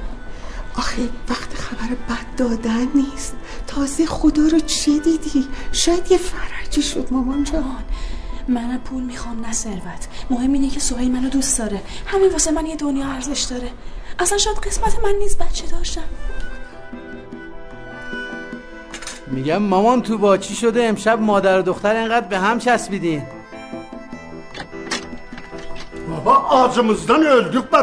آخه 0.74 1.02
وقت 1.28 1.54
خبر 1.54 1.94
بد 2.08 2.36
دادن 2.36 2.86
نیست. 2.94 3.34
تازه 3.66 4.06
خدا 4.06 4.42
رو 4.42 4.60
چی 4.60 5.00
دیدی؟ 5.00 5.48
شاید 5.72 6.12
یه 6.12 6.18
فرجی 6.18 6.82
شد 6.82 7.08
مامان 7.10 7.44
جان. 7.44 7.84
من 8.50 8.78
پول 8.78 9.02
می‌خوام 9.02 9.40
نه 9.46 9.52
ثروت. 9.52 10.02
مهم 10.30 10.52
اینه 10.52 10.68
که 10.68 10.80
سهیل 10.80 11.10
منو 11.12 11.28
دوست 11.28 11.58
داره. 11.58 11.80
همین 12.06 12.32
واسه 12.32 12.50
من 12.50 12.66
یه 12.66 12.76
دنیا 12.76 13.06
ارزش 13.06 13.40
داره. 13.40 13.70
اصلا 14.18 14.38
شاید 14.38 14.58
قسمت 14.58 14.94
من 15.04 15.14
نیست 15.18 15.38
بچه 15.38 15.66
داشتم. 15.66 16.08
میگم 19.26 19.62
مامان 19.62 20.02
تو 20.02 20.18
با 20.18 20.36
چی 20.36 20.54
شده؟ 20.54 20.84
امشب 20.84 21.20
مادر 21.20 21.58
و 21.58 21.62
دختر 21.62 21.96
انقدر 21.96 22.26
به 22.26 22.38
هم 22.38 22.58
çesbidin 22.58 23.22
بابا 26.10 26.34
ağzımızdan 26.50 27.22
öldük. 27.22 27.64
Bu 27.70 27.76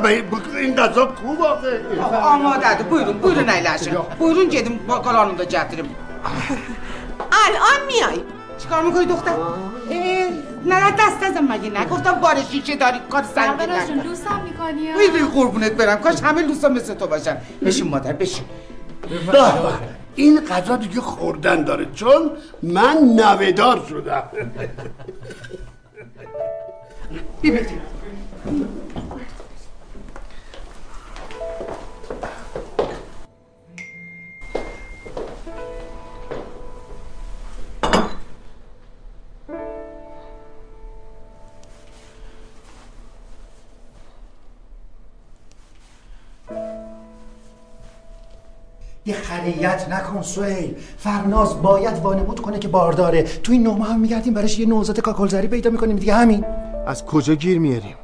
این 0.57 0.75
کو 1.21 1.27
واقعی 1.37 1.99
آماده 2.33 2.91
buyurun 2.91 3.23
buyurun 3.23 3.47
Aylaşın. 3.47 3.93
Buyurun 4.19 4.49
gedim 4.49 4.79
kalanını 5.03 5.37
da 5.37 5.43
getirin. 5.43 5.87
الان 7.45 7.79
میای. 7.87 8.36
چیکار 8.57 8.83
می‌کنی 8.83 9.05
دختر؟ 9.05 9.35
نه 10.65 10.91
دست 10.91 11.23
ازم 11.23 11.45
مگه 11.51 11.81
نگفتم 11.81 12.11
بار 12.11 12.35
شیشه 12.51 12.75
داری 12.75 12.97
کار 13.09 13.23
جون 13.23 13.69
نکن. 13.69 14.07
لوسم 14.07 14.41
می‌کنی؟ 14.43 14.93
ویلی 14.93 15.25
قربونت 15.35 15.71
برم. 15.71 15.97
کاش 15.97 16.21
همه 16.21 16.41
لوسا 16.41 16.69
مثل 16.69 16.93
تو 16.93 17.07
باشن. 17.07 17.37
بشین 17.65 17.87
مادر 17.87 18.13
بشین. 18.13 18.45
این 20.15 20.39
غذا 20.39 20.75
دیگه 20.75 21.01
خوردن 21.01 21.63
داره 21.63 21.87
چون 21.93 22.31
من 22.63 22.97
نوهدار 22.97 23.85
شدم. 23.89 24.23
یه 49.07 49.13
خریت 49.13 49.87
نکن 49.89 50.21
سویل 50.21 50.75
فرناز 50.97 51.61
باید 51.61 51.97
وانمود 51.97 52.39
کنه 52.39 52.59
که 52.59 52.67
بارداره. 52.67 53.23
تو 53.23 53.51
این 53.51 53.63
نومه 53.63 53.85
هم 53.85 53.99
میگردیم 53.99 54.33
براش 54.33 54.59
یه 54.59 54.65
نوزاد 54.65 54.99
کاکلزری 54.99 55.47
پیدا 55.47 55.69
می‌کنیم 55.69 55.95
دیگه. 55.95 56.13
همین. 56.13 56.45
از 56.87 57.05
کجا 57.05 57.35
گیر 57.35 57.59
میاریم؟ 57.59 57.95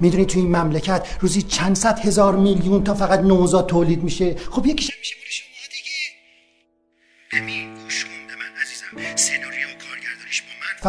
می‌دونی 0.00 0.24
تو 0.24 0.38
این 0.38 0.56
مملکت 0.56 1.06
روزی 1.20 1.42
چند 1.42 1.76
صد 1.76 1.98
هزار 1.98 2.36
میلیون 2.36 2.84
تا 2.84 2.94
فقط 2.94 3.20
نوزاد 3.20 3.66
تولید 3.66 4.02
میشه؟ 4.02 4.36
خب 4.50 4.66
یکیش 4.66 4.90
میشه. 4.98 5.14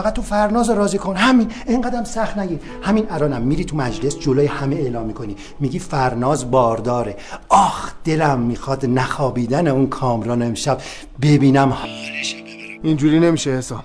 فقط 0.01 0.13
تو 0.13 0.21
فرناز 0.21 0.69
راضی 0.69 0.97
کن. 0.97 1.15
همین 1.15 1.51
اینقدرم 1.67 2.03
سخت 2.03 2.38
نگیر. 2.38 2.59
همین 2.83 3.07
الانم 3.09 3.41
میری 3.41 3.65
تو 3.65 3.77
مجلس 3.77 4.19
جلوی 4.19 4.45
همه 4.45 4.75
اعلام 4.75 5.05
می‌کنی. 5.05 5.35
میگی 5.59 5.79
فرناز 5.79 6.51
بارداره. 6.51 7.17
آخ 7.49 7.91
دلم 8.03 8.39
می‌خواد 8.39 8.85
نخوابیدن 8.85 9.67
اون 9.67 9.88
کامران 9.88 10.41
امشب 10.41 10.77
ببینم. 11.21 11.69
حالش 11.69 12.35
اینجوری 12.83 13.19
نمیشه 13.19 13.51
حسام. 13.51 13.83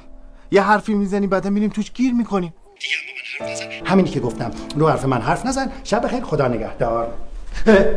یه 0.51 0.63
حرفی 0.63 0.95
می‌زنی 0.95 1.27
بعدا 1.27 1.51
میریم 1.51 1.71
توش 1.71 1.93
گیر 1.93 2.15
می‌کنیم. 2.15 2.55
همینی 3.85 4.11
که 4.11 4.21
گفتم. 4.21 4.51
رو 4.77 4.89
حرف 4.89 5.05
من 5.05 5.21
حرف 5.21 5.47
نزن. 5.47 5.73
شب 5.85 6.09
خیر 6.09 6.25
خدا 6.25 6.49
نگهدار. 6.49 7.13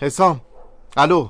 حسام. 0.00 0.40
الو. 0.96 1.28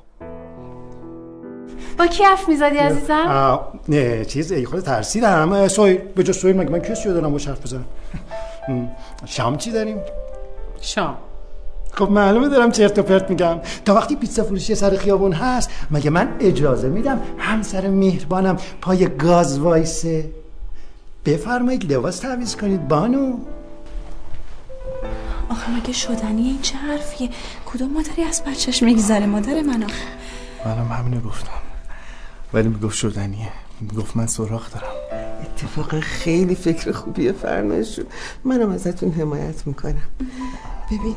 با 1.98 2.06
کی 2.06 2.24
حرف 2.24 2.48
می‌زدی 2.48 2.78
عزیزم؟ 2.78 3.60
نه 3.88 4.24
چیز 4.24 4.52
ای 4.52 4.64
خود 4.64 4.80
ترسیدم. 4.80 5.52
اه، 5.52 5.68
سویل 5.68 5.96
به 5.96 6.22
جز 6.22 6.36
سویل 6.36 6.56
مگه 6.56 6.70
من 6.70 6.78
کسی 6.78 7.08
رو 7.08 7.14
دارم 7.14 7.32
باش 7.32 7.48
حرف 7.48 7.62
بزنم؟ 7.62 7.84
م، 8.68 8.86
شام 9.26 9.56
چی 9.56 9.70
داریم؟ 9.70 9.98
شام. 10.80 11.16
خب 11.92 12.10
معلومه 12.10 12.48
دارم 12.48 12.70
چرت 12.70 12.98
و 12.98 13.02
پرت 13.02 13.30
میگم. 13.30 13.60
تا 13.84 13.94
وقتی 13.94 14.16
پیتزا 14.16 14.44
فروشی 14.44 14.74
سر 14.74 14.96
خیابون 14.96 15.32
هست 15.32 15.70
مگه 15.90 16.10
من 16.10 16.36
اجازه 16.40 16.88
میدم 16.88 17.20
همسر 17.38 17.88
مهربانم 17.88 18.56
پای 18.80 19.08
گاز 19.16 19.58
وایسه؟ 19.58 20.30
بفرمایید 21.26 21.92
لباس 21.92 22.18
تعویض 22.18 22.56
کنید 22.56 22.88
بانو. 22.88 23.38
آخه 25.50 25.70
مگه 25.70 25.92
شدنیه 25.92 26.46
این 26.46 26.60
چه 26.62 26.76
حرفیه؟ 26.76 27.30
کدوم 27.66 27.90
مادری 27.90 28.22
از 28.22 28.42
بچهش 28.46 28.82
میگذره 28.82 29.26
مادر 29.26 29.62
من 29.62 29.82
آخه 29.82 30.04
منم 30.64 30.92
همینو 30.92 31.20
گفتم. 31.20 31.50
ولی 32.54 32.68
می‌گفت 32.68 32.94
شدنیه. 32.96 33.48
می‌گفت 33.80 34.16
من 34.16 34.26
سراغ 34.26 34.70
دارم. 34.70 34.92
اتفاقا 35.42 36.00
خیلی 36.00 36.54
فکر 36.54 36.92
خوبیه 36.92 37.32
فرناز 37.32 37.94
جون 37.96 38.06
منم 38.44 38.70
ازتون 38.70 39.12
حمایت 39.12 39.66
می‌کنم. 39.66 40.02
ببین 40.86 41.16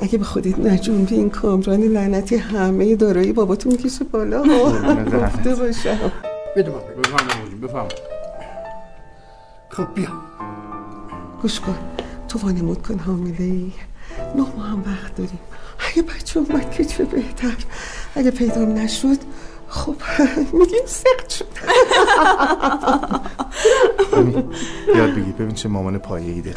اگه 0.00 0.18
به 0.18 0.24
خودت 0.24 0.58
نجوندی 0.58 1.14
این 1.14 1.30
کامران 1.30 1.80
لعنتی 1.80 2.36
همه 2.36 2.96
دارایی 2.96 3.32
باباتو 3.32 3.70
می‌کشه 3.70 4.04
بالا. 4.04 4.42
گفته 5.22 5.54
باشم. 5.54 5.98
بده 6.56 6.70
بفهم 6.70 7.60
بفهم 7.62 7.88
خب 9.68 9.94
بیا. 9.94 10.08
گوش 11.42 11.60
کن. 11.60 11.76
تو 12.28 12.38
وانمود 12.38 12.82
کن 12.82 12.98
حامله 12.98 13.44
ای. 13.44 13.72
نه 14.36 14.46
ماه 14.56 14.68
هم 14.70 14.82
وقت 14.86 15.16
داریم. 15.16 15.38
اگه 15.92 16.02
بچه 16.02 16.40
اومد 16.40 16.70
که 16.70 16.84
چه 16.84 17.04
بهتر. 17.04 17.56
اگه 18.14 18.30
پیدام 18.30 18.72
نشد 18.78 19.18
خب 19.76 19.96
میگیم 20.58 20.86
سخت 20.86 21.30
شد. 21.30 21.46
ببین، 24.12 24.44
یاد 24.96 25.10
بگیر 25.10 25.34
ببین 25.34 25.54
چه 25.54 25.68
مامان 25.68 25.98
پایه 25.98 26.32
ای 26.32 26.40
داری 26.40 26.56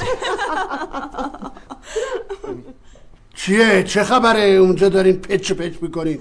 چیه؟ 3.36 3.84
چه 3.84 4.04
خبره؟ 4.04 4.42
اونجا 4.42 4.90
دارین 4.90 5.18
پچ 5.18 5.52
پچ 5.52 5.74
می‌کنین 5.82 6.20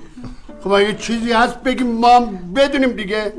خب 0.65 0.73
اگه 0.73 0.95
چیزی 0.95 1.33
هست 1.33 1.55
بگیم 1.63 1.87
ما 1.87 2.21
بدونیم 2.57 2.91
دیگه. 2.93 3.33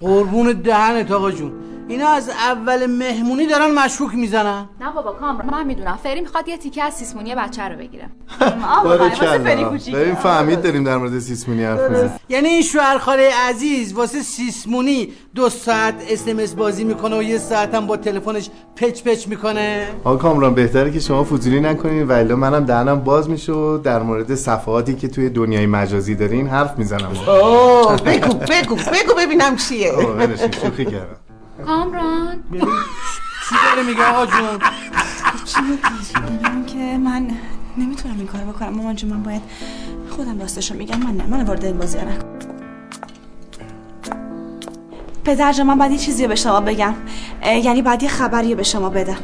قربون 0.00 0.52
دهنت 0.52 1.10
آقا 1.10 1.30
جون. 1.30 1.52
اینا 1.88 2.08
از 2.08 2.28
اول 2.28 2.86
مهمونی 2.86 3.46
دارن 3.46 3.70
مشکوک 3.70 4.14
می‌زنن. 4.14 4.68
نه 4.80 4.92
بابا 4.94 5.12
کامران. 5.12 5.50
من 5.50 5.66
می‌دونم. 5.66 5.98
فری 6.02 6.20
می‌خواد 6.20 6.48
یه 6.48 6.56
تیکه 6.56 6.82
از 6.82 6.94
سیسمونی 6.94 7.34
بچه 7.34 7.62
رو 7.62 7.76
بگیره. 7.76 8.08
ببین 9.94 10.14
فهمید 10.14 10.62
داریم 10.62 10.84
در 10.84 10.96
مورد 10.96 11.18
سیسمونی 11.18 11.64
حرف 11.64 11.90
می‌زنیم. 11.90 12.10
یعنی 12.28 12.48
این 12.48 12.62
شوهر 12.62 12.98
خاله 12.98 13.30
عزیز 13.48 13.92
واسه 13.92 14.22
سیسمونی 14.22 15.12
دو 15.34 15.48
ساعت 15.48 15.94
اسمس 16.10 16.54
بازی 16.54 16.84
می‌کنه 16.84 17.18
و 17.18 17.22
یه 17.22 17.38
ساعت 17.38 17.74
هم 17.74 17.86
با 17.86 17.96
تلفنش 17.96 18.50
پچ 18.76 19.02
پچ 19.02 19.28
می‌کنه. 19.28 19.86
آقا 20.04 20.16
کامران 20.16 20.54
بهتره 20.54 20.90
که 20.90 21.00
شما 21.00 21.24
فضولی 21.24 21.60
نکنین. 21.60 22.08
ولی 22.08 22.34
منم 22.34 22.64
دهنم 22.64 23.00
باز 23.00 23.30
میشه 23.30 23.52
و 23.52 23.78
در 23.78 24.02
مورد 24.02 24.34
صفحاتی 24.34 24.94
که 24.94 25.08
توی 25.08 25.30
دنیای 25.30 25.66
مجازی 25.66 26.14
دارین 26.14 26.48
حرف 26.48 26.78
می‌زنم. 26.78 27.10
اوه 27.28 27.96
بگو 27.96 28.34
بگو 28.34 28.74
بگو 28.74 29.14
ببینم 29.18 29.56
چیه. 29.56 29.92
شوخی 30.62 30.84
کردم. 30.84 31.16
کامران. 31.66 32.42
چی 33.48 33.54
داره 33.64 33.82
میگه 33.86 34.04
آقا 34.04 34.26
جون؟ 34.26 34.58
که 36.66 36.98
من 36.98 37.30
نمی‌تونم 37.76 38.18
این 38.18 38.26
کارو 38.26 38.52
بکنم. 38.52 38.68
مامان 38.68 38.96
جون 38.96 39.10
من 39.10 39.22
باید 39.22 39.42
خودم 40.10 40.38
راستشو 40.40 40.74
میگم. 40.74 40.98
من 40.98 41.16
نه 41.16 41.26
من 41.26 41.44
وارد 41.44 41.64
این 41.64 41.78
بازی 41.78 41.98
نکن. 41.98 42.38
پدر 45.24 45.52
جان 45.52 45.66
من 45.66 45.78
باید 45.78 45.92
یه 45.92 45.98
چیزی 45.98 46.22
رو 46.22 46.28
به 46.28 46.34
شما 46.34 46.60
بگم. 46.60 46.94
یعنی 47.44 47.82
باید 47.82 48.02
یه 48.02 48.08
خبری 48.08 48.54
به 48.54 48.62
شما 48.62 48.90
بدم. 48.90 49.18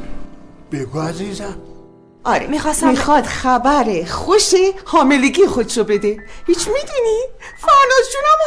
بگو 0.72 1.00
عزیزم. 1.00 1.54
آره. 2.24 2.46
می‌خواستم 2.46 2.88
می‌خواد 2.88 3.24
خبره 3.24 4.06
خوشی 4.06 4.72
حاملگی 4.84 5.46
خودشو 5.46 5.84
بده. 5.84 6.18
هیچ 6.46 6.68
می‌دونی؟ 6.68 7.20
فرناز 7.58 8.04
جونم 8.12 8.38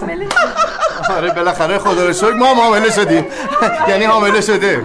حامله. 0.00 0.28
آره 1.16 1.34
بالاخره 1.34 1.78
خدا 1.78 2.06
رو 2.06 2.12
شکر 2.12 2.32
ما 2.32 2.46
هم 2.46 2.60
حامله 2.60 2.90
شدیم. 2.90 3.26
یعنی 3.88 4.04
حامله 4.04 4.40
شده. 4.40 4.84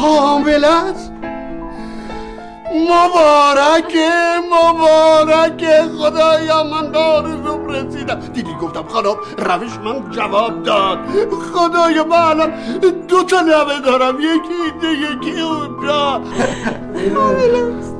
حامله 0.00 0.68
است؟ 0.68 1.09
مبارکه 2.74 4.10
مبارکه 4.52 5.82
خدایا 5.98 6.64
من 6.64 6.92
به 6.92 6.98
آرزوم 6.98 7.68
رسیدم. 7.68 8.20
دیدی 8.20 8.54
گفتم 8.62 8.84
خانم 8.88 9.16
روش 9.38 9.72
من 9.84 10.10
جواب 10.10 10.62
داد. 10.62 10.98
خدایا 11.54 12.04
من 12.04 12.16
الان 12.16 12.52
دو 13.08 13.22
تا 13.22 13.40
نوه 13.40 13.80
دارم. 13.80 14.20
یکی 14.20 14.54
اینجا 14.64 14.92
یکی 14.92 15.40
اونجا. 15.40 16.20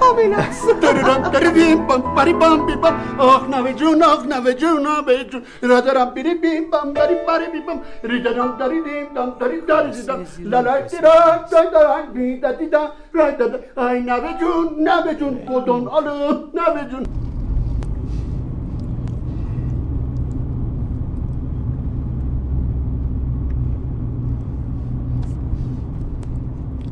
حامله 0.00 0.36
است 0.36 0.68
حامله 0.68 0.78
است 0.78 0.80
دارم 0.80 1.30
داری 1.30 1.50
بیم 1.50 1.86
بام 1.86 2.14
بری 2.14 2.32
بام 2.32 2.66
بی 2.66 2.76
بام 2.76 2.94
آخ 3.18 3.48
نوه 3.48 3.72
جون 3.72 4.02
آخ 4.02 4.26
نوه 4.26 4.52
جون 4.52 4.82
نوه 4.82 5.24
جون 5.24 5.42
را 5.62 5.80
دارم 5.80 6.10
بری 6.14 6.34
بیم 6.34 6.70
بام 6.70 6.92
بری 6.92 7.14
بری 7.14 7.46
بی 7.52 7.60
بام 7.60 7.80
ری 8.02 8.22
دارم 8.22 8.56
داری 8.58 8.82
دیم 8.82 9.06
دام 9.14 9.36
داری 9.40 9.60
داری 9.60 9.90
دیدم 9.90 10.26
لالای 10.38 10.82
دیرا 10.82 11.14
دای 11.50 11.66
دای 11.70 12.02
بی 12.14 12.68
دا 12.68 12.92
را 13.12 13.30
دادا 13.30 13.58
ای 13.76 14.00
نوه 14.00 14.38
جون 14.40 14.88
نوه 14.88 15.14
جون 15.14 15.40
خودون 15.48 15.88
آلو 15.88 16.12
نوه 16.54 16.84
جون 16.90 17.06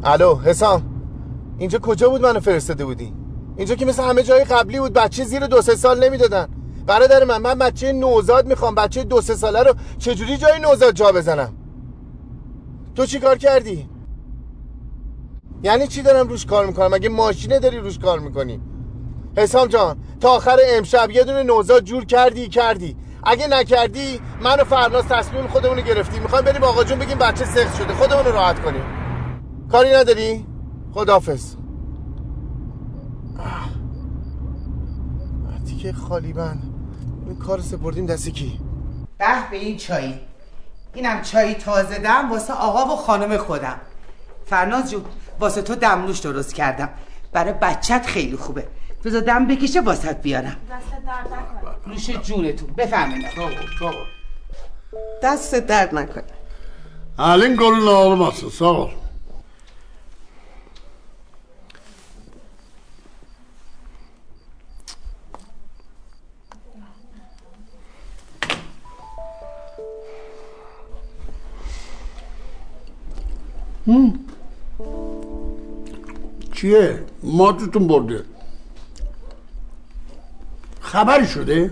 الو 0.04 0.38
حسام 0.38 0.95
اینجا 1.59 1.78
کجا 1.78 2.09
بود 2.09 2.22
منو 2.22 2.40
فرستاده 2.40 2.84
بودی؟ 2.84 3.12
اینجا 3.57 3.74
که 3.74 3.86
مثل 3.86 4.02
همه 4.02 4.22
جای 4.22 4.44
قبلی 4.44 4.80
بود 4.80 4.92
بچه 4.92 5.24
زیر 5.24 5.46
دو 5.46 5.62
سه 5.62 5.74
سال 5.74 6.04
نمی‌دادن. 6.04 6.48
برادر 6.86 7.24
من 7.24 7.42
من 7.42 7.59
بچه 7.59 7.92
نوزاد 7.92 8.46
می‌خوام. 8.46 8.74
بچه 8.74 9.04
دو 9.04 9.20
سه 9.20 9.34
ساله 9.34 9.62
رو 9.62 9.74
چجوری 9.98 10.36
جای 10.36 10.59
نوزاد 10.61 10.94
جا 10.94 11.12
بزنم؟ 11.12 11.52
تو 12.94 13.07
چی 13.07 13.20
کار 13.20 13.38
کردی؟ 13.38 13.88
یعنی 15.62 15.86
چی 15.86 16.02
دارم 16.02 16.28
روش 16.28 16.46
کار 16.46 16.66
می‌کنم؟ 16.66 16.94
مگه 16.94 17.09
ماشینه 17.09 17.59
داری 17.59 17.78
روش 17.78 17.98
کار 17.98 18.18
می‌کنی؟ 18.18 18.61
حسام 19.36 19.68
جان 19.68 19.96
تا 20.20 20.30
آخر 20.30 20.59
امشب 20.66 21.11
یه 21.11 21.24
دونه 21.24 21.42
نوزاد 21.42 21.84
جور 21.84 22.04
کردی 22.04 22.48
کردی. 22.48 22.96
اگه 23.24 23.46
نکردی 23.46 24.20
من 24.42 24.61
و 24.61 24.64
فرناز 24.64 25.04
تصمیم 25.04 25.46
خودمون 25.46 25.76
رو 25.76 25.82
گرفتیم 25.82 26.22
می‌خوایم 26.22 26.44
بریم 26.44 26.64
آقا 26.64 26.84
جون 26.84 26.98
بگیم 26.98 27.18
بچه 27.18 27.44
سخت 27.44 27.76
شده. 27.76 27.94
خودمون 27.94 28.24
رو 28.24 28.32
راحت 28.32 28.62
کنیم. 28.62 28.82
کاری 29.72 29.90
نداری؟ 29.94 30.46
خدافز 30.97 31.57
دیگه 35.66 35.92
خالی 35.92 36.32
بند 36.32 36.62
این 37.26 37.36
کار 37.38 37.61
سپردیم 37.61 38.07
دست 38.07 38.28
کی؟ 38.28 38.61
به 39.18 39.26
به 39.51 39.57
این 39.57 39.76
چایی. 39.76 40.20
اینم 40.94 41.22
چایی 41.22 41.55
تازه 41.55 41.99
دم 41.99 42.30
واسه 42.30 42.53
آقا 42.53 42.94
و 42.94 42.97
خانم 42.97 43.36
خودم. 43.36 43.76
فرناز 44.47 44.90
جون 44.90 45.03
واسه 45.40 45.62
تو 45.62 45.74
دمنوش 45.74 46.18
درست 46.18 46.55
کردم. 46.55 46.88
برای 47.32 47.53
بچت 47.53 48.07
خیلی 48.07 48.36
خوبه. 48.36 48.68
بذار 49.05 49.20
دم 49.20 49.47
بکشه 49.47 49.80
واسط 49.80 50.16
بیارم. 50.16 50.57
نوش 51.86 52.11
جونتون 52.11 52.68
بفهمید. 52.76 53.26
دست 55.22 55.55
درد 55.55 55.94
نکنه. 55.94 56.24
الان 57.18 57.57
گل 57.57 57.88
olmasın 57.88 58.51
sağ 58.51 58.64
ol 58.64 59.05
چیه؟ 76.53 77.05
ماتتون 77.22 77.87
برده 77.87 78.24
خبری 80.80 81.26
شده؟ 81.26 81.70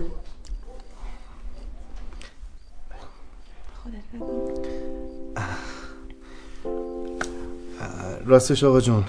راستش 8.25 8.63
آقا 8.63 8.81
جون 8.81 9.03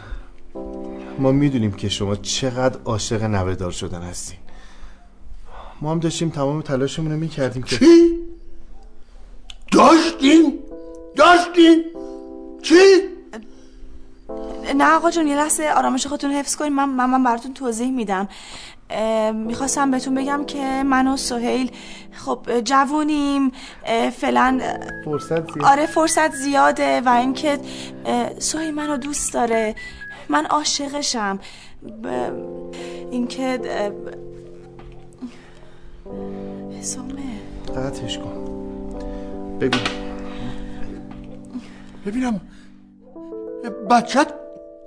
ما 1.18 1.32
می‌دونیم 1.32 1.72
که 1.72 1.88
شما 1.88 2.16
چقدر 2.16 2.80
عاشق 2.84 3.22
نوهدار 3.22 3.70
شدن 3.70 4.02
هستین 4.02 4.38
ما 5.80 5.90
هم 5.90 5.98
داشتیم 5.98 6.28
تمام 6.28 6.62
تلاشمون 6.62 7.12
رو 7.12 7.18
می‌کردیم 7.18 7.62
که 7.62 7.76
چی؟ 7.76 7.86
داشتین؟ 9.72 10.58
داشتین؟ 11.16 11.84
چی؟ 12.66 12.74
نه 14.76 14.94
آقا 14.94 15.10
جون 15.10 15.26
یه 15.26 15.36
لحظه 15.36 15.72
آرامش 15.76 16.06
خودتون 16.06 16.30
حفظ 16.30 16.56
کنید 16.56 16.72
من 16.72 16.88
من, 16.88 17.10
من 17.10 17.22
براتون 17.24 17.54
توضیح 17.54 17.90
میدم. 17.90 18.28
می‌خواستم 19.34 19.90
بهتون 19.90 20.14
بگم 20.14 20.44
که 20.46 20.82
من 20.82 21.06
و 21.06 21.16
سهیل 21.16 21.70
خب 22.12 22.60
جوونیم. 22.64 23.52
فعلا 24.16 24.60
فرصت 25.04 25.52
زیاد. 25.52 25.64
آره 25.64 25.86
فرصت 25.86 26.34
زیاده 26.34 27.00
و 27.00 27.08
اینکه 27.08 27.58
سهیل 28.38 28.74
منو 28.74 28.96
دوست 28.96 29.34
داره. 29.34 29.74
من 30.28 30.46
عاشقشم. 30.46 31.38
ب- 32.02 32.06
اینکه 33.10 33.60
حسامه 36.80 37.22
قطعش 37.76 38.18
کن. 38.18 38.44
بگو 39.60 39.78
ببینم. 42.06 42.40
بچت 43.70 44.28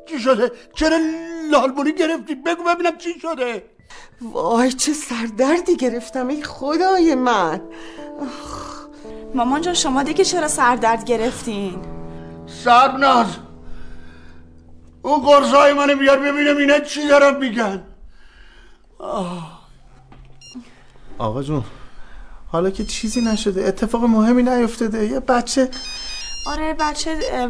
چی 0.10 0.20
شده؟ 0.20 0.52
چرا 0.76 0.98
لالمونی 1.52 1.94
گرفتی؟ 1.94 2.36
بگو 2.36 2.64
ببینم 2.64 2.98
چی 2.98 3.20
شده؟ 3.20 3.64
وای 4.22 4.72
چه 4.72 4.94
سردردی 4.94 5.76
گرفتم 5.78 6.28
ای 6.28 6.44
خدای 6.44 7.16
من 7.16 7.62
مامان 9.36 9.62
جان 9.62 9.74
شما 9.74 10.04
دیگه 10.04 10.24
چرا 10.26 10.48
سردرد 10.48 11.04
گرفتین 11.06 11.76
سرناز 12.64 13.28
اون 15.02 15.20
قرصای 15.22 15.74
منو 15.74 15.96
بیار 15.96 16.20
ببینم 16.20 16.58
اینا 16.58 16.80
چی 16.80 17.08
دارن 17.08 17.38
میگن. 17.38 17.84
آقا 21.18 21.44
جون 21.44 21.64
حالا 22.52 22.70
که 22.70 22.86
چیزی 22.86 23.22
نشده 23.22 23.66
اتفاق 23.68 24.04
مهمی 24.04 24.44
نیفتاده 24.44 25.06
یه 25.08 25.20
بچه 25.20 25.70
آره 26.48 26.74
بچه 26.80 27.20
اه، 27.32 27.50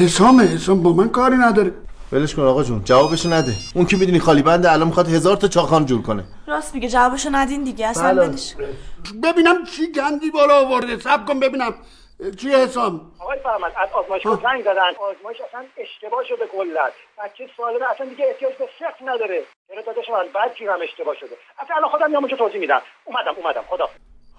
حسام 0.00 0.40
حسام 0.40 0.82
با 0.82 0.92
من 0.92 1.08
کاری 1.08 1.36
نداره. 1.36 1.72
ولش 2.12 2.34
کن 2.34 2.42
آقا 2.42 2.62
جون 2.62 2.84
جوابشو 2.84 3.28
نده. 3.28 3.52
اون 3.74 3.86
که 3.86 3.96
می‌دونی 3.96 4.18
خالی 4.18 4.42
بنده 4.42 4.72
الان 4.72 4.88
می‌خواد 4.88 5.08
هزار 5.08 5.36
تا 5.36 5.48
چاخان 5.48 5.86
جور 5.86 6.02
کنه. 6.02 6.24
راست 6.46 6.74
میگه 6.74 6.88
جوابشو 6.88 7.28
ندین 7.32 7.64
دیگه 7.64 7.86
اصلا 7.86 8.14
بله. 8.14 8.28
ولش 8.28 8.54
ببینم 9.22 9.64
چی 9.64 9.92
گندی 9.92 10.30
بالا 10.30 10.66
آورده 10.66 10.98
سب 10.98 11.26
کن 11.26 11.40
ببینم. 11.40 11.74
چی 12.36 12.48
حسام؟ 12.48 13.12
آقای 13.18 13.38
فرمد 13.38 13.72
از 13.82 13.88
آزمایشگاه 13.92 14.40
زنگ 14.42 14.62
زدن. 14.62 14.92
آزمایش 15.10 15.38
اصلا 15.48 15.64
اشتباه 15.76 16.24
شده 16.28 16.46
کلت 16.56 16.92
بچه 17.18 17.48
سالمه 17.56 17.90
اصلا 17.94 18.06
دیگه 18.06 18.24
احتیاج 18.28 18.52
به 18.58 18.68
سخت 18.80 19.02
نداره. 19.02 19.42
چرا 19.74 19.82
داداش 19.82 20.10
من 20.10 20.24
بعد 20.34 20.50
هم 20.70 20.82
اشتباه 20.82 21.14
شده. 21.20 21.36
اصلا 21.58 21.76
الان 21.76 21.90
خودم 21.90 22.10
میام 22.10 22.22
اونجا 22.22 22.36
توضیح 22.36 22.60
میدم. 22.60 22.80
اومدم 23.04 23.34
اومدم. 23.36 23.62
خدا. 23.68 23.88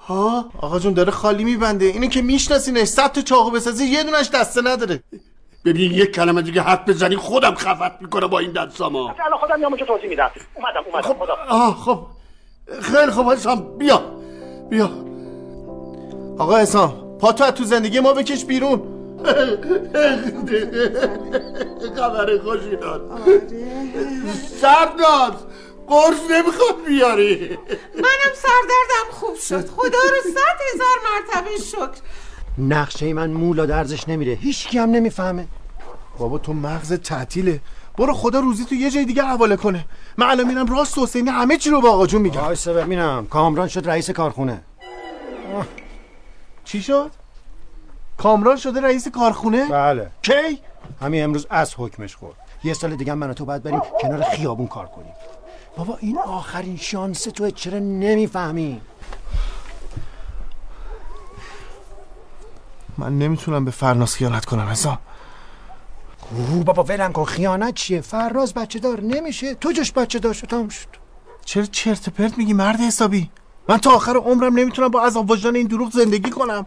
ها؟ 0.07 0.45
آقا 0.61 0.79
جون 0.79 0.93
داره 0.93 1.11
خالی 1.11 1.43
میبنده. 1.43 1.85
اینو 1.85 2.07
که 2.07 2.21
میشناسینش. 2.21 2.87
صد 2.87 3.11
تا 3.11 3.21
چاقو 3.21 3.51
بسازی 3.51 3.85
یه 3.85 4.03
دونش 4.03 4.29
دسته 4.29 4.61
نداره. 4.61 5.03
ببین 5.65 5.91
یک 5.91 6.11
کلمه 6.11 6.41
دیگه 6.41 6.61
حرف 6.61 6.89
بزنی 6.89 7.15
خودم 7.15 7.55
خفت 7.55 8.01
می‌کنه 8.01 8.27
با 8.27 8.39
این 8.39 8.51
دستاما 8.51 9.11
اصلا 9.11 9.25
الان 9.25 9.39
خودم 9.39 9.59
میام 9.59 9.71
اونجا 9.71 9.85
توضیح 9.85 10.09
میدم. 10.09 10.31
اومدم 10.55 10.83
اومدم. 10.91 11.13
خدا. 11.13 11.37
آه 11.49 11.75
خب. 11.75 11.99
خیلی 12.81 13.11
خب 13.11 13.31
حسام 13.31 13.77
بیا. 13.77 14.01
بیا. 14.69 14.89
آقا 16.39 16.57
حسام 16.57 17.17
پا 17.21 17.31
تو 17.31 17.43
از 17.43 17.53
تو 17.53 17.63
زندگی 17.63 17.99
ما 17.99 18.13
بکش 18.13 18.45
بیرون. 18.45 18.94
خبر 21.95 22.37
خوشی 22.43 22.75
داد. 22.75 23.21
سرناز 24.61 25.33
قرص 25.87 26.31
نمی‌خواد 26.31 26.85
بیاری. 26.87 27.57
منم 27.95 28.33
سردردم 28.35 29.11
خوب 29.11 29.35
شد. 29.35 29.69
خدا 29.69 29.85
رو 29.85 30.31
صد 30.31 30.59
هزار 30.73 30.97
مرتبه 31.05 31.57
شکر. 31.57 32.01
نقشه 32.57 33.13
من 33.13 33.29
مولا 33.29 33.65
درزش 33.65 34.09
نمیره. 34.09 34.33
هیچ 34.33 34.75
هم 34.75 34.91
نمی‌فهمه. 34.91 35.47
بابا 36.17 36.37
تو 36.37 36.53
مغز 36.53 36.93
تعطیله. 36.93 37.61
برو 37.97 38.13
خدا 38.13 38.39
روزی 38.39 38.65
تو 38.65 38.75
یه 38.75 38.89
جای 38.89 39.05
دیگه 39.05 39.23
حواله 39.23 39.55
کنه. 39.55 39.85
من 40.17 40.29
الان 40.29 40.47
میرم 40.47 40.77
راست 40.77 40.97
حسینی 40.97 41.29
همه 41.29 41.57
چی 41.57 41.69
رو 41.69 41.81
با 41.81 41.89
آقا 41.91 42.07
جون 42.07 42.21
میگم 42.21 42.41
وایسا 42.41 42.73
ببینم. 42.73 43.27
کامران 43.29 43.67
شد 43.67 43.89
رئیس 43.89 44.09
کارخونه. 44.09 44.61
چی 46.65 46.81
شد؟ 46.81 47.11
کامران 48.17 48.57
شده 48.57 48.81
رئیس 48.81 49.07
کارخونه؟ 49.07 49.65
بله. 49.65 50.11
کی؟ 50.21 50.59
همین 51.01 51.23
امروز 51.23 51.47
از 51.49 51.73
حکمش 51.77 52.15
خورد. 52.15 52.35
یه 52.63 52.73
سال 52.73 52.95
دیگه 52.95 53.13
من 53.13 53.29
و 53.29 53.33
تو 53.33 53.45
باید 53.45 53.63
بریم 53.63 53.81
کنار 54.01 54.23
خیابون 54.23 54.67
کار 54.67 54.85
کنیم. 54.85 55.13
بابا 55.77 55.97
این 55.99 56.17
آخرین 56.17 56.77
شانس 56.77 57.23
تو 57.23 57.49
چرا 57.49 57.79
نمی‌فهمی؟ 57.79 58.81
من 62.97 63.17
نمی‌تونم 63.17 63.65
به 63.65 63.71
فرناس 63.71 64.15
خیانت 64.15 64.45
کنم 64.45 64.67
حسام 64.67 64.97
او 66.31 66.63
بابا 66.63 66.83
ولم 66.83 67.11
کن. 67.11 67.23
خیانت 67.23 67.73
چیه؟ 67.73 68.01
فراز 68.01 68.53
بچه 68.53 68.79
دار 68.79 69.01
نمیشه. 69.01 69.55
تو 69.55 69.71
جاش 69.71 69.91
بچه 69.91 70.19
دار 70.19 70.33
شد 70.33 70.69
شد. 70.69 70.87
چرا 71.45 71.65
چرت 71.65 72.09
پرت 72.09 72.37
میگی 72.37 72.53
مرد 72.53 72.79
حسابی؟ 72.79 73.31
من 73.69 73.77
تا 73.77 73.91
آخر 73.91 74.17
عمرم 74.17 74.59
نمی‌تونم 74.59 74.87
با 74.87 75.01
عذاب 75.01 75.31
وجدان 75.31 75.55
این 75.55 75.67
دروغ 75.67 75.91
زندگی 75.91 76.29
کنم. 76.29 76.65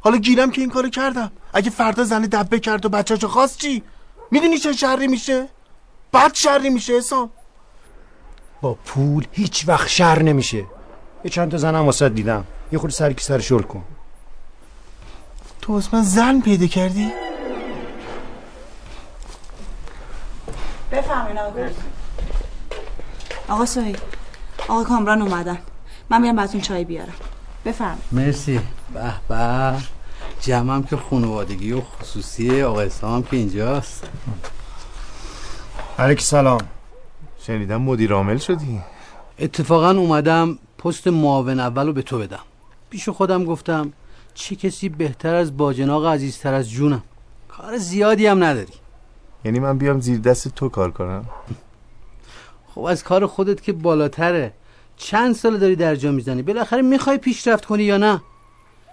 حالا 0.00 0.16
گیرم 0.16 0.50
که 0.50 0.60
این 0.60 0.70
کارو 0.70 0.88
کردم. 0.88 1.30
اگه 1.52 1.70
فردا 1.70 2.04
زنه 2.04 2.26
دبه 2.26 2.60
کرد 2.60 2.86
و 2.86 2.88
بچه‌شو 2.88 3.28
خواست 3.28 3.58
چی؟ 3.58 3.82
می‌دونی 4.30 4.58
چه 4.58 4.72
شری 4.72 5.06
میشه؟ 5.06 5.48
بعد 6.12 6.34
شری 6.34 6.70
میشه 6.70 6.92
حسام. 6.92 7.30
با 8.60 8.74
پول 8.74 9.26
هیچ 9.32 9.68
وقت 9.68 9.88
شر 9.88 10.22
نمیشه. 10.22 10.64
یه 11.24 11.30
چند 11.30 11.50
تا 11.50 11.56
زنم 11.56 11.86
واسه 11.86 12.08
دیدم. 12.08 12.44
یه 12.72 12.78
خود 12.78 12.90
سرکی 12.90 13.24
سر 13.24 13.38
شل 13.38 13.62
کن. 13.62 13.84
تو 15.60 15.72
واسه 15.72 15.88
من 15.92 16.02
زن 16.02 16.40
پیدا 16.40 16.66
کردی؟ 16.66 17.12
بفهمین 20.92 21.38
آقا. 21.38 21.68
آقا 23.48 23.66
سهیل 23.66 23.98
آقا 24.68 24.84
کامران 24.84 25.22
اومدن. 25.22 25.58
من 26.10 26.22
میرم 26.22 26.36
براتون 26.36 26.60
چای 26.60 26.84
بیارم. 26.84 27.14
بفرمایید 27.64 28.04
مرسی. 28.12 28.60
به 28.94 29.12
به. 29.28 29.74
جمعم 30.40 30.82
که 30.82 30.96
خانوادگی 30.96 31.72
و 31.72 31.80
خصوصی 31.80 32.62
آقا 32.62 32.80
اسلام 32.80 33.22
که 33.22 33.36
اینجاست. 33.36 34.04
علیک 35.98 36.20
سلام. 36.20 36.60
شنیدم 37.40 37.82
مدیر 37.82 38.12
عامل 38.12 38.36
شدی. 38.36 38.80
اتفاقا 39.38 39.90
اومدم 39.90 40.58
پست 40.78 41.08
معاون 41.08 41.60
اول 41.60 41.86
رو 41.86 41.92
به 41.92 42.02
تو 42.02 42.18
بدم. 42.18 42.40
پیش 42.90 43.08
خودم 43.08 43.44
گفتم 43.44 43.92
چه 44.34 44.56
کسی 44.56 44.88
بهتر 44.88 45.34
از 45.34 45.56
باجناق 45.56 46.06
عزیزتر 46.06 46.54
از 46.54 46.70
جونم؟ 46.70 47.02
کار 47.48 47.78
زیادی 47.78 48.26
هم 48.26 48.44
نداری. 48.44 48.72
یعنی 49.44 49.58
من 49.60 49.78
بیام 49.78 50.00
زیر 50.00 50.18
دست 50.18 50.48
تو 50.48 50.68
کار 50.68 50.90
کنم؟ 50.90 51.24
خب 52.74 52.80
از 52.80 53.04
کار 53.04 53.26
خودت 53.26 53.62
که 53.62 53.72
بالاتره. 53.72 54.52
چند 54.96 55.34
سال 55.34 55.58
داری 55.58 55.76
در 55.76 55.96
جا 55.96 56.12
می‌زنی؟ 56.12 56.42
بالاخره 56.42 56.82
می‌خوای 56.82 57.18
پیشرفت 57.18 57.64
کنی 57.64 57.82
یا 57.82 57.96
نه؟ 57.96 58.20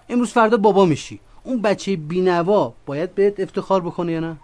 امروز 0.08 0.32
فردا 0.32 0.56
بابا 0.56 0.84
میشی. 0.84 1.20
اون 1.42 1.62
بچه 1.62 1.96
بینوا 1.96 2.72
باید 2.86 3.14
بهت 3.14 3.40
افتخار 3.40 3.80
بکنه 3.80 4.12
یا 4.12 4.20
نه؟ 4.20 4.36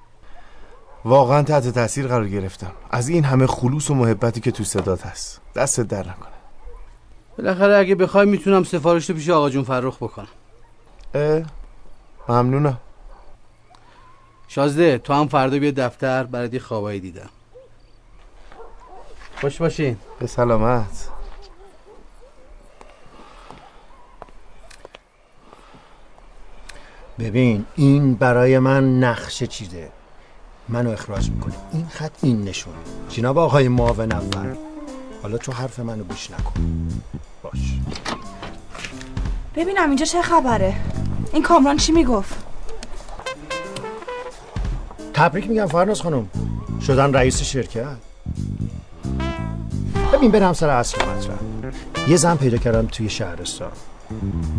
واقعا 1.05 1.43
تحت 1.43 1.69
تاثیر 1.69 2.07
قرار 2.07 2.29
گرفتم. 2.29 2.73
از 2.91 3.09
این 3.09 3.25
همه 3.25 3.47
خلوص 3.47 3.91
و 3.91 3.95
محبتی 3.95 4.41
که 4.41 4.51
تو 4.51 4.65
صدات 4.65 5.07
هست. 5.07 5.41
دستت 5.55 5.89
در 5.89 6.01
نکنه. 6.01 6.33
بالاخره 7.39 7.77
اگه 7.77 7.95
بخوای 7.95 8.27
می‌تونم 8.27 8.65
سفارش 8.65 9.11
رو 9.11 9.17
پیش 9.17 9.31
آقا 9.31 9.51
جون 9.51 9.65
فرخ 9.65 9.97
بکنم. 9.97 10.29
اه 11.15 11.43
ممنونم. 12.29 12.79
شازده 14.49 14.99
تو 14.99 15.13
هم 15.13 15.29
فردا 15.29 15.59
بیا 15.59 15.71
دفتر 15.71 16.25
برات 16.25 16.55
یه 16.55 16.61
خوابایی 16.61 17.01
دیدم. 17.01 17.29
خوش 19.41 19.59
باشین. 19.59 19.97
به 20.19 20.27
سلامت. 20.27 21.09
ببین 27.19 27.65
این 27.77 28.15
برای 28.15 28.59
من 28.59 28.99
نقشه 28.99 29.47
چیده 29.47 29.89
منو 30.69 30.91
اخراج 30.91 31.31
می‌کنه 31.31 31.55
این 31.73 31.87
خط 31.91 32.11
این 32.23 32.45
نشونه 32.45 32.77
جناب 33.09 33.39
آقای 33.39 33.69
معاون 33.69 34.13
اول 34.13 34.55
حالا 35.23 35.39
تو 35.39 35.53
حرف 35.53 35.81
منو 35.81 36.05
گوش 36.05 36.31
نکن. 36.31 36.53
باش. 37.43 37.79
ببینم 39.57 39.89
اینجا 39.89 40.05
چه 40.05 40.23
خبره. 40.23 40.77
این 41.33 41.43
کامران 41.43 41.77
چی 41.77 41.93
می‌گفت؟ 41.93 42.35
تبریک 45.15 45.49
میگم 45.49 45.67
فرناز 45.67 46.01
خانم. 46.01 46.29
شدن 46.87 47.13
رئیس 47.15 47.43
شرکت. 47.43 47.97
ببین 50.13 50.31
برم 50.31 50.53
سر 50.53 50.69
اصل 50.69 51.05
مطلب 51.05 51.39
یه 52.09 52.17
زن 52.17 52.37
پیدا 52.37 52.57
کردم 52.57 52.87
توی 52.87 53.11
شهرستان. 53.11 53.73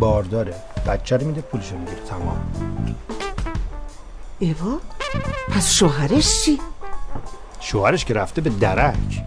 بارداره. 0.00 0.54
بچه 0.88 1.16
رو 1.16 1.26
میده 1.26 1.40
پولشو 1.40 1.78
می‌گیره. 1.78 2.00
تمام. 2.08 2.52
ایوا 4.38 4.78
پس 5.50 5.72
شوهرش 5.72 6.42
چی؟ 6.44 6.60
شوهرش 7.60 8.04
که 8.04 8.14
رفته 8.14 8.40
به 8.40 8.50
درک. 8.50 9.24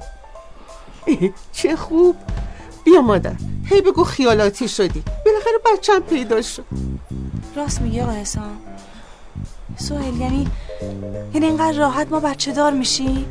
چه 1.51 1.75
خوب. 1.75 2.15
بیا 2.85 3.01
مادر 3.01 3.35
هی 3.65 3.81
بگو 3.81 4.03
خیالاتی 4.03 4.67
شدی. 4.67 5.03
بالاخره 5.25 5.59
بچم 5.73 5.99
پیدا 5.99 6.41
شد. 6.41 6.65
راست 7.55 7.81
میگه 7.81 8.03
آقا 8.03 8.11
حسام. 8.11 8.57
سوهل 9.77 10.17
یعنی 10.17 10.47
یعنی 11.33 11.45
اینقدر 11.45 11.77
راحت 11.77 12.11
ما 12.11 12.19
بچه 12.19 12.51
دار 12.51 12.71
میشیم؟ 12.71 13.25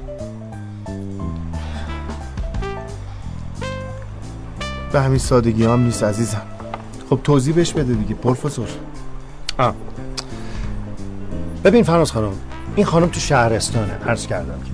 به 4.93 5.01
همین 5.01 5.19
سادگی 5.19 5.65
هم 5.65 5.81
نیست 5.81 6.03
عزیزم. 6.03 6.56
خب 7.11 7.21
توضیح 7.25 7.55
بهش 7.55 7.73
بده 7.73 7.95
دیگه. 7.95 8.15
پروفسور. 8.15 8.69
آه. 9.59 9.75
ببین 11.65 11.83
فرناز 11.83 12.13
خانم 12.13 12.33
این 12.77 12.87
خانم 12.87 13.07
تو 13.07 13.21
شهرستانه. 13.21 13.93
عرض 14.07 14.27
کردم. 14.27 14.59
که 14.65 14.71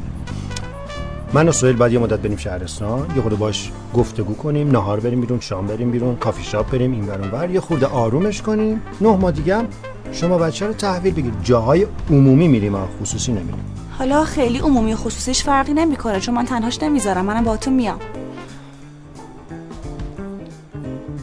من 1.35 1.49
و 1.49 1.53
سهیل 1.53 1.76
باید 1.76 1.93
یه 1.93 1.99
مدت 1.99 2.18
بریم 2.18 2.37
شهرستان 2.37 3.07
یه 3.16 3.22
خورده 3.22 3.37
باش 3.37 3.70
گفتگو 3.95 4.35
کنیم 4.35 4.70
نهار 4.70 5.01
بریم 5.01 5.20
بیرون 5.20 5.41
شام 5.41 5.66
بریم 5.66 5.91
بیرون 5.91 6.16
کافی 6.16 6.43
شاپ 6.43 6.70
بریم 6.70 6.93
این 6.93 7.07
برون 7.07 7.30
بر 7.30 7.51
یه 7.51 7.61
خورده 7.61 7.87
آرومش 7.87 8.43
کنیم. 8.43 8.83
نه 9.01 9.16
ماه 9.16 9.30
دیگه 9.30 9.57
هم 9.57 9.66
شما 10.12 10.39
بچه 10.39 10.66
رو 10.66 10.72
تحویل 10.72 11.14
بگیر 11.14 11.33
جاهای 11.43 11.87
عمومی 12.11 12.49
میریم 12.49 12.76
ها، 12.76 12.89
خصوصی 13.03 13.33
نمیریم. 13.33 13.64
حالا 13.99 14.24
خیلی 14.24 14.59
عمومی 14.59 14.93
و 14.93 14.97
خصوصیش 14.97 15.45
فرقی 15.45 15.72
نمی‌کنه 15.72 16.20
چون 16.20 16.35
من 16.35 16.45
تنهاش 16.45 16.83
نمی‌ذارم. 16.83 17.24
منم 17.24 17.45
با 17.45 17.57
تو 17.57 17.70
میام. 17.70 17.99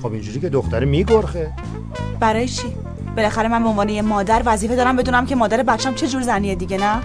خب 0.02 0.14
اینجوری 0.14 0.40
که 0.40 0.50
دختره 0.50 0.86
میگرخه. 0.86 1.54
برای 2.20 2.48
چی؟ 2.48 2.76
بالاخره 3.16 3.48
من 3.48 3.64
به 3.64 3.70
عنوان 3.70 3.90
یه 3.90 4.02
مادر 4.02 4.42
وظیفه 4.46 4.76
دارم 4.76 4.96
بدونم 4.96 5.26
که 5.26 5.36
مادر 5.36 5.64
بچم 5.64 5.94
چه 5.94 6.08
جور 6.08 6.22
زنیه 6.22 6.56
دیگه 6.56 6.78
نه؟ 6.78 7.02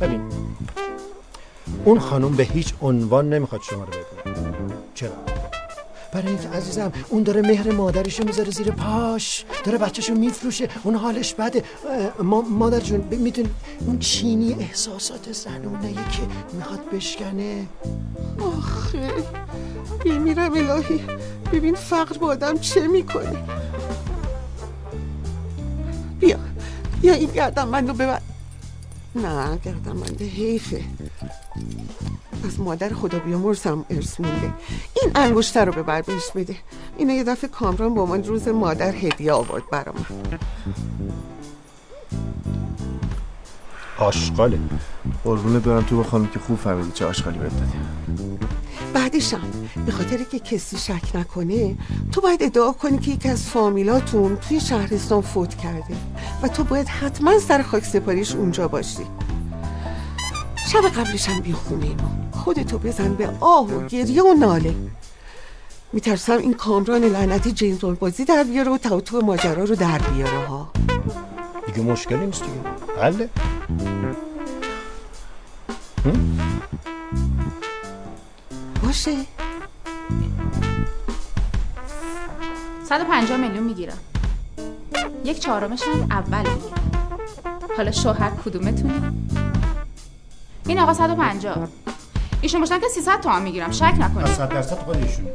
ببین 0.00 0.20
اون 1.84 1.98
خانم 1.98 2.30
به 2.36 2.42
هیچ 2.42 2.74
عنوان 2.82 3.28
نمی‌خواد 3.28 3.60
شما 3.62 3.84
رو 3.84 3.90
ببینه. 3.90 4.74
چرا؟ 4.94 5.33
برای 6.14 6.36
عزیزم 6.54 6.92
اون 7.08 7.22
داره 7.22 7.42
مهر 7.42 7.72
مادرشو 7.72 8.24
می‌ذاره 8.24 8.50
زیر 8.50 8.70
پاش. 8.70 9.44
داره 9.64 9.78
بچهشو 9.78 10.14
میفروشه. 10.14 10.68
اون 10.82 10.94
حالش 10.94 11.34
بده. 11.34 11.62
ما 12.22 12.40
مادر 12.40 12.80
جون 12.80 13.04
اون 13.86 13.98
چینی 13.98 14.56
احساسات 14.60 15.32
زنونه 15.32 15.92
که 15.92 16.22
می‌خواد 16.52 16.80
بشکنه. 16.92 17.66
آخه 18.58 19.10
میمیرم 20.04 20.52
الهی. 20.52 21.00
ببین 21.52 21.74
فقر 21.74 22.18
با 22.18 22.26
آدم 22.26 22.58
چه 22.58 22.88
می‌کنه. 22.88 23.36
بیا 26.20 26.38
بیا 27.02 27.14
این 27.14 27.30
گردم 27.30 27.68
من 27.68 27.88
رو 27.88 27.94
ببر 27.94 28.20
نه 29.16 29.58
گردم 29.64 29.96
منده 29.96 30.24
حیفه. 30.24 30.84
از 32.44 32.60
مادر 32.60 32.92
خدا 32.92 33.18
بیامرزم 33.18 33.84
ارث 33.90 34.20
مونده. 34.20 34.52
این 35.02 35.12
انگشتر 35.14 35.64
رو 35.64 35.72
ببر 35.72 36.02
بهش 36.02 36.30
بده. 36.34 36.56
اینو 36.98 37.12
یه 37.12 37.24
دفعه 37.24 37.50
کامران 37.50 37.94
با 37.94 38.06
من 38.06 38.24
روز 38.24 38.48
مادر 38.48 38.94
هدیه 38.94 39.32
آورد 39.32 39.70
برام 39.70 39.94
آشغاله. 43.98 44.58
قربونت 45.24 45.62
برم 45.62 45.82
تو 45.82 45.96
به 45.96 46.04
خانم 46.04 46.26
که 46.26 46.38
خوب 46.38 46.58
فهمیدی 46.58 46.90
چه 46.94 47.06
آشغالی 47.06 47.38
بهت 47.38 47.52
بعدشم 48.94 49.50
به 49.86 49.92
خاطر 49.92 50.16
که 50.16 50.38
کسی 50.38 50.76
شک 50.76 51.16
نکنه 51.16 51.76
تو 52.12 52.20
باید 52.20 52.42
ادعا 52.42 52.72
کنی 52.72 52.98
که 52.98 53.10
یکی 53.10 53.28
از 53.28 53.42
فامیلاتون 53.42 54.36
توی 54.36 54.60
شهرستان 54.60 55.20
فوت 55.20 55.54
کرده 55.54 55.96
و 56.42 56.48
تو 56.48 56.64
باید 56.64 56.88
حتما 56.88 57.38
سر 57.38 57.62
خاک 57.62 57.84
سپاریش 57.84 58.34
اونجا 58.34 58.68
باشی. 58.68 59.06
شب 60.72 60.88
قبلش 60.88 61.28
هم 61.28 61.40
بیا 61.40 61.56
خونه 61.56 61.86
ما. 61.86 62.40
خودتو 62.40 62.78
بزن 62.78 63.14
به 63.14 63.30
آه 63.40 63.72
و 63.72 63.86
گریه 63.86 64.22
و 64.22 64.34
ناله. 64.34 64.74
میترسم 65.92 66.38
این 66.38 66.54
کامران 66.54 67.04
لعنتی 67.04 67.52
جیمز 67.52 67.84
بازی 68.00 68.24
در 68.24 68.42
بیاره 68.42 68.72
و 68.72 68.78
توتو 68.78 69.20
ماجرا 69.20 69.64
رو 69.64 69.74
در 69.74 69.98
بیاره 69.98 70.46
ها. 70.46 70.70
دیگه 71.66 71.80
مشکلی 71.80 72.26
نیست 72.26 72.42
دیگه. 72.42 73.02
حله. 73.02 73.28
150 82.88 83.36
میلیون 83.36 83.64
می‌گیرم. 83.64 83.98
یک 85.24 85.38
چهارمش 85.38 85.82
هم 85.82 86.06
اول 86.10 86.38
می‌گیرم. 86.38 86.74
حالا 87.76 87.90
شوهر 87.90 88.30
کدومتونی؟ 88.44 89.02
این 90.66 90.78
آقا 90.78 90.94
150 90.94 91.68
ایشون 92.40 92.60
باشن 92.60 92.80
که 92.80 92.88
300 92.88 93.20
تومن 93.20 93.42
می‌گیرم. 93.42 93.70
شک 93.70 93.94
نکنید. 93.98 94.26
صد 94.26 94.48
درصد 94.48 94.78
خود 94.78 94.96
ایشون 94.96 95.26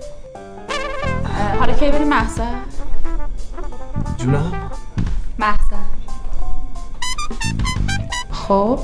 حالا 1.60 1.74
کی 1.74 1.92
بریم 1.92 2.08
محضر؟ 2.08 2.56
جونم؟ 4.18 4.72
محضر. 5.40 5.76
خب. 8.32 8.80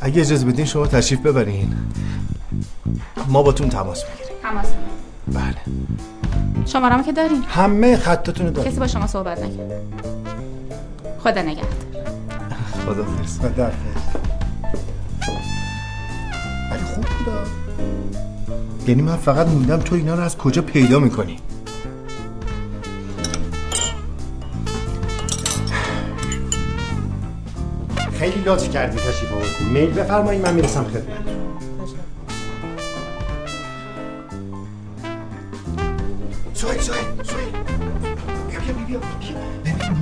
اگه 0.00 0.20
اجازه 0.20 0.46
بدین 0.46 0.64
شما 0.64 0.86
تشریف 0.86 1.20
ببرین. 1.20 1.76
ما 3.28 3.42
باتون 3.42 3.68
تماس 3.68 4.04
می‌گیریم. 4.10 4.36
تماس. 4.42 4.66
بله. 5.28 5.76
شمارمو 6.66 7.02
که 7.02 7.12
دارین 7.12 7.42
همه 7.48 7.96
خطاتون 7.96 8.46
رو 8.46 8.52
کسی 8.52 8.62
داریم 8.62 8.78
با 8.78 8.86
شما 8.86 9.06
صحبت 9.06 9.38
نکرد. 9.38 9.82
خدا 11.18 11.42
نگهدار. 11.42 11.70
خدا 12.86 13.04
فرست 13.04 13.40
خدا 13.40 13.70
ولی 16.70 16.84
خوب 16.94 17.04
بودا. 17.04 17.44
یعنی 18.86 19.02
من 19.02 19.16
فقط 19.16 19.46
موندم 19.46 19.78
تو 19.78 19.94
اینا 19.94 20.14
رو 20.14 20.20
از 20.20 20.36
کجا 20.36 20.62
پیدا 20.62 20.98
می‌کنی؟ 20.98 21.38
خیلی 28.18 28.42
لطف 28.46 28.70
کردی 28.70 28.96
تشریف 28.96 29.32
آوردی. 29.32 29.64
میل 29.72 29.90
بفرمایید 29.90 30.42
من 30.42 30.54
می‌رسم 30.54 30.84
خدمت. 30.84 31.35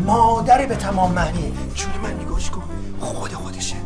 مادر 0.07 0.67
به 0.67 0.77
تمام 0.77 1.13
معنی. 1.13 1.53
چون 1.75 1.91
من 2.03 2.21
نگاش 2.21 2.51
کن. 2.51 2.63
خود 3.01 3.33
خودشه. 3.33 3.77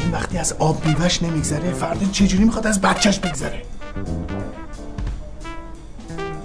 این 0.00 0.12
وقتی 0.12 0.38
از 0.38 0.52
آب 0.52 0.86
میوهش 0.86 1.22
نمیگذره 1.22 1.72
فردا 1.72 2.06
چجوری 2.06 2.44
می‌خواد 2.44 2.66
از 2.66 2.80
بچهش 2.80 3.18
بگذره؟ 3.18 3.62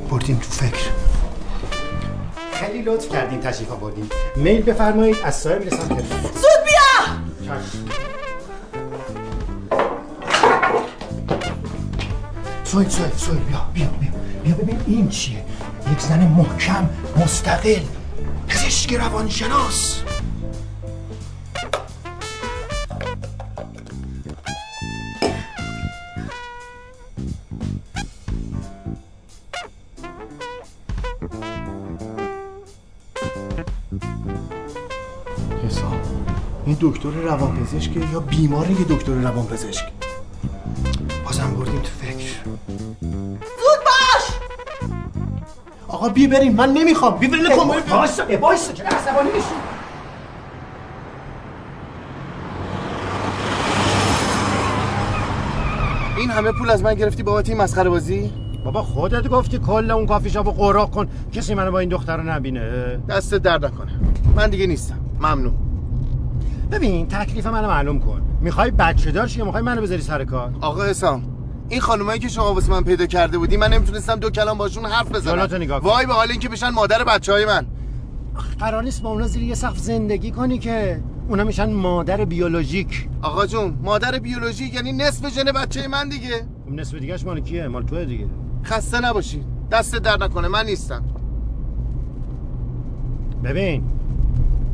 بردیم 0.09 0.37
تو 0.37 0.49
فکر. 0.49 1.02
خیلی 2.73 2.85
لطف 2.85 3.09
کردین 3.09 3.41
تشریف 3.41 3.71
آوردین. 3.71 4.09
میل 4.35 4.61
بفرمایید 4.61 5.17
از 5.23 5.35
سایه 5.35 5.59
می‌رسم 5.59 5.77
خدمت 5.77 6.03
زود 6.21 6.63
بیا! 6.65 7.15
سویل 12.63 12.89
سویل 12.89 13.11
سویل 13.17 13.39
بیا 13.39 13.65
بیا 13.73 13.87
بیا. 13.87 14.09
بیا 14.43 14.55
ببین 14.55 14.79
این 14.87 15.09
چیه. 15.09 15.45
یک 15.91 15.99
زن 15.99 16.19
محکم 16.27 16.89
مستقل 17.17 17.81
پزشک 18.47 18.93
روانشناس. 18.93 20.02
دکتر 36.83 37.09
روانپزشکه 37.09 37.99
یا 38.13 38.19
بیماره 38.19 38.71
یه 38.71 38.85
دکتر 38.89 39.11
روانپزشک؟ 39.13 39.85
بازم 41.25 41.53
بردیم 41.57 41.79
تو 41.81 41.89
فکر. 42.01 42.33
زود 43.41 43.79
باش! 43.85 44.25
آقا 45.87 46.09
بی 46.09 46.27
بریم 46.27 46.55
من 46.55 46.73
نمی‌خوام. 46.73 47.17
بی 47.17 47.27
بریم 47.27 47.43
کن 47.55 47.67
وایسا 47.67 48.23
وایسا. 48.41 48.73
چرا 48.73 48.87
عصبانی 48.87 49.29
میشی؟ 49.31 49.47
این 56.17 56.29
همه 56.29 56.51
پول 56.51 56.69
از 56.69 56.83
من 56.83 56.93
گرفتی 56.93 57.23
بابت 57.23 57.49
این 57.49 57.57
مسخره 57.57 57.89
بازی؟ 57.89 58.31
بابا 58.65 58.83
خودت 58.83 59.27
گفتی 59.27 59.59
کل 59.59 59.91
اون 59.91 60.05
کافی 60.05 60.29
شاپ 60.29 60.57
قراق 60.57 60.91
کن. 60.91 61.07
کسی 61.33 61.55
منو 61.55 61.71
با 61.71 61.79
این 61.79 61.89
دختر 61.89 62.17
رو 62.17 62.23
نبینه. 62.23 62.97
دست 63.09 63.33
درد 63.33 63.65
نکنه. 63.65 63.91
من 64.35 64.49
دیگه 64.49 64.67
نیستم. 64.67 64.99
ممنون. 65.19 65.62
ببین 66.73 67.07
تکلیف 67.07 67.47
منو 67.47 67.67
معلوم 67.67 67.99
کن. 67.99 68.21
می‌خوای 68.41 68.71
بچه 68.71 69.11
دار 69.11 69.37
یا 69.37 69.45
می‌خوای 69.45 69.63
منو 69.63 69.81
بذاری 69.81 70.01
سر 70.01 70.23
کار؟ 70.23 70.53
آقا 70.61 70.83
حسام 70.83 71.23
این 71.69 71.81
خانمایی 71.81 72.19
که 72.19 72.27
شما 72.27 72.53
واسه 72.53 72.71
من 72.71 72.83
پیدا 72.83 73.05
کرده 73.05 73.37
بودی 73.37 73.57
من 73.57 73.73
نمی‌تونستم 73.73 74.15
دو 74.15 74.29
کلام 74.29 74.57
باشون 74.57 74.85
حرف 74.85 75.11
بزنم. 75.11 75.61
نگاه 75.61 75.79
کن. 75.79 75.87
وای 75.87 76.05
به 76.05 76.13
حال 76.13 76.31
اینکه 76.31 76.49
بشن 76.49 76.69
مادر 76.69 77.03
بچه 77.03 77.31
های 77.31 77.45
من. 77.45 77.65
قرار 78.59 78.83
نیست 78.83 79.01
با 79.01 79.09
اونا 79.09 79.27
زیر 79.27 79.43
یه 79.43 79.55
سقف 79.55 79.77
زندگی 79.77 80.31
کنی 80.31 80.57
که 80.57 81.03
اونا 81.29 81.43
میشن 81.43 81.73
مادر 81.73 82.25
بیولوژیک. 82.25 83.09
آقا 83.21 83.45
جون 83.45 83.77
مادر 83.83 84.19
بیولوژیک 84.19 84.73
یعنی 84.73 84.91
نصف 84.91 85.29
ژن 85.29 85.43
بچه 85.43 85.87
من 85.87 86.09
دیگه. 86.09 86.47
خب 86.65 86.71
نصف 86.71 86.95
دیگهش 86.95 87.25
مال 87.25 87.39
کیه؟ 87.39 87.67
مال 87.67 87.83
توه 87.83 88.05
دیگه. 88.05 88.27
خسته 88.65 88.99
نباشید. 88.99 89.45
دست 89.71 89.95
در 89.95 90.17
نکنه 90.17 90.47
من 90.47 90.65
نیستم. 90.65 91.03
ببین 93.43 93.83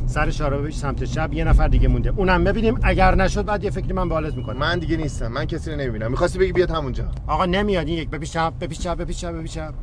سر 0.09 0.29
شارابه 0.29 0.71
سمت 0.71 1.03
چپ 1.03 1.29
یه 1.33 1.43
نفر 1.43 1.67
دیگه 1.67 1.87
مونده. 1.87 2.13
اونم 2.15 2.43
ببینیم. 2.43 2.79
اگر 2.83 3.15
نشد 3.15 3.45
بعد 3.45 3.63
یه 3.63 3.69
فکری 3.69 3.93
من 3.93 4.09
به 4.09 4.15
حالت 4.15 4.35
می‌کنم. 4.35 4.57
من 4.57 4.79
دیگه 4.79 4.97
نیستم. 4.97 5.27
من 5.27 5.45
کسی 5.45 5.71
رو 5.71 5.77
نمی‌بینم. 5.77 6.11
می‌خواستی 6.11 6.39
بگی 6.39 6.51
بیاد 6.51 6.71
همونجا 6.71 7.11
آقا 7.27 7.45
نمیاد. 7.45 7.87
این 7.87 7.97
یک. 7.97 8.09
بپیش 8.09 8.31
چپ 8.31 8.53
بپیش 8.61 8.79
چپ 8.79 8.97
بپیش 8.97 9.17
چپ 9.21 9.31
بپیش 9.31 9.53
چپ 9.53 9.73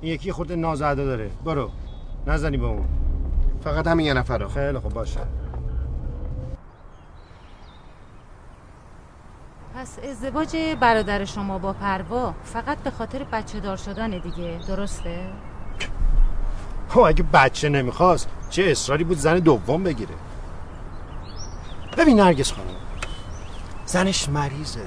این 0.00 0.12
یکی 0.12 0.32
خورده 0.32 0.56
نازعده 0.56 1.04
داره. 1.04 1.30
برو. 1.44 1.70
نزنی 2.26 2.56
به 2.56 2.66
اون. 2.66 2.84
فقط 3.64 3.86
همین 3.86 4.06
یه 4.06 4.14
نفر 4.14 4.38
رو. 4.38 4.48
خیلی 4.48 4.78
خوب. 4.78 4.92
باشه. 4.92 5.20
پس 9.74 9.98
ازدواج 10.10 10.56
برادر 10.80 11.24
شما 11.24 11.58
با 11.58 11.72
پروا 11.72 12.34
فقط 12.44 12.78
به 12.78 12.90
خاطر 12.90 13.24
بچه 13.32 13.60
دار 13.60 13.76
شدن 13.76 14.10
دیگه. 14.10 14.58
درسته؟ 14.68 15.26
خب 16.88 17.00
اگه 17.00 17.24
بچه 17.32 17.68
نمی‌خواست 17.68 18.28
چه 18.50 18.62
اصراری 18.62 19.04
بود 19.04 19.18
زن 19.18 19.38
دوم 19.38 19.82
بگیره؟ 19.82 20.14
ببین 21.96 22.20
نرگس 22.20 22.52
خانم 22.52 22.68
زنش 23.86 24.28
مریضه. 24.28 24.80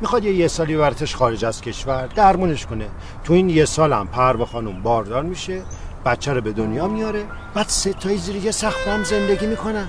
می‌خواد 0.00 0.24
یه 0.24 0.32
یه 0.32 0.48
سالی 0.48 0.76
برتش 0.76 1.16
خارج 1.16 1.44
از 1.44 1.60
کشور 1.60 2.06
درمونش 2.06 2.66
کنه. 2.66 2.86
تو 3.24 3.32
این 3.32 3.48
یه 3.48 3.64
سال 3.64 3.92
هم 3.92 4.06
پروا 4.06 4.44
خانم 4.44 4.82
باردار 4.82 5.22
میشه 5.22 5.62
بچه 6.04 6.32
رو 6.32 6.40
به 6.40 6.52
دنیا 6.52 6.88
میاره 6.88 7.24
بعد 7.54 7.68
سه 7.68 7.92
تایی 7.92 8.18
زیر 8.18 8.36
یه 8.36 8.50
سقف 8.50 8.88
هم 8.88 9.02
زندگی 9.04 9.46
می‌کنن. 9.46 9.88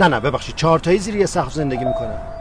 نه 0.00 0.08
نه 0.08 0.20
ببخشید 0.20 0.54
چهار 0.54 0.78
تایی 0.78 0.98
زیر 0.98 1.16
یه 1.16 1.26
سقف 1.26 1.52
زندگی 1.52 1.84
می‌کنن. 1.84 2.33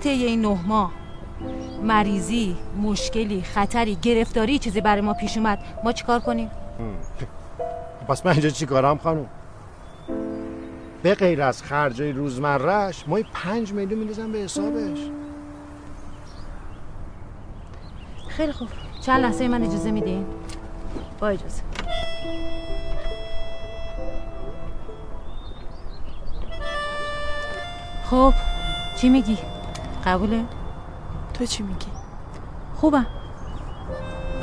طی 0.00 0.08
این 0.08 0.42
نه 0.42 0.66
ماه. 0.66 0.92
مریضی 1.82 2.56
مشکلی 2.82 3.42
خطری 3.42 3.94
گرفتاری 4.02 4.58
چیزی 4.58 4.80
برای 4.80 5.00
ما 5.00 5.14
پیش 5.14 5.36
اومد. 5.36 5.58
ما 5.84 5.92
چیکار 5.92 6.20
کنیم؟ 6.20 6.50
پس 8.08 8.26
من 8.26 8.32
اینجا 8.32 8.48
چی 8.50 8.66
کارم 8.66 8.98
خانم؟ 8.98 9.26
به 11.02 11.14
غیر 11.14 11.42
از 11.42 11.62
خرجای 11.62 12.12
روزمرهش 12.12 13.04
ما 13.06 13.18
پنج 13.34 13.72
میلیون 13.72 14.00
میریزم 14.00 14.32
به 14.32 14.38
حسابش. 14.38 14.98
خیلی 18.28 18.52
خوب. 18.52 18.68
چند 19.00 19.20
لحظه 19.20 19.48
من 19.48 19.62
اجازه 19.62 19.90
میدین؟ 19.90 20.26
با 21.20 21.28
اجازه. 21.28 21.62
خب 28.04 28.34
چی 28.96 29.08
میگی؟ 29.08 29.38
قبوله؟ 30.06 30.44
تو 31.34 31.46
چی 31.46 31.62
میگی؟ 31.62 31.86
خوبم. 32.74 33.06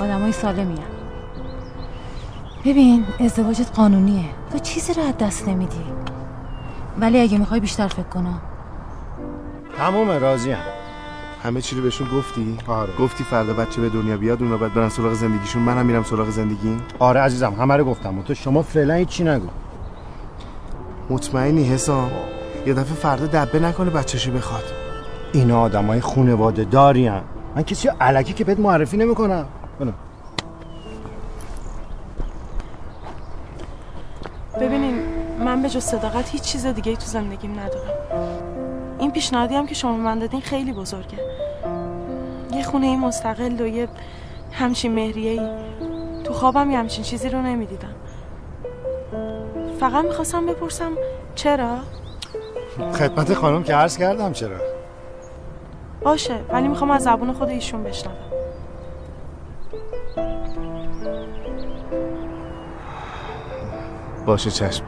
آدم 0.02 0.22
های 0.22 0.32
سالمی 0.32 0.76
هم. 0.76 0.88
ببین 2.66 3.06
ازدواجت 3.20 3.72
قانونیه. 3.76 4.26
تو 4.52 4.60
چیزی 4.60 4.94
رو 4.94 5.04
از 5.04 5.18
دست 5.18 5.48
نمیدی. 5.48 5.84
ولی 7.00 7.22
اگه 7.22 7.38
می‌خوای 7.38 7.60
بیشتر 7.60 7.88
فکر 7.88 8.04
کنم 8.04 8.42
تمومه 9.78 10.20
راضی 10.20 10.52
هم. 10.52 10.64
همه 11.44 11.62
چی 11.62 11.76
رو 11.76 11.82
بهشون 11.82 12.08
گفتی؟ 12.18 12.58
آره. 12.68 12.94
گفتی 13.00 13.24
فردا 13.24 13.54
بچه 13.54 13.82
به 13.82 13.90
دنیا 13.90 14.18
بیاد 14.18 14.44
اونا 14.44 14.58
باید 14.58 14.74
برن 14.74 14.90
سراغ 14.90 15.14
زندگیشون. 15.14 15.62
منم 15.62 15.86
میرم 15.86 16.04
سراغ 16.04 16.30
زندگی. 16.30 16.78
آره 17.00 17.20
عزیزم 17.20 17.54
همه 17.54 17.76
رو 17.76 17.86
گفتم. 17.86 18.20
و 18.20 18.24
تو 18.24 18.34
شما 18.34 18.62
فعلا 18.62 18.94
هیچی 18.94 19.24
نگو. 19.24 19.48
مطمئنی 21.10 21.64
حسام 21.64 22.12
یه 22.66 22.74
دفعه 22.74 22.96
فردا 22.96 23.26
دبه 23.26 23.60
نکنه 23.60 23.90
بچه‌شو 23.90 24.32
بخواد. 24.32 24.87
اینا 25.34 25.62
آدمای 25.62 26.02
خونواده 26.02 26.64
داری 26.64 27.08
هم. 27.08 27.24
من 27.56 27.64
کسی 27.64 27.90
علکی 28.02 28.34
که 28.34 28.44
بهت 28.44 28.60
معرفی 28.60 28.98
نمی‌کنم. 28.98 29.46
ببینین 34.60 35.02
من 35.40 35.62
به 35.62 35.70
جز 35.70 35.84
صداقت 35.84 36.30
هیچ 36.30 36.42
چیز 36.42 36.66
دیگه 36.66 36.96
تو 36.96 37.06
زندگیم 37.06 37.60
ندارم. 37.60 37.94
این 39.00 39.12
پیشنهادی 39.12 39.56
هم 39.56 39.68
که 39.68 39.76
شما 39.76 39.92
به 39.92 39.98
من 39.98 40.20
دادین 40.20 40.42
خیلی 40.42 40.74
بزرگه. 40.74 41.20
یه 42.54 42.64
خونه 42.64 42.98
مستقل 42.98 43.62
و 43.62 43.68
یه 43.68 43.88
همچین 44.52 44.96
مهریه 44.96 45.32
ای 45.32 45.50
تو 46.24 46.34
خوابم 46.34 46.72
یه 46.72 46.78
همچین 46.78 47.04
چیزی 47.04 47.30
رو 47.30 47.42
نمی‌دیدم. 47.42 47.96
فقط 49.80 50.06
می‌خواستم 50.06 50.46
بپرسم 50.46 50.92
چرا؟ 51.36 51.78
خدمت 52.94 53.34
خانم 53.34 53.64
که 53.64 53.76
عرض 53.76 53.98
کردم 53.98 54.34
چرا؟ 54.34 54.77
باشه 56.08 56.40
ولی 56.50 56.68
می‌خوام 56.68 56.92
از 56.92 57.04
زبون 57.04 57.34
خود 57.34 57.50
ایشون 57.50 57.84
بشنوم. 57.84 58.16
باشه 64.26 64.52
چشم. 64.52 64.84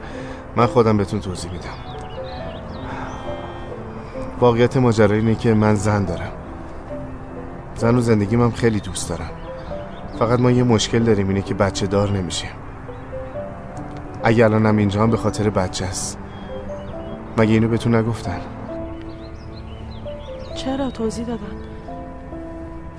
من 0.56 0.66
خودم 0.66 0.98
بهتون 0.98 1.20
توضیح 1.20 1.52
میدم. 1.52 1.70
واقعیت 4.40 4.78
ماجرا 4.78 5.16
اینه 5.16 5.36
که 5.36 5.54
من 5.54 5.76
زن 5.76 6.06
دارم. 6.06 6.32
زن 7.76 7.96
و 7.96 8.02
زندگیم 8.02 8.42
هم 8.42 8.52
خیلی 8.52 8.80
دوست 8.80 9.10
دارم. 9.10 9.32
فقط 10.20 10.40
ما 10.40 10.52
یه 10.52 10.64
مشکل 10.64 11.04
داریم 11.04 11.28
اینه 11.28 11.42
که 11.42 11.54
بچه 11.54 11.88
دار 11.88 12.12
نمیشیم. 12.12 12.52
اگه 14.24 14.46
الانم 14.46 14.78
اینجا 14.78 15.04
هم 15.04 15.12
به 15.12 15.18
خاطر 15.18 15.50
بچه 15.50 15.86
است. 15.86 16.18
مگه 17.38 17.54
اینو 17.54 17.68
بهتون 17.68 17.96
نگفتن؟ 17.96 18.42
چرا 20.60 20.90
توضیح 20.92 21.26
دادن؟ 21.26 21.56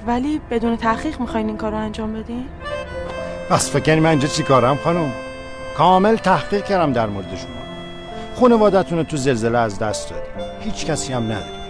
ولی 0.07 0.41
بدون 0.51 0.77
تحقیق 0.77 1.21
می‌خواین 1.21 1.47
این 1.47 1.57
کار 1.57 1.71
رو 1.71 1.77
انجام 1.79 2.13
بدین؟ 2.13 2.45
بس 3.51 3.71
فکر 3.71 4.01
من 4.01 4.11
اینجا 4.11 4.29
چی 4.29 4.43
کارم 4.43 4.77
خانم؟ 4.77 5.13
کامل 5.77 6.17
تحقیق 6.17 6.65
کردم 6.65 6.93
در 6.93 7.07
مورد 7.07 7.37
شما. 7.37 7.61
خانوادتون 8.41 8.99
رو 8.99 9.05
تو 9.05 9.17
زلزله 9.17 9.59
از 9.59 9.79
دست 9.79 10.11
دادی. 10.11 10.23
هیچ 10.61 10.87
کسی 10.87 11.13
هم 11.13 11.25
نداری 11.25 11.61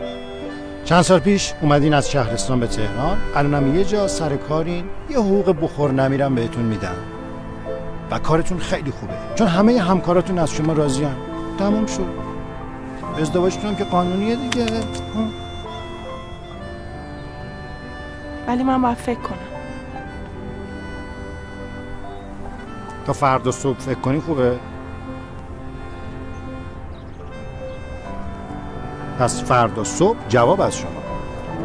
چند 0.85 1.03
سال 1.03 1.19
پیش 1.19 1.53
اومدین 1.61 1.95
از 1.95 2.11
شهرستان 2.11 2.61
به 2.61 2.67
تهران 2.67 3.19
الانم 3.37 3.77
یه 3.77 3.85
جا 3.85 4.09
سر 4.09 4.37
کارین 4.37 4.85
یه 5.11 5.19
حقوق 5.19 5.57
بخور 5.63 5.93
نمیرم 5.93 6.35
بهتون 6.35 6.65
میدم. 6.65 6.97
و 8.11 8.19
کارتون 8.19 8.59
خیلی 8.59 8.91
خوبه 8.91 9.13
چون 9.35 9.47
همه 9.47 9.81
همکاراتون 9.81 10.39
از 10.39 10.51
شما 10.51 10.73
راضی 10.73 11.05
هم. 11.05 11.17
تموم 11.59 11.87
شد. 11.87 12.31
ازدواجتون 13.21 13.71
هم 13.71 13.77
که 13.77 13.85
قانونیه 13.85 14.37
دیگه. 14.37 14.67
ولی 18.51 18.63
من 18.63 18.83
باید 18.83 18.97
فکر 18.97 19.21
کنم. 19.21 19.39
تا 23.07 23.13
فردا 23.13 23.51
صبح 23.51 23.79
فکر 23.79 24.01
کنی 24.01 24.21
خوبه؟ 24.21 24.59
پس 29.19 29.45
فردا 29.45 29.85
صبح 29.85 30.19
جواب 30.29 30.61
از 30.61 30.77
شما. 30.77 30.91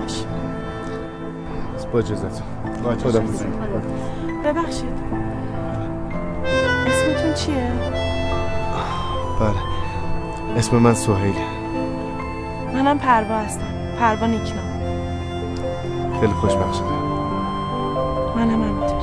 باشه 0.01 0.25
با 1.93 1.99
اجازتون 1.99 2.47
خدا 2.97 3.19
ببخشید. 4.43 4.89
اسمتون 6.87 7.33
چیه؟ 7.33 7.71
بله. 9.39 10.57
اسم 10.57 10.75
من 10.77 10.93
سهیل. 10.93 11.35
منم 12.73 12.99
پروا 12.99 13.37
هستم. 13.37 13.67
پروا 13.99 14.27
نیکنام 14.27 14.74
خیلی 16.19 16.33
خوشبخت 16.33 16.73
شدم. 16.73 16.85
منم 18.35 18.63
همینطور. 18.63 18.95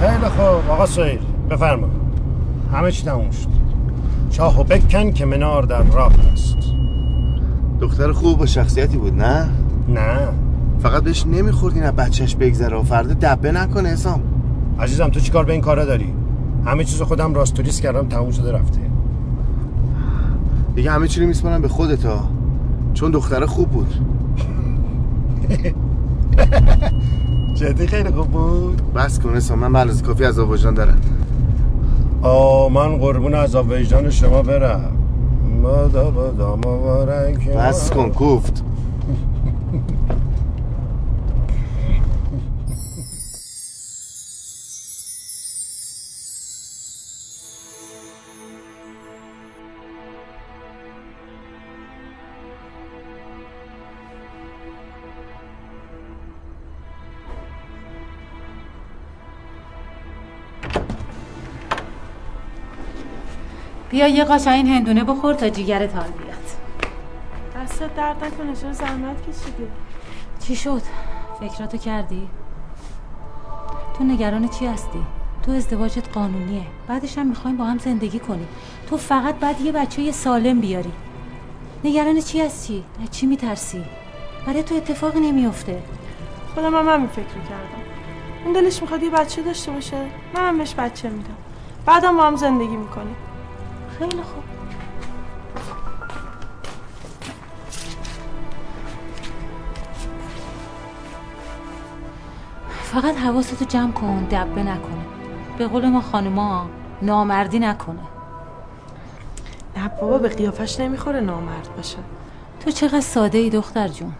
خیلی 0.00 0.28
خوب. 0.28 0.70
آقا 0.70 0.86
سهیل 0.86 1.18
بفرما. 1.50 1.86
همه 2.72 2.92
چی 2.92 3.04
تموم 3.04 3.30
شد. 3.30 3.48
چاهو 4.30 4.64
بکن 4.64 5.12
که 5.12 5.24
منار 5.24 5.62
در 5.62 5.82
راه 5.82 6.12
است. 6.32 6.58
دختر 7.80 8.12
خوب 8.12 8.40
و 8.40 8.46
شخصیتی 8.46 8.96
بود 8.96 9.22
نه؟ 9.22 9.48
نه. 9.88 10.18
فقط 10.78 11.02
بهش 11.02 11.26
نمی‌خورد 11.26 11.74
این 11.74 11.84
از 11.84 11.96
بچهش 11.96 12.36
بگذره 12.36 12.76
و 12.76 12.82
فردا 12.82 13.14
دبه 13.14 13.52
نکنه 13.52 13.88
حسام. 13.88 14.20
عزیزم 14.80 15.08
تو 15.08 15.20
چیکار 15.20 15.44
به 15.44 15.52
این 15.52 15.60
کارا 15.60 15.84
داری؟ 15.84 16.14
همه 16.66 16.84
چیز 16.84 17.02
خودم 17.02 17.34
راستوریس 17.34 17.80
کردم 17.80 18.08
تموم 18.08 18.30
شده 18.30 18.52
رفته. 18.52 18.80
دیگه 20.74 20.90
همه 20.90 21.08
چی 21.08 21.20
رو 21.20 21.26
میسپارم 21.26 21.62
به 21.62 21.68
خودتا 21.68 22.28
چون 22.94 23.10
دختر 23.10 23.46
خوب 23.46 23.68
بود. 23.68 23.94
جدی 27.60 27.86
خیلی 27.86 28.10
خوب 28.10 28.26
بود. 28.26 28.92
بس 28.94 29.18
کن 29.18 29.36
حسام 29.36 29.58
من 29.58 29.72
بلازی 29.72 30.02
کافی 30.02 30.24
از 30.24 30.38
وجدان 30.38 30.74
دارم. 30.74 31.00
آه 32.22 32.72
من 32.72 32.96
قربون 32.96 33.34
عذاب 33.34 33.70
وجدان 33.70 34.10
شما 34.10 34.42
برم. 34.42 34.90
بس 37.56 37.90
کن 37.90 38.10
کوفت. 38.10 38.63
بیا 63.94 64.08
یه 64.08 64.24
قاشق 64.24 64.50
این 64.50 64.66
هندونه 64.66 65.04
بخور 65.04 65.34
تا 65.34 65.48
جیگرت 65.48 65.96
حال 65.96 66.10
بیاد 66.10 66.44
دستت 67.56 67.96
درد 67.96 68.24
نکنه 68.24 68.56
چرا 68.56 68.72
زحمت 68.72 69.22
کشیدی 69.22 69.66
چی 70.40 70.56
شد؟ 70.56 70.82
فکراتو 71.40 71.76
کردی؟ 71.76 72.28
تو 73.98 74.04
نگران 74.04 74.48
چی 74.48 74.66
هستی؟ 74.66 74.98
تو 75.42 75.52
ازدواجت 75.52 76.08
قانونیه 76.08 76.62
بعدش 76.88 77.18
هم 77.18 77.26
می‌خوایم 77.26 77.56
با 77.56 77.64
هم 77.64 77.78
زندگی 77.78 78.18
کنیم 78.18 78.48
تو 78.90 78.96
فقط 78.96 79.34
بعد 79.34 79.60
یه 79.60 79.72
بچه 79.72 80.02
یه 80.02 80.12
سالم 80.12 80.60
بیاری 80.60 80.92
نگران 81.84 82.20
چی 82.20 82.40
هستی؟ 82.40 82.84
از 83.02 83.10
چی 83.10 83.26
میترسی؟ 83.26 83.84
برای 84.46 84.62
تو 84.62 84.74
اتفاقی 84.74 85.20
نمیافته 85.20 85.82
خودم 86.54 86.74
هم 86.74 86.88
همین 86.88 87.08
فکر 87.08 87.24
کردم 87.24 87.82
اون 88.44 88.52
دلش 88.52 88.82
می‌خواد 88.82 89.02
یه 89.02 89.10
بچه 89.10 89.42
داشته 89.42 89.72
باشه 89.72 89.96
منم 90.34 90.58
بهش 90.58 90.74
بچه 90.74 91.08
میدم 91.08 91.36
بعدم 91.86 92.16
با 92.16 92.22
هم 92.22 92.36
زندگی 92.36 92.76
می‌کنیم 92.76 93.16
خیلی 93.98 94.22
خوب. 94.22 94.44
فقط 102.82 103.16
حواستو 103.16 103.64
جمع 103.64 103.92
کن 103.92 104.24
دبه 104.24 104.62
نکنه. 104.62 105.04
به 105.58 105.66
قول 105.66 105.88
ما 105.88 106.00
خانوما 106.00 106.66
نامردی 107.02 107.58
نکنه. 107.58 107.98
نه 109.76 109.88
بابا 110.00 110.18
به 110.18 110.28
قیافش 110.28 110.80
نمی‌خوره 110.80 111.20
نامرد 111.20 111.68
باشه. 111.76 111.98
تو 112.60 112.70
چقدر 112.70 113.00
ساده 113.00 113.38
ای 113.38 113.50
دختر 113.50 113.88
جون. 113.88 114.12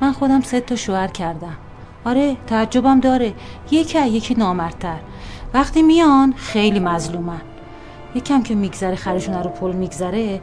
من 0.00 0.12
خودم 0.12 0.40
سه 0.40 0.60
تا 0.60 0.76
شوهر 0.76 1.08
کردم. 1.08 1.56
آره 2.04 2.36
تعجبم 2.46 3.00
داره. 3.00 3.34
یکی 3.70 3.98
از 3.98 4.12
یکی 4.12 4.34
نامردتر. 4.34 4.98
وقتی 5.54 5.82
میان 5.82 6.34
خیلی 6.36 6.80
مظلومن. 6.80 7.40
یکم 8.14 8.42
که 8.42 8.54
میگذره 8.54 8.96
خرشون 8.96 9.34
رو 9.34 9.50
پل 9.50 9.72
میگذره 9.72 10.40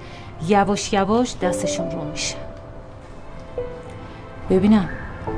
یواش 0.47 0.93
یواش 0.93 1.35
دستشون 1.41 1.91
رو 1.91 2.03
میشه. 2.11 2.35
ببینم 4.49 4.89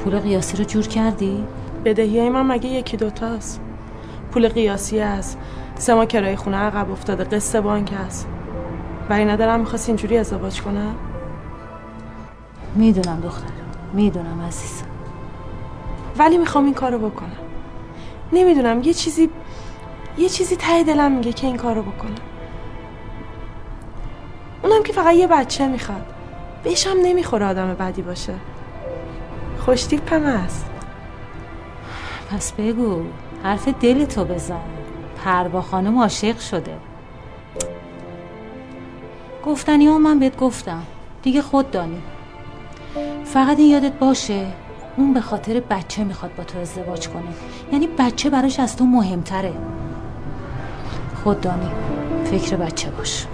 پول 0.04 0.20
قیاسی 0.20 0.58
رو 0.58 0.64
جور 0.64 0.88
کردی؟ 0.88 1.44
بدهی 1.86 2.20
های 2.20 2.30
من 2.30 2.48
مگه 2.48 2.70
یکی 2.70 2.98
دوتاست 2.98 3.62
پول 4.32 4.48
قیاسی 4.48 5.00
هست 5.00 5.38
سه 5.76 5.94
ماه 5.94 6.06
کرایه 6.06 6.36
خونه 6.36 6.58
عقب 6.58 6.92
افتاده 6.92 7.24
قسط 7.24 7.56
بانک 7.56 7.94
هست 8.06 8.28
برای 9.10 9.26
ندارم 9.26 9.60
می‌خواست 9.60 9.90
اینجوری 9.90 10.18
ازدواج 10.18 10.62
کنم 10.62 10.96
می‌دونم 12.76 13.20
دختر 13.20 13.52
می‌دونم 13.94 14.42
عزیزم. 14.48 14.86
ولی 16.18 16.38
می‌خوام 16.38 16.66
این 16.66 16.74
کارو 16.74 17.10
بکنم. 17.10 17.32
نمی‌دونم 18.34 18.82
یه 18.84 18.94
چیزی 18.94 19.30
یه 20.18 20.30
چیزی 20.30 20.56
ته 20.56 20.84
دلم 20.84 21.12
میگه 21.12 21.34
که 21.34 21.48
این 21.48 21.58
کارو 21.58 21.82
بکنم 21.82 22.16
اونم 24.64 24.84
که 24.84 24.94
فقط 24.94 25.16
یه 25.16 25.28
بچه 25.28 25.68
می‌خواد. 25.68 26.06
بهش 26.64 26.88
هم 26.88 26.98
نمی‌خوره 27.04 27.46
آدم 27.46 27.74
بدی 27.74 28.02
باشه. 28.02 28.34
خوشتیپ 29.60 30.14
هست. 30.14 30.66
پس 32.32 32.52
بگو 32.52 33.04
حرف 33.44 33.68
دل 33.68 34.06
تو 34.06 34.26
بزن. 34.26 34.62
پروا 35.24 35.62
خانم 35.62 36.00
عاشق 36.00 36.40
شده. 36.40 36.78
گفتنی 39.46 39.86
ها 39.86 39.98
من 39.98 40.20
بهت 40.20 40.38
گفتم. 40.38 40.84
دیگه 41.24 41.42
خود 41.42 41.72
دانی. 41.72 42.02
فقط 43.26 43.60
این 43.60 43.70
یادت 43.70 43.94
باشه 43.94 44.48
اون 44.98 45.14
به 45.14 45.22
خاطر 45.22 45.60
بچه 45.60 46.04
می‌خواد 46.04 46.36
با 46.36 46.44
تو 46.44 46.60
ازدواج 46.60 47.10
کنه. 47.10 47.24
یعنی 47.72 47.88
بچه 47.88 48.30
براش 48.30 48.60
از 48.60 48.78
تو 48.78 48.86
مهمتره. 48.86 49.54
خود 51.24 51.42
دانی. 51.42 51.72
فکر 52.26 52.56
بچه 52.56 52.90
باش. 52.90 53.26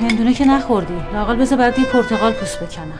هندونه 0.00 0.34
که 0.34 0.44
نخوردی. 0.44 0.94
لاقل 1.12 1.36
بذار 1.36 1.58
برات 1.58 1.78
یه 1.78 1.84
پرتقال 1.84 2.32
پوست 2.32 2.60
بکنم. 2.60 2.98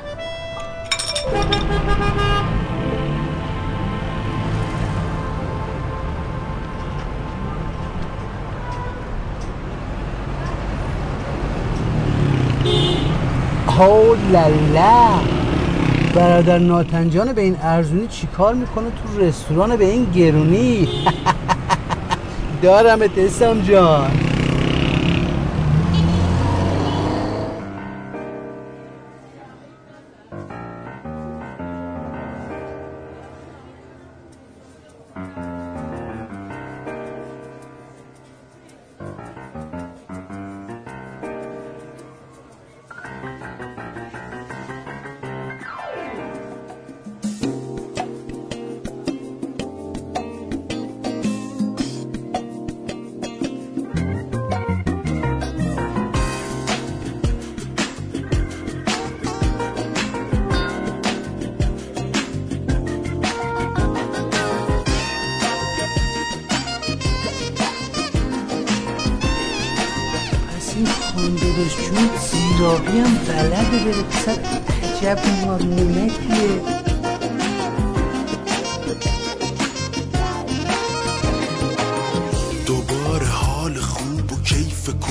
لالا 14.33 15.21
برادر 16.15 16.59
ناتنجان 16.59 17.33
به 17.33 17.43
این 17.43 17.57
ارزونی 17.63 18.07
چیکار 18.07 18.55
می‌کنه 18.55 18.85
تو 18.91 19.21
رستوران 19.21 19.77
به 19.77 19.85
این 19.85 20.05
گرونی؟ 20.05 20.89
دارم 22.65 22.99
اسم 23.19 23.63
جان. 23.63 24.34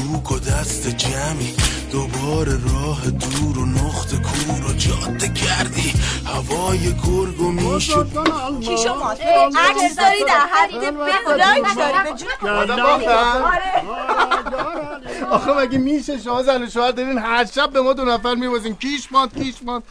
و 0.03 0.17
کوک 0.17 0.31
و 0.31 0.39
دست 0.39 0.87
جمعی. 0.87 1.55
دوباره 1.91 2.51
راه 2.51 3.09
دور 3.09 3.59
و 3.59 3.65
نقط 3.65 4.11
کور 4.11 4.71
و 4.71 4.73
جاده 4.73 5.27
کردی 5.27 5.93
هوای 6.25 6.79
گرگ 6.79 7.41
و 7.41 7.51
میشه 7.51 7.93
کی 8.61 8.77
شما 8.77 9.11
عکس 9.11 9.95
داری 9.95 10.23
در 10.27 10.45
حد 10.51 10.95
بلایک 11.25 11.75
داری 11.77 11.97
به 12.03 12.17
جون 12.17 12.29
آخه. 15.31 15.53
مگه 15.57 15.77
میشه 15.77 16.19
شما 16.19 16.43
زن 16.43 16.63
و 16.63 16.69
شوهر 16.69 16.91
دارین 16.91 17.17
هر 17.17 17.45
شب 17.45 17.69
به 17.69 17.81
ما 17.81 17.93
دو 17.93 18.05
نفر 18.05 18.35
میوازین 18.35 18.75
کیش 18.75 19.11
ماند 19.11 19.43
کیش 19.43 19.55
ماند. 19.63 19.83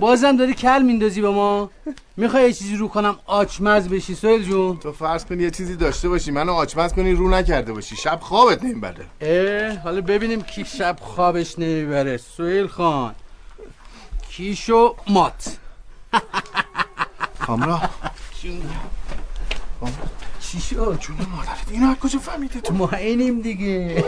بازم 0.00 0.36
داری 0.36 0.54
کل 0.54 0.82
میندازی 0.82 1.20
به 1.20 1.30
ما؟ 1.30 1.70
می‌خوای 2.16 2.42
یه 2.42 2.52
چیزی 2.52 2.76
رو 2.76 2.88
کنم 2.88 3.16
آچمز 3.26 3.88
بشی 3.88 4.14
سویل 4.14 4.42
جون؟ 4.44 4.76
تو 4.78 4.92
فرض 4.92 5.24
کنی 5.24 5.42
یه 5.42 5.50
چیزی 5.50 5.76
داشته 5.76 6.08
باشی 6.08 6.30
منو 6.30 6.52
آچمز 6.52 6.92
کنی 6.92 7.12
رو 7.12 7.28
نکرده 7.28 7.72
باشی. 7.72 7.96
شب 7.96 8.18
خوابت 8.20 8.64
نمی‌بره. 8.64 9.06
اه 9.20 9.76
حالا 9.78 10.00
ببینیم 10.00 10.42
کی 10.42 10.64
شب 10.64 10.96
خوابش 11.00 11.58
نمی‌بره. 11.58 12.16
سویل 12.16 12.66
خان 12.66 13.14
کیشو 14.30 14.96
مات. 15.08 15.56
کامرا 17.46 17.80
چی 20.54 20.60
شد؟ 20.60 20.98
جون 21.00 21.16
مادرت 21.36 21.70
اینو 21.70 21.90
از 21.90 21.96
کجا 21.96 22.18
فهمیده 22.18 22.60
تو؟ 22.60 22.74
ما 22.74 22.90
اینیم 22.90 23.40
دیگه. 23.40 24.04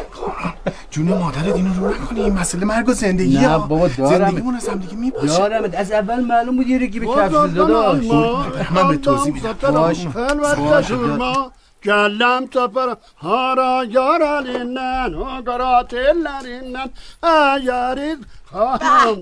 جون 0.90 1.08
مادرت 1.08 1.54
اینو 1.54 1.74
رو 1.74 1.94
نکنی 1.94 2.20
این 2.20 2.32
مسئله 2.32 2.64
مرگ 2.64 2.88
و 2.88 2.92
زندگی 2.92 3.38
نه 3.38 3.58
بابا 3.58 3.88
دارم 3.88 4.18
زندگیمون 4.18 4.54
از 4.54 4.68
هم 4.68 4.78
دیگه 4.78 4.94
میپاشه. 4.94 5.38
دارم 5.38 5.70
از 5.76 5.92
اول 5.92 6.20
معلوم 6.24 6.56
بود 6.56 6.66
یه 6.66 6.78
رگی 6.78 7.00
به 7.00 7.06
کپسول 7.06 7.50
داداش 7.50 8.04
من 8.70 8.88
به 8.88 8.96
توضیح 8.96 9.32
میدم. 9.34 9.52
باش. 9.52 10.06
باش. 10.06 10.90
ما. 10.90 11.52
گلم 11.84 12.46
تپر 12.46 12.94
هارا 13.16 13.84
یارالینن 13.84 15.14
و 15.14 15.42
گراتلرینن 15.42 16.90
ایارید 17.22 18.26
خواهم 18.44 19.16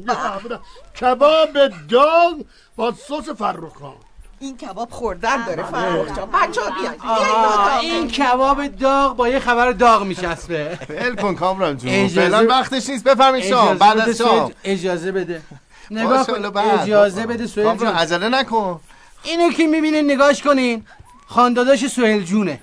کباب 1.00 1.48
داغ 1.88 2.34
با 2.76 2.92
سس 2.92 3.28
فرخان. 3.38 3.94
این 4.40 4.56
کباب 4.56 4.90
خوردن 4.90 5.46
داره 5.46 5.62
فرخ 5.62 6.16
جان. 6.16 6.30
بچه 6.30 6.60
ها 6.98 7.78
این 7.78 8.10
کباب 8.10 8.66
داغ 8.66 9.16
با 9.16 9.28
یه 9.28 9.38
خبر 9.38 9.72
داغ 9.72 10.02
میچسبه. 10.06 10.78
ول 10.88 11.14
کن 11.14 11.34
کامران 11.34 11.76
جون 11.76 12.08
فعلا 12.08 12.46
وقتش 12.48 12.90
نیست 12.90 13.04
بفرمایید 13.04 13.46
شام 13.46 13.78
بعد 13.78 13.92
بده 13.92 14.10
از 14.10 14.18
شام 14.18 14.52
اجازه 14.64 15.12
بده. 15.12 15.42
نگاه 15.90 16.26
کن. 16.26 16.56
اجازه 16.56 17.26
بده 17.26 17.46
سویل 17.46 17.66
کامران 17.66 17.92
جون 17.92 18.00
عجله 18.00 18.28
نکن. 18.28 18.80
اینو 19.22 19.52
که 19.52 19.66
می‌بینین 19.66 20.10
نگاش 20.10 20.42
کنین. 20.42 20.84
خانداداش 21.26 21.86
سوهل 21.86 22.22
جونه. 22.22 22.60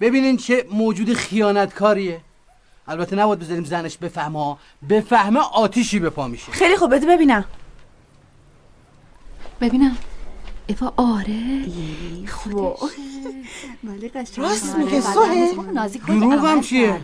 ببینین 0.00 0.36
چه 0.36 0.66
موجود 0.70 1.14
خیانتکاریه. 1.14 2.20
البته 2.88 3.16
نباید 3.16 3.40
بذاریم 3.40 3.64
زنش 3.64 3.96
بفهمه. 3.96 4.56
بفهمه 4.90 5.40
آتیشی 5.40 5.98
به 5.98 6.10
پا 6.10 6.28
میشه. 6.28 6.52
خیلی 6.52 6.76
خوب 6.76 6.94
بده 6.94 7.06
ببینم. 7.06 7.44
ببینم. 9.60 9.96
ایوا 10.70 10.92
آره. 10.96 11.64
خب 12.26 12.76
ولی 13.84 14.08
قشنگ. 14.14 14.44
راست 14.44 14.74
آره، 14.74 14.84
میگه 14.84 15.00
بعد 15.00 15.14
سهیل. 15.14 15.58
از 15.60 15.66
نازی 15.74 15.98
دروغ 15.98 16.44
هم 16.44 16.60
چیه؟ 16.60 17.00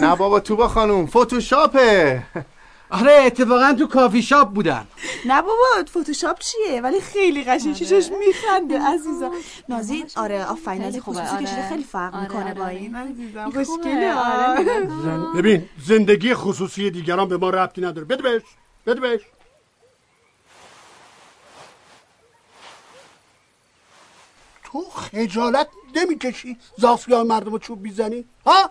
نه 0.00 0.16
بابا 0.16 0.40
تو 0.40 0.56
با 0.56 0.68
خانوم 0.68 1.06
فتوشاپه 1.06 2.22
آره 3.00 3.12
اتفاقا 3.26 3.72
تو 3.78 3.86
کافی 3.86 4.22
شاپ 4.22 4.50
بودن. 4.52 4.86
نه 5.26 5.42
بابا 5.42 5.84
فتوشاپ 5.90 6.38
چیه؟ 6.38 6.80
ولی 6.80 7.00
خیلی 7.00 7.44
قشنگ 7.44 7.74
چشش 7.74 8.10
میخنده 8.26 8.80
عزیزم 8.94 9.30
نازی 9.68 10.04
آره 10.16 10.44
آفرین 10.44 10.82
نازی 10.82 11.00
خوبه، 11.00 11.20
خصوصی 11.24 11.44
کشیده 11.44 11.60
آره. 11.60 11.68
خیلی 11.68 11.84
فرق 11.84 12.14
آره، 12.14 12.22
می‌کنه 12.22 12.44
آره، 12.44 12.54
با 12.54 12.62
آره. 12.64 12.74
این. 12.76 12.96
خوبه، 13.44 13.64
خوشگله 13.64 14.14
آره. 14.14 14.60
آره. 14.60 15.32
ببین 15.36 15.68
زندگی 15.86 16.34
خصوصی 16.34 16.90
دیگران 16.90 17.28
به 17.28 17.36
ما 17.36 17.50
ربطی 17.50 17.80
نداره. 17.80 18.06
بده 18.06 18.22
بهش. 18.22 18.42
بده 18.86 19.00
بهش. 19.00 19.20
تو 24.72 24.84
خجالت 24.94 25.68
نمی‌کشی 25.96 26.56
زافیان 26.78 27.26
مردم 27.26 27.52
رو 27.52 27.58
چوب 27.58 27.80
می‌زنی؟ 27.80 28.24
ها؟ 28.46 28.70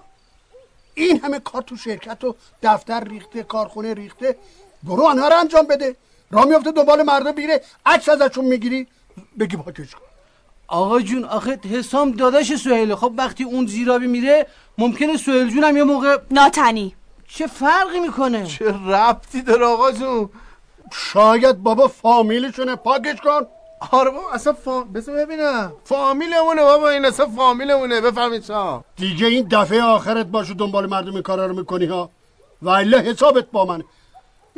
این 0.96 1.20
همه 1.20 1.40
کار 1.40 1.62
تو 1.62 1.78
شرکت 1.78 2.24
و 2.24 2.36
دفتر 2.64 3.04
ریخته 3.04 3.44
کارخونه 3.44 3.94
ریخته. 3.94 4.36
برو 4.84 5.04
آنها 5.04 5.28
رو 5.28 5.40
انجام 5.40 5.68
بده. 5.68 5.96
را 6.32 6.44
میفته 6.46 6.72
دنبال 6.72 7.04
مردم 7.04 7.32
بیره 7.32 7.62
عکس 7.86 8.10
ازشون 8.10 8.46
می‌گیری. 8.46 8.88
بگی 9.40 9.58
پاکش 9.58 9.92
کن. 9.96 10.02
آقا 10.68 11.00
جون 11.02 11.26
آخه 11.26 11.60
حسام 11.72 12.12
داداش 12.12 12.56
سهیله 12.56 12.96
خب 12.96 13.14
وقتی 13.18 13.44
اون 13.44 13.66
زیرابی 13.66 14.08
میره 14.08 14.48
ممکنه 14.78 15.18
سهیل 15.18 15.50
جون 15.50 15.64
هم 15.64 15.78
یه 15.78 15.84
موقع 15.84 16.18
ناتنی. 16.32 16.96
چه 17.28 17.48
فرقی 17.48 18.00
می‌کنه؟ 18.00 18.46
چه 18.46 18.66
ربطی 18.66 19.42
داره 19.42 19.66
آقا 19.66 19.92
جون؟ 19.92 20.30
شاید 20.94 21.64
بابا 21.64 21.88
فامیلشونه. 21.88 22.76
پاکش 22.76 23.20
کن. 23.24 23.42
آره 23.92 24.10
بابا 24.12 24.32
اصلا 24.34 24.54
فا... 24.54 24.82
بذار 24.82 25.16
ببینم. 25.26 25.74
فامیلمونه 25.84 26.62
بابا 26.62 26.90
این 26.90 27.06
اصلا 27.06 27.26
فامیلمونه. 27.26 28.02
بفرمایید 28.02 28.44
شام 28.44 28.84
دیگه 28.96 29.28
این 29.28 29.48
دفعه 29.52 29.84
آخرت 29.84 30.26
باشه 30.26 30.54
دنبال 30.54 30.86
مردم 30.90 31.14
این 31.14 31.22
کارا 31.22 31.46
رو 31.46 31.56
می‌کنی 31.56 31.86
ها؟ 31.86 32.10
ولی 32.62 32.96
حسابت 32.96 33.46
با 33.52 33.66
منه 33.66 33.84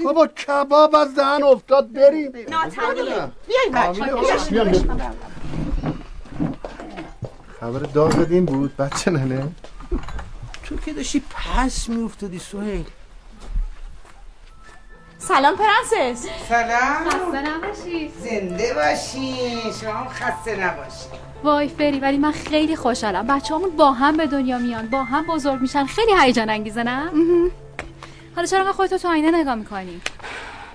بابا 0.06 0.28
کباب 0.28 0.96
از 0.96 1.16
دهن 1.16 1.44
افتاد 1.44 1.94
بریم. 1.94 2.32
ناتنیه 2.50 3.32
بیاین 3.48 3.72
بچه. 3.74 4.86
خبر 7.60 7.80
داغ 7.80 8.16
بدین 8.16 8.46
بود 8.46 8.78
بچه 8.78 9.12
ننه. 9.12 9.48
تو 10.64 10.78
که 10.78 10.94
داشتی 10.94 11.24
پس 11.30 11.90
میافتادی 11.90 12.40
سهیل. 12.40 12.86
سلام 15.28 15.56
پرنسس. 15.56 16.28
سلام. 16.50 17.10
خسته 17.10 17.42
نباشی. 17.42 18.12
زنده 18.20 18.74
باشی. 18.74 19.36
شما 19.82 20.08
خسته 20.10 20.56
نباشی. 20.56 21.08
وای 21.44 21.68
فری 21.68 22.00
ولی 22.00 22.18
من 22.18 22.32
خیلی 22.32 22.76
خوشحالم. 22.76 23.28
بچه 23.28 23.56
با 23.78 23.92
هم 23.92 24.18
به 24.18 24.28
دنیا 24.28 24.58
میان 24.58 24.90
با 24.90 25.04
هم 25.04 25.26
بزرگ 25.26 25.62
میشن. 25.62 25.86
خیلی 25.86 26.12
هیجان 26.22 26.50
انگیزه 26.50 26.84
نه؟ 26.84 27.12
حالا 28.36 28.48
چرا 28.48 28.74
خودتو 28.74 28.98
تو 28.98 29.08
آینه 29.08 29.32
نگاه 29.32 29.56
می‌کنی؟ 29.56 30.02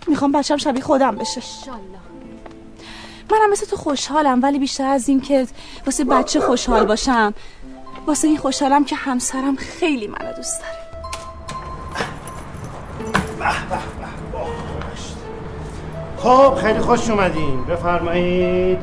می‌خوام 0.06 0.32
بچم 0.32 0.56
شبیه 0.56 0.82
خودم 0.82 1.16
بشه. 1.16 1.42
منم 3.30 3.50
مثل 3.50 3.66
تو 3.66 3.76
خوشحالم 3.76 4.42
ولی 4.42 4.58
بیشتر 4.58 4.86
از 4.86 5.08
این 5.08 5.20
که 5.20 5.46
واسه 5.86 6.04
بچه 6.04 6.40
خوشحال 6.40 6.86
باشم 6.86 7.34
واسه 8.06 8.28
این 8.28 8.36
خوشحالم 8.36 8.84
که 8.84 8.96
همسرم 8.96 9.56
خیلی 9.56 10.06
منو 10.06 10.32
دوست 10.32 10.60
داره. 10.60 10.78
خب 16.18 16.54
خیلی 16.54 16.78
خوش 16.78 17.10
اومدین. 17.10 17.64
بفرمایید. 17.64 18.78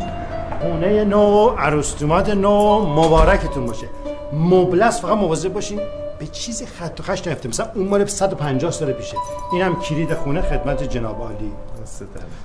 خونه 0.61 1.03
نو 1.03 1.49
عروستومات 1.49 2.29
نو. 2.29 2.85
مبارکتون 2.85 3.65
باشه. 3.65 3.87
مبلس 4.33 5.01
فقط 5.01 5.17
مواظب 5.17 5.53
باشین. 5.53 5.79
به 6.19 6.27
چیزی 6.27 6.65
خط 6.65 6.99
و 6.99 7.03
خش 7.03 7.27
نیفته 7.27 7.49
مثلا 7.49 7.67
اون 7.75 7.87
مال 7.87 8.05
150 8.05 8.71
سال 8.71 8.91
پیشه. 8.91 9.17
اینم 9.51 9.75
کلید 9.75 10.13
خونه 10.13 10.41
خدمت 10.41 10.83
جناب 10.83 11.21
عالی. 11.21 11.51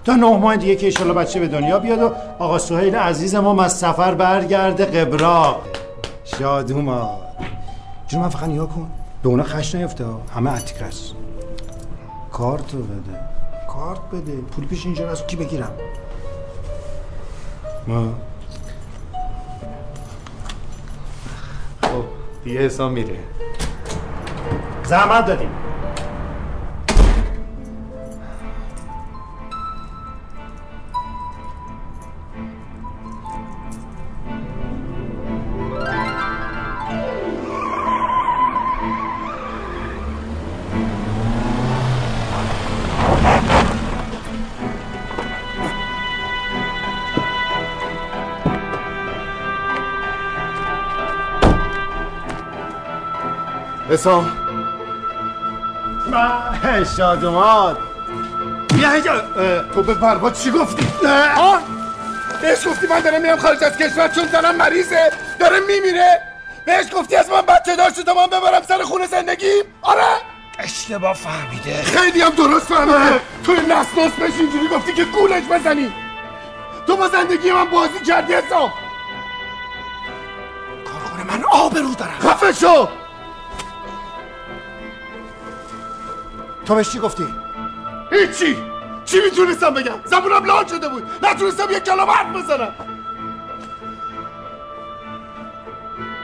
تا 0.04 0.14
نه 0.14 0.38
ماه 0.38 0.56
دیگه 0.56 0.76
که 0.76 0.86
ایشالا 0.86 1.14
بچه 1.14 1.40
به 1.40 1.48
دنیا 1.48 1.78
بیاد 1.78 2.02
و 2.02 2.10
آقا 2.38 2.58
سهیل 2.58 2.96
عزیزم 2.96 3.58
از 3.58 3.78
سفر 3.78 4.14
برگرده 4.14 4.84
قبراق. 4.84 5.62
شادوما. 6.24 7.20
جون 8.08 8.20
من 8.20 8.28
فقط 8.28 8.48
نیا 8.48 8.66
کن. 8.66 8.90
به 9.22 9.28
اونا 9.28 9.42
خش 9.42 9.74
نیفته. 9.74 10.04
همه 10.34 10.52
اتیکرس 10.52 11.12
کارتو 12.32 12.78
بده. 12.78 13.29
کارت 13.72 14.00
بده. 14.12 14.32
پول 14.32 14.66
پیش 14.66 14.86
اینجا 14.86 15.10
از 15.10 15.26
کی 15.26 15.36
بگیرم؟ 15.36 15.72
ما. 17.86 18.14
خب 21.82 22.04
دیگه 22.44 22.60
حسام 22.60 22.92
میره 22.92 23.18
زحمت 24.84 25.26
دادیم. 25.26 25.50
حسام 53.90 54.36
من 56.10 56.84
شادومات 56.96 57.78
بیا 58.74 58.90
اینجا. 58.90 59.20
تو 59.74 59.82
به 59.82 59.94
برباد 59.94 60.32
چی 60.32 60.50
گفتی؟ 60.50 60.86
آه. 61.36 61.60
بهش 62.42 62.66
گفتی 62.68 62.86
من 62.86 63.00
دارم 63.00 63.22
میام 63.22 63.38
خارج 63.38 63.64
از 63.64 63.76
کشور 63.76 64.08
چون 64.08 64.26
زنم 64.26 64.56
مریضه. 64.56 65.12
داره 65.38 65.60
میمیره. 65.60 66.22
بهش 66.66 66.86
گفتی 66.94 67.16
از 67.16 67.30
من 67.30 67.40
بچه 67.40 67.76
داشتی 67.76 68.04
تا 68.04 68.14
من 68.14 68.26
ببرم 68.26 68.62
سر 68.68 68.82
خونه 68.82 69.06
زندگیم 69.06 69.64
آره. 69.82 70.02
اشتباه 70.58 71.14
فهمیده. 71.14 71.82
خیلی 71.82 72.20
هم 72.20 72.30
درست 72.30 72.66
فهمیده. 72.66 73.20
تو 73.44 73.52
نسناس 73.52 74.12
بهش 74.18 74.32
اینجوری 74.38 74.68
گفتی 74.68 74.92
که 74.94 75.04
گولش 75.04 75.42
بزنی. 75.44 75.92
تو 76.86 76.96
با 76.96 77.08
زندگی 77.08 77.52
من 77.52 77.64
بازی 77.64 78.00
کردی 78.06 78.34
حساب. 78.34 78.70
کارخونه 80.84 81.36
من 81.36 81.44
آبرو 81.44 81.94
دارم. 81.94 82.18
خفه 82.20 82.52
شو. 82.52 82.88
تو 86.70 86.76
بهش 86.76 86.90
چی 86.90 86.98
گفتی؟ 86.98 87.26
هیچی! 88.12 88.56
چی 89.04 89.20
می‌تونستم 89.24 89.74
بگم؟ 89.74 89.94
زبونم 90.04 90.44
لال 90.44 90.66
شده 90.66 90.88
بود. 90.88 91.02
نتونستم 91.22 91.70
یک 91.70 91.84
کلام 91.84 92.10
حرف 92.10 92.36
بزنم. 92.36 92.68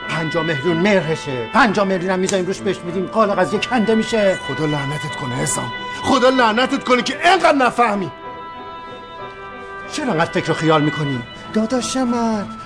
پنجا 0.08 0.42
میلیون 0.42 0.76
مرهشه. 0.76 1.50
پنجا 1.52 1.84
میلیون 1.84 2.10
هم 2.10 2.18
می‌ذاریم 2.18 2.46
روش 2.46 2.60
بهش 2.60 2.78
میدیم. 2.78 3.06
قال 3.06 3.30
قضیه 3.30 3.60
کنده 3.60 3.94
میشه. 3.94 4.38
خدا 4.48 4.66
لعنتت 4.66 5.16
کنه 5.16 5.34
حسام. 5.34 5.72
خدا 6.02 6.28
لعنتت 6.28 6.84
کنه 6.84 7.02
که 7.02 7.30
اینقدر 7.30 7.52
نفهمی. 7.52 8.12
چرا 9.92 10.12
انقدر 10.12 10.30
فکر 10.30 10.50
و 10.50 10.54
خیال 10.54 10.82
می‌کنی؟ 10.82 11.22
داداشم 11.52 12.14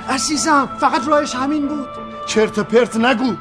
عزیزم 0.09 0.69
فقط 0.81 1.09
راهش 1.09 1.35
همین 1.35 1.69
بود. 1.69 1.89
چرت 2.27 2.59
و 2.59 2.65
پرت 2.65 2.97
نگو. 2.97 3.35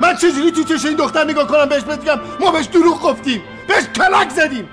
من 0.00 0.16
چجوری 0.16 0.52
تو 0.52 0.64
چش 0.64 0.84
این 0.84 0.96
دختر 0.96 1.24
نگاه 1.24 1.46
کنم 1.46 1.64
بهش 1.64 1.82
بگم؟ 1.82 2.20
ما 2.40 2.50
بهش 2.50 2.66
دروغ 2.66 3.02
گفتیم. 3.02 3.42
بهش 3.70 3.84
کلک 3.84 4.30
زدیم. 4.30 4.68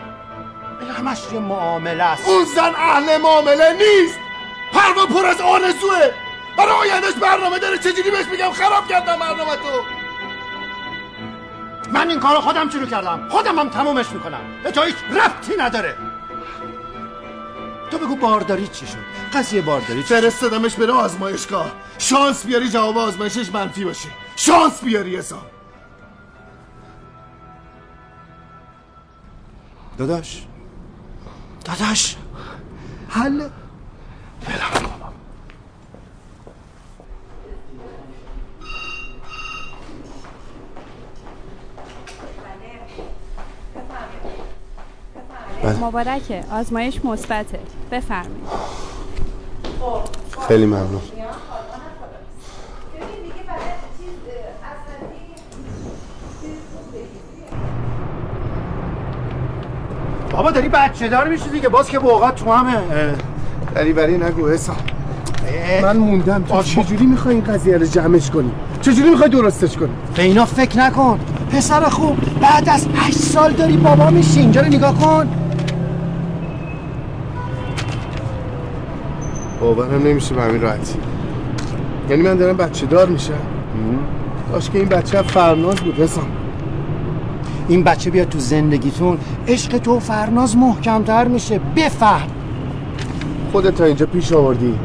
این 0.82 0.90
همش 0.90 1.18
یه 1.34 1.40
معامله 1.40 2.04
است. 2.04 2.28
اون 2.28 2.46
زن 2.46 2.74
اهل 2.76 3.18
معامله 3.18 3.74
نیست. 3.74 4.20
پروا 4.74 5.06
پر 5.06 5.26
از 5.26 5.42
آرزوه. 5.42 6.12
برای 6.58 6.92
آیندهش 6.92 7.14
برنامه 7.14 7.60
داره. 7.60 7.78
چجوری 7.78 8.12
بهش 8.12 8.26
میگم 8.32 8.52
خراب 8.52 8.88
کردم 8.88 9.20
برنامه 9.20 9.56
تو؟ 9.56 9.84
من 11.92 12.10
این 12.10 12.20
کارو 12.20 12.42
خودم 12.42 12.70
شروع 12.70 12.86
کردم. 12.86 13.30
خودم 13.30 13.60
هم 13.60 13.70
تمومش 13.70 14.10
می‌کنم. 14.10 14.42
به 14.64 14.72
تو 14.72 14.82
هیچ 14.82 14.96
ربطی 15.12 15.54
نداره. 15.58 15.98
تو 17.92 17.98
بگو 17.98 18.16
بارداری 18.16 18.68
چی 18.68 18.88
شد؟ 18.88 18.98
قضیه 19.34 19.62
بارداری 19.62 20.04
چی 20.04 20.08
فرستادمش 20.08 20.76
بره 20.76 20.94
آزمایشگاه. 20.94 21.72
شانس 21.98 22.46
بیاری 22.46 22.70
جواب 22.70 22.98
آزمایشش 22.98 23.52
منفی 23.54 23.86
باشه. 23.86 24.10
شانس 24.36 24.82
بیاری 24.82 25.18
حسام 25.18 25.46
داداش. 29.98 30.44
داداش. 31.66 32.16
حل. 33.10 33.50
بله. 45.64 45.80
مبارکه. 45.82 46.44
آزمایش 46.52 47.06
مثبته. 47.06 47.60
بفرمایید. 47.92 48.48
خیلی 50.48 50.66
ممنون. 50.66 51.02
بابا 60.38 60.52
داری 60.52 60.70
بچه 60.70 61.08
دار 61.08 61.28
میشی 61.28 61.50
دیگه. 61.50 61.70
باز 61.70 61.90
که 61.90 62.00
بوقات 62.00 62.36
تو 62.36 62.52
همه. 62.52 62.78
دریوری 63.76 64.18
نگو 64.18 64.50
حسام. 64.50 64.76
من 65.82 65.98
موندم. 65.98 66.44
تو 66.44 66.64
چجوری 66.64 67.06
می‌خوای 67.06 67.36
این 67.36 67.44
قضیه 67.44 67.78
رو 67.78 67.86
جمعش 67.86 68.32
کنی؟ 68.32 68.52
چجوری 68.82 69.10
می‌خوای 69.10 69.30
درستش 69.30 69.78
کنی؟ 69.78 69.90
به 70.16 70.24
اینا 70.24 70.46
فکر 70.46 70.80
نکن. 70.80 71.20
پسر 71.52 71.84
خوب 71.84 72.18
بعد 72.42 72.70
از 72.70 72.88
هشت 72.96 73.18
سال 73.18 73.52
داری 73.52 73.78
بابا 73.78 74.10
میشی. 74.10 74.40
اینجا 74.40 74.62
رو 74.62 74.68
نگاه 74.68 74.98
کن. 75.00 75.28
باورم 79.62 80.04
نمیشه 80.08 80.36
به 80.36 80.42
همین 80.42 80.62
راحتی. 80.62 81.00
یعنی 82.10 82.22
من 82.24 82.38
دارم 82.38 82.58
بچه 82.58 82.86
دار 82.86 83.08
میشم. 83.08 83.34
کاش 84.52 84.70
که 84.70 84.80
این 84.80 84.90
بچه 84.90 85.22
فرناز 85.22 85.76
بود 85.76 86.00
حسام. 86.00 86.28
این 87.70 87.84
بچه 87.84 88.10
بیاد 88.10 88.30
تو 88.30 88.40
زندگیتون 88.40 89.18
عشق 89.48 89.78
تو 89.78 89.96
و 89.96 90.00
فرناز 90.00 90.58
محکمتر 90.58 91.28
میشه. 91.28 91.60
بفهم 91.76 92.28
خودت 93.52 93.76
تا 93.76 93.84
اینجا 93.84 94.06
پیش 94.06 94.34
آوردی. 94.34 94.80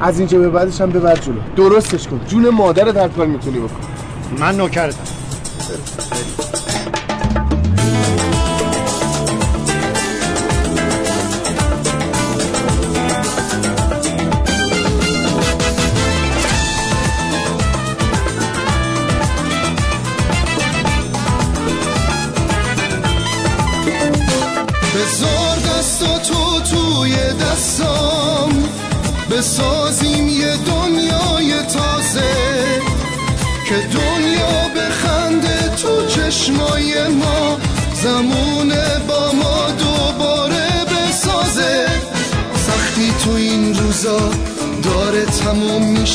از 0.00 0.18
اینجا 0.18 0.38
به 0.38 0.50
بعدش 0.50 0.80
هم 0.80 0.90
ببر 0.90 1.16
جلو. 1.16 1.34
درستش 1.56 2.08
کن. 2.08 2.20
جون 2.28 2.48
مادرت 2.48 2.96
هر 2.96 3.08
کار 3.08 3.26
می‌تونی 3.26 3.58
بکن. 3.58 3.80
من 4.40 4.56
نوکرتم. 4.56 4.98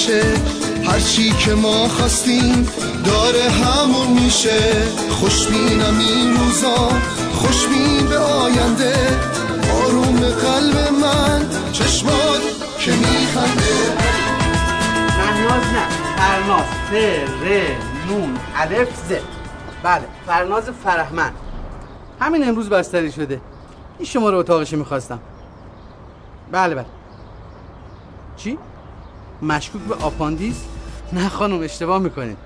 میشه 0.02 0.22
هرچی 0.86 1.32
که 1.32 1.54
ما 1.54 1.88
خواستیم 1.88 2.70
داره 3.06 3.50
همون 3.50 4.08
میشه. 4.24 4.88
خوشبینم 5.10 6.00
این 6.00 6.38
روزا 6.38 6.90
خوشبین 7.34 8.08
به 8.10 8.18
آینده. 8.20 9.20
آروم 9.84 10.20
قلب 10.20 10.92
من 11.02 11.50
چشمات 11.72 12.42
که 12.80 12.92
میخنده. 12.92 13.98
فرناز 15.08 15.64
نه. 15.74 15.88
فرناز. 16.18 16.66
ف 16.66 16.94
ر 17.44 17.76
نون 18.10 18.38
الف 18.56 18.96
ز. 19.10 19.14
بله 19.84 20.04
فرناز 20.28 20.64
فرهمن 20.84 21.32
همین 22.20 22.50
امروز 22.50 22.70
بستری 22.70 23.12
شده. 23.12 23.42
این 23.98 24.08
شما 24.08 24.30
رو 24.30 24.38
اتاقش 24.38 24.74
می‌خواستم. 24.74 25.20
بله 26.52 26.76
بله. 26.76 26.86
چی؟ 28.38 28.58
مشکوک 29.42 29.82
به 29.82 29.96
آپاندیس؟ 29.96 30.64
نه 31.14 31.30
خانم 31.30 31.62
اشتباه 31.62 32.00
می‌کنید 32.00 32.38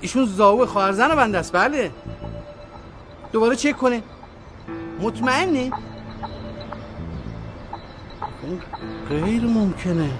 ایشون 0.00 0.26
زاو 0.26 0.66
خواهرزن 0.66 1.08
بنده 1.14 1.38
است. 1.38 1.52
بله. 1.52 1.90
دوباره 3.32 3.56
چک 3.56 3.76
کنه 3.76 4.02
مطمئنی؟ 5.00 5.72
غیر 9.08 9.42
ممکنه. 9.42 10.10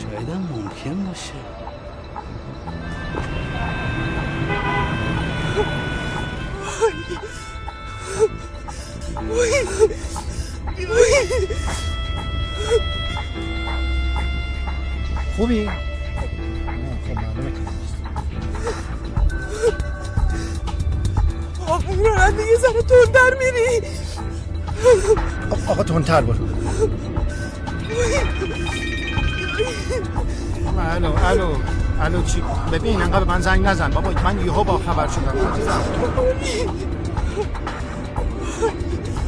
شاید 0.00 0.30
ممکن 0.30 1.04
باشه. 1.04 1.32
خوبی؟ 15.38 15.68
آقا 21.66 21.94
راننده 22.04 22.42
یه 22.42 22.56
ذره 22.58 22.82
تندر 22.82 23.36
میری. 23.38 23.86
آقا 25.68 25.82
تندتر 25.82 26.20
برو. 26.20 26.44
الو 30.78 31.12
الو 31.24 31.56
الو 32.00 32.22
چی؟ 32.22 32.42
ببین 32.72 33.02
انقدر 33.02 33.24
به 33.24 33.30
من 33.30 33.40
زنگ 33.40 33.66
نزن. 33.66 33.90
بابا 33.90 34.10
من 34.24 34.46
یهو 34.46 34.64
با 34.64 34.78
خبر 34.78 35.08
شدم. 35.08 35.34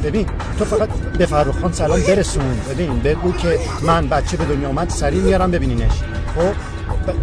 ببین. 0.03 0.27
تو 0.61 0.65
فقط 0.65 0.89
به 0.89 1.25
فرخ 1.25 1.61
خان 1.61 1.73
سلام 1.73 2.01
برسون. 2.01 2.59
ببین 2.69 2.99
بگو 2.99 3.31
که 3.31 3.59
من 3.81 4.07
بچه 4.07 4.37
به 4.37 4.45
دنیا 4.45 4.67
اومد 4.67 4.89
سریع 4.89 5.21
میارم 5.21 5.51
ببینینش. 5.51 5.91
خب؟ 6.35 6.41
ب... 6.41 7.13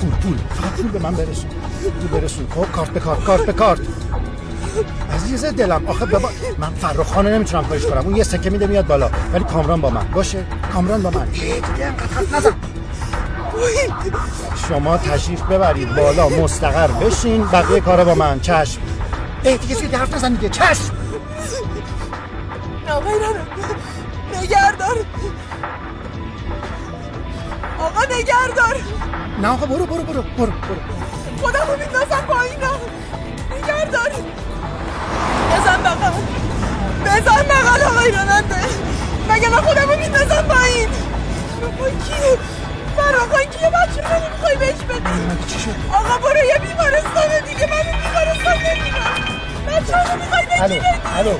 پول 0.00 0.10
پول. 0.10 0.36
فقط 0.54 0.70
پول 0.70 0.90
به 0.90 0.98
من 0.98 1.14
برسون. 1.14 1.50
پول 2.00 2.20
برسون. 2.20 2.46
خب؟ 2.54 2.72
کارت 2.72 2.90
به 2.90 3.00
کارت 3.00 3.24
کارت 3.24 3.46
به 3.46 3.52
کارت. 3.52 3.80
عزیز 5.14 5.44
دلم 5.44 5.86
آخه 5.86 6.06
بابا 6.06 6.28
من 6.58 6.70
فرخ 6.70 7.06
خانه 7.06 7.30
نمی‌تونم 7.30 7.64
کارش 7.64 7.86
کنم. 7.86 8.04
اون 8.06 8.16
یه 8.16 8.24
سکه 8.24 8.50
میده 8.50 8.66
میاد 8.66 8.86
بالا. 8.86 9.10
ولی 9.32 9.44
کامران 9.44 9.80
با 9.80 9.90
من. 9.90 10.06
باشه؟ 10.14 10.44
کامران 10.72 11.02
با 11.02 11.10
من. 11.10 11.28
شما 14.68 14.96
تشریف 14.96 15.42
ببرید 15.42 15.94
بالا. 15.96 16.28
مستقر 16.28 16.88
بشین. 16.88 17.44
بقیه 17.44 17.80
کارا 17.80 18.04
با 18.04 18.14
من. 18.14 18.40
چشم. 18.40 18.80
ای 19.44 19.56
دیگه 19.56 19.74
زیادی 19.74 19.96
حرف 19.96 20.14
نزن 20.14 20.32
دیگه. 20.32 20.48
چشم. 20.48 20.93
آقا 22.94 23.10
اینا 23.10 23.28
نگردار 24.42 24.96
آقا 27.78 28.00
نگردار 28.04 28.76
نه 29.42 29.48
آقا 29.48 29.66
برو 29.66 29.86
برو 29.86 30.02
برو 30.02 30.22
برو 30.22 30.46
برو. 30.46 30.52
خودم 31.42 31.60
رو 31.68 31.76
میندازم 31.78 32.24
پایین 32.28 32.58
نگردار 33.50 34.10
بزن 35.52 35.82
بغل. 35.82 36.12
بزن 37.04 37.42
بغل 37.42 37.82
آقای 37.82 38.10
راننده 38.12 38.56
مگه 39.30 39.48
من 39.48 39.60
خودم 39.60 39.88
رو 39.90 39.98
میندازم 39.98 40.42
پایین؟ 40.48 40.88
بابا 41.60 41.90
کیه 41.90 42.38
فراخان 42.96 43.44
کیه 43.44 43.70
بچه 43.70 44.02
رو 44.08 44.24
نمی‌خوای 44.24 44.56
بهش 44.56 44.80
بدی؟ 44.88 45.44
چی 45.48 45.58
شد؟ 45.60 45.70
آقا 45.92 46.18
برو 46.18 46.36
یه 46.44 46.58
بیمارستانه 46.58 47.40
دیگه. 47.40 47.66
من 47.70 47.82
بیمارستان 48.02 48.54
نمیرم. 48.58 49.20
بچه 49.66 50.12
رو 50.12 50.18
می‌خوای 50.22 50.46
به 50.46 50.52
کی 50.54 50.60
الو 50.62 50.74
بدی 50.74 51.18
الو. 51.18 51.38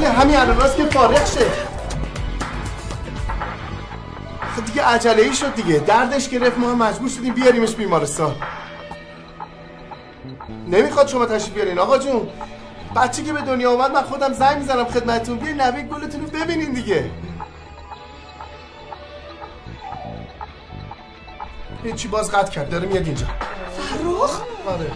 عمل 0.00 0.20
همین 0.20 0.36
الان 0.36 0.60
راست 0.60 0.76
که 0.76 0.84
فارغ 0.84 1.26
شه. 1.26 1.46
خب 4.56 4.64
دیگه 4.64 4.82
عجله 4.84 5.22
ای 5.22 5.34
شد 5.34 5.54
دیگه. 5.54 5.78
دردش 5.78 6.28
گرفت 6.28 6.58
ما 6.58 6.74
مجبور 6.74 7.08
شدیم 7.08 7.34
بیاریمش 7.34 7.74
بیمارستان. 7.74 8.36
نمی‌خواد 10.68 11.08
شما 11.08 11.26
تشریف 11.26 11.54
بیارین. 11.54 11.78
آقا 11.78 11.98
جون 11.98 12.28
بچه 12.96 13.22
که 13.22 13.32
به 13.32 13.40
دنیا 13.40 13.70
اومد 13.70 13.90
من 13.90 14.02
خودم 14.02 14.32
زنگ 14.32 14.58
می‌زنم 14.58 14.84
خدمتتون. 14.84 15.38
بیاین 15.38 15.60
نوید 15.60 15.88
گلتون 15.88 16.20
رو 16.20 16.26
ببینین 16.26 16.72
دیگه. 16.72 17.10
هیچی 21.84 22.08
باز 22.08 22.30
قطع 22.30 22.50
کرد. 22.50 22.70
داره 22.70 22.86
میاد 22.86 23.06
اینجا. 23.06 23.26
فرخ؟ 23.76 24.40
آره. 24.66 24.90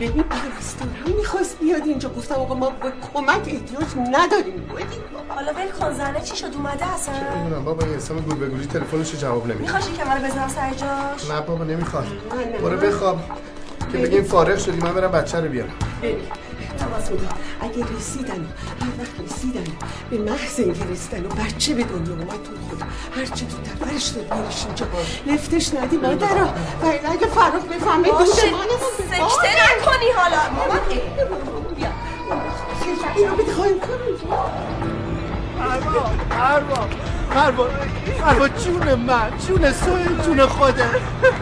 ببین 0.00 0.22
پرستارم 0.22 1.16
می‌خواست 1.16 1.58
بیاد 1.58 1.82
اینجا. 1.86 2.08
گفتم 2.08 2.34
آقا 2.34 2.54
ما 2.54 2.70
به 2.70 2.92
کمک 3.14 3.36
احتیاج 3.36 4.08
نداریم. 4.12 4.66
حالا 5.28 5.52
ول 5.52 5.70
کن 5.80 5.94
زنه 5.94 6.20
چی 6.20 6.36
شد؟ 6.36 6.54
اومده 6.54 6.94
اصلا؟ 6.94 7.14
نمی‌دونم 7.36 7.64
بابا 7.64 7.86
این 7.86 7.94
اسم 7.94 8.20
گول 8.20 8.34
بگولی 8.34 8.66
تلفنش 8.66 9.14
جواب 9.14 9.44
نمیده. 9.44 9.60
می‌خوای 9.60 9.82
که 9.82 10.04
منو 10.04 10.26
بزنم 10.26 10.48
سر 10.48 10.70
جاش؟ 10.70 11.30
نه 11.30 11.40
بابا 11.40 11.64
نمی‌خواد. 11.64 12.06
برو 12.62 12.76
بخواب. 12.76 13.20
که 13.92 13.98
بگیم 13.98 14.24
فارغ 14.24 14.58
شدی 14.58 14.80
من 14.80 14.94
برم 14.94 15.10
بچه 15.10 15.40
رو 15.40 15.48
بیارم. 15.48 15.72
ببین 16.02 16.16
تماس 17.00 17.08
خدا 17.08 17.28
اگه 17.60 17.96
رسیدن 17.96 18.48
هر 18.80 18.92
وقت 19.00 19.32
رسیدن 19.32 19.64
به 20.10 20.18
محض 20.18 20.60
اینکه 20.60 20.84
رسیدن 20.84 21.26
و 21.26 21.28
بچه 21.28 21.74
به 21.74 21.82
دنیا 21.82 22.12
اومد 22.12 22.30
تو 22.30 22.76
خدا 22.76 22.86
هر 23.16 23.26
چه 23.26 23.46
تو 23.46 23.84
فرش 23.84 24.06
داد 24.08 24.24
بیارش 24.24 24.66
اینجا 24.66 24.86
لفتش 25.26 25.74
ندی 25.74 25.96
مادرا 25.96 26.46
و 26.82 26.86
اگه 26.86 27.26
فرخ 27.26 27.64
بفهمه 27.64 28.08
دوده 28.08 28.24
سکته 28.24 29.50
نکنی 29.78 30.10
حالا 30.16 30.38
اینو 33.16 33.34
بده 33.36 33.52
خواهیم 33.52 33.80
کنم 33.80 34.40
پروا 35.58 36.10
پروا 36.30 36.88
پروا 37.30 37.66
پروا 38.20 38.48
جون 38.48 38.94
من 38.94 39.30
جون 39.48 39.72
سوی 39.72 40.24
جون 40.24 40.46
خوده 40.46 40.84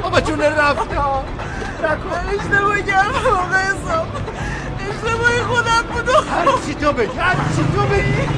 بابا 0.03 0.21
جون 0.21 0.41
رفته 0.41 0.99
نکن 1.83 2.29
اشتباه 2.41 2.83
کردم 2.83 3.27
آقا 3.27 3.57
حساب 3.57 4.07
چی 6.69 6.75
تو 6.75 6.93
بگی؟ 6.93 7.19
هر 7.19 7.35
چی 7.35 7.63
تو 7.75 7.87
بگی. 7.87 8.29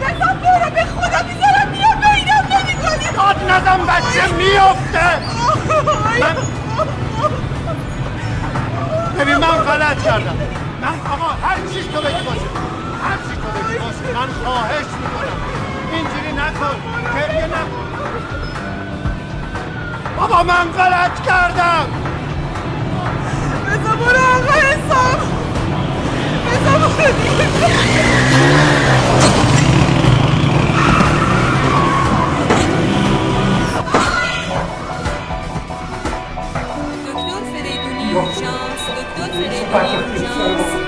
ببین 0.00 0.34
برو 0.42 0.70
به 0.70 0.84
خدا 0.84 1.20
می‌ذارم 1.26 1.68
میام 1.72 1.98
بیدم 2.00 2.44
نمی 2.50 2.74
کنی 2.82 3.08
داد 3.16 3.36
بچه 3.86 4.24
میفته 4.36 5.08
من 6.20 6.36
ببین 9.18 9.36
من 9.36 9.56
غلط 9.56 10.02
کردم. 10.02 10.36
من 10.82 11.00
آقا 11.12 11.28
هر 11.46 11.56
چیز 11.72 11.88
تو 11.88 12.00
بگی 12.00 12.22
باشه. 12.24 12.48
هر 13.04 13.16
چیز 13.16 13.38
تو 13.42 13.48
بگی 13.58 13.78
باشه. 13.78 14.14
من 14.14 14.28
خواهش 14.44 14.86
می‌کنم. 15.00 15.38
اینجوری 15.92 16.32
نکن. 16.32 16.76
گریه 17.14 17.46
نکن. 17.46 17.84
بابا 20.16 20.42
من 20.42 20.72
غلط 20.72 21.20
کردم. 21.26 22.03
برو 24.04 24.24
آقا 37.14 37.40
فریدونی 37.52 38.12
اورژانس 38.14 38.82
فریدونی 39.16 40.83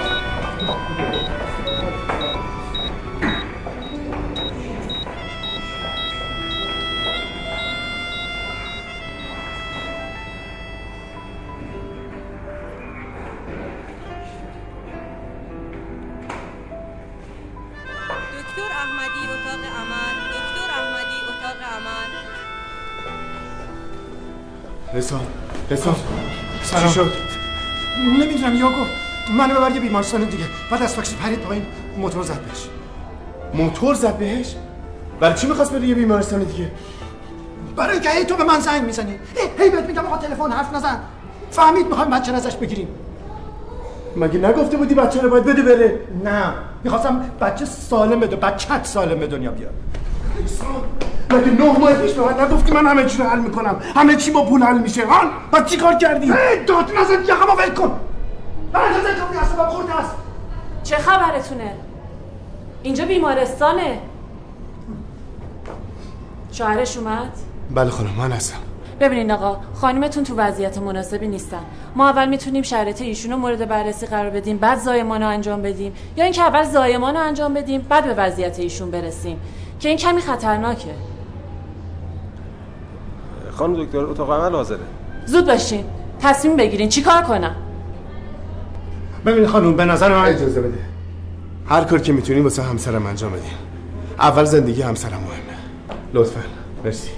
شد. 26.96 27.12
نمی‌دونم 28.20 28.54
یاگو 28.54 28.84
منو 29.38 29.54
ببر 29.54 29.70
یه 29.70 29.80
بیمارستان 29.80 30.24
دیگه. 30.24 30.44
بعد 30.70 30.82
از 30.82 30.94
فاکس 30.94 31.14
پرید 31.14 31.38
پایین. 31.38 31.66
موتور 31.98 32.22
زد 32.22 32.40
بهش. 32.40 32.68
موتور 33.54 33.94
زد 33.94 34.16
بهش؟ 34.16 34.54
برای 35.20 35.34
چی 35.34 35.46
می‌خواست 35.46 35.72
بره 35.72 35.86
یه 35.86 35.94
بیمارستان 35.94 36.42
دیگه؟ 36.42 36.70
برای 37.76 37.92
اینکه 37.92 38.10
هی 38.10 38.24
تو 38.24 38.36
به 38.36 38.44
من 38.44 38.60
زنگ 38.60 38.82
می‌زنی. 38.82 39.18
هی 39.58 39.70
بهت 39.70 39.84
میگم 39.84 40.06
آقا 40.06 40.16
تلفن 40.16 40.52
حرف 40.52 40.74
نزن. 40.74 41.00
فهمید 41.50 41.86
می‌خوایم 41.86 42.10
بچه 42.10 42.32
ازش 42.32 42.56
بگیریم. 42.56 42.88
مگه 44.16 44.38
نگفته 44.38 44.76
بودی 44.76 44.94
بچه 44.94 45.20
رو 45.20 45.30
باید 45.30 45.44
بده 45.44 45.62
بره؟ 45.62 46.00
نه. 46.24 46.52
می‌خواستم 46.84 47.30
بچه 47.40 47.64
سالم 47.64 48.20
بده 48.20 48.36
بچت 48.36 48.86
سالم 48.86 49.18
به 49.18 49.26
دنیا 49.26 49.50
بیاد. 49.50 49.74
مگه 51.30 51.50
نه 51.50 51.78
ماه 51.78 51.94
پیش 51.94 52.12
به 52.12 52.24
من 52.24 52.40
نگفتی 52.40 52.72
من 52.72 52.86
همه 52.86 53.04
چی 53.04 53.18
رو 53.18 53.24
حل 53.24 53.38
می‌کنم؟ 53.38 53.76
همه 53.96 54.16
چی 54.16 54.30
با 54.30 54.44
پول 54.44 54.62
حل 54.62 54.78
میشه 54.78 55.06
هان 55.06 55.30
بعد 55.52 55.66
چی 55.66 55.76
کار 55.76 55.94
کردی؟ 55.94 56.32
داد 56.66 56.92
نزن 56.98 57.22
یقما 57.24 57.56
ول 57.58 57.74
کن! 57.74 58.00
من 58.72 58.80
اجازه 58.80 59.20
کافی 59.20 59.38
اصلا 59.38 59.68
خورده 59.68 60.00
است. 60.00 60.14
چه 60.84 60.96
خبرتونه؟ 60.96 61.72
اینجا 62.82 63.04
بیمارستانه. 63.04 63.98
شوهرش 66.52 66.96
اومد؟ 66.96 67.32
بله 67.74 67.90
خانم 67.90 68.10
من 68.18 68.32
هستم. 68.32 68.58
ببینین 69.00 69.30
آقا 69.30 69.56
خانمتون 69.74 70.24
تو 70.24 70.34
وضعیت 70.36 70.78
مناسبی 70.78 71.28
نیستن. 71.28 71.60
ما 71.96 72.08
اول 72.08 72.28
می‌تونیم 72.28 72.62
شرایط 72.62 73.02
ایشون 73.02 73.32
رو 73.32 73.38
مورد 73.38 73.68
بررسی 73.68 74.06
قرار 74.06 74.30
بدیم 74.30 74.56
بعد 74.56 74.78
زایمان 74.78 75.22
رو 75.22 75.28
انجام 75.28 75.62
بدیم. 75.62 75.92
یا 76.16 76.24
اینکه 76.24 76.42
اول 76.42 76.62
زایمان 76.64 77.16
رو 77.16 77.20
انجام 77.22 77.54
بدیم 77.54 77.86
بعد 77.88 78.04
به 78.04 78.14
وضعیت 78.14 78.58
ایشون 78.58 78.90
برسیم. 78.90 79.40
که 79.80 79.88
این 79.88 79.98
کمی 79.98 80.20
خطرناکه. 80.20 80.90
خانم 83.56 83.84
دکتر 83.84 83.98
اتاق 83.98 84.30
عمل 84.30 84.52
حاضره. 84.52 84.78
زود 85.26 85.46
باشین. 85.46 85.84
تصمیم 86.20 86.56
بگیرین. 86.56 86.88
چیکار 86.88 87.22
کنم؟ 87.22 87.56
ببین 89.26 89.46
خانم 89.46 89.76
به 89.76 89.84
نظر 89.84 90.08
من 90.08 90.24
اجازه 90.24 90.60
بده. 90.60 90.78
هر 91.66 91.84
کار 91.84 91.98
که 91.98 92.12
می‌تونی 92.12 92.40
واسه 92.40 92.62
همسرم 92.62 93.06
انجام 93.06 93.32
بدیم. 93.32 93.50
اول 94.18 94.44
زندگی 94.44 94.82
همسرم 94.82 95.12
مهمه. 95.12 95.58
لطفا. 96.14 96.40
مرسی. 96.84 97.10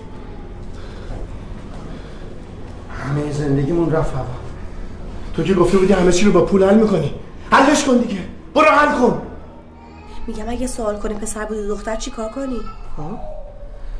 همه 3.05 3.33
زندگیمون 3.33 3.93
رفت 3.93 4.15
هوا. 4.15 4.25
تو 5.35 5.43
که 5.43 5.55
گفته 5.55 5.79
بودی 5.79 5.93
همه 5.93 6.13
چی 6.13 6.27
رو 6.27 6.33
با 6.33 6.41
پول 6.41 6.65
حل 6.65 6.75
می‌کنی. 6.75 7.15
حلش 7.51 7.85
کن 7.85 7.97
دیگه. 7.97 8.21
برو 8.55 8.65
حل 8.65 9.01
کن. 9.01 9.23
میگم 10.27 10.45
اگه 10.49 10.67
سوال 10.67 10.97
کنه 10.97 11.15
پسر 11.15 11.45
بود 11.45 11.57
و 11.59 11.69
دختر 11.69 11.97
چی 11.97 12.11
کار 12.11 12.29
کنی؟ 12.29 12.61
ها؟ 12.99 13.38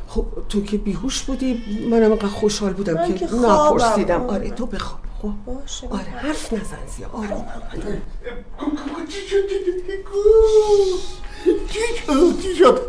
خب 0.09 0.25
تو 0.49 0.63
که 0.63 0.77
بیهوش 0.77 1.21
بودی 1.21 1.63
منم 1.91 2.03
اینقدر 2.11 2.27
خوشحال 2.27 2.73
بودم 2.73 2.93
من 2.93 3.15
که 3.15 3.25
نپرسیدم. 3.35 4.21
آره 4.21 4.49
تو 4.49 4.65
بخواب. 4.65 4.99
خب 5.21 5.31
باشه 5.45 5.87
آره 5.87 6.03
حرف 6.03 6.53
نزن 6.53 6.77
زیاد 6.97 7.09
آروم 7.13 7.45
چی 12.41 12.55
شد 12.55 12.79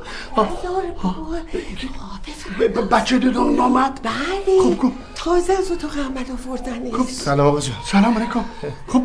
بچه 2.90 3.18
دو 3.18 3.62
آمد 3.62 4.01
بله. 4.02 4.60
خب 4.62 4.82
خب. 4.82 4.92
تازه 5.14 5.52
از 5.52 5.72
اتاق 5.72 5.98
عمل 5.98 6.24
آوردنش 6.48 7.10
سلام 7.10 7.47
آقا 7.47 7.60
جان. 7.60 7.76
سلام 7.86 8.18
علیکم. 8.18 8.44
خب 8.88 9.05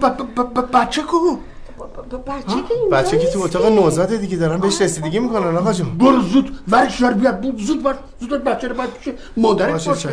بچه 0.73 1.01
کو؟ 1.01 1.37
بچه 2.03 2.45
که 2.45 2.73
اینجا 2.73 2.97
بچه 2.97 3.17
که 3.17 3.27
تو 3.27 3.41
اتاق 3.41 3.65
نوزاد 3.65 4.15
دیگه 4.15 4.38
دارن 4.38 4.57
بهش 4.57 4.81
رسیدگی 4.81 5.19
می‌کنن 5.19 5.57
آقا 5.57 5.73
جان 5.73 5.97
برو 5.97 6.22
زود 6.22 6.59
ورش 6.67 7.01
دار 7.01 7.13
بیا 7.13 7.39
زود 7.57 7.84
بر 7.84 7.95
زود 8.19 8.43
بچه 8.43 8.67
رو 8.67 8.76
باید 8.76 8.89
پیش 8.93 9.13
مادرت 9.38 9.88
باشه،. 9.88 10.09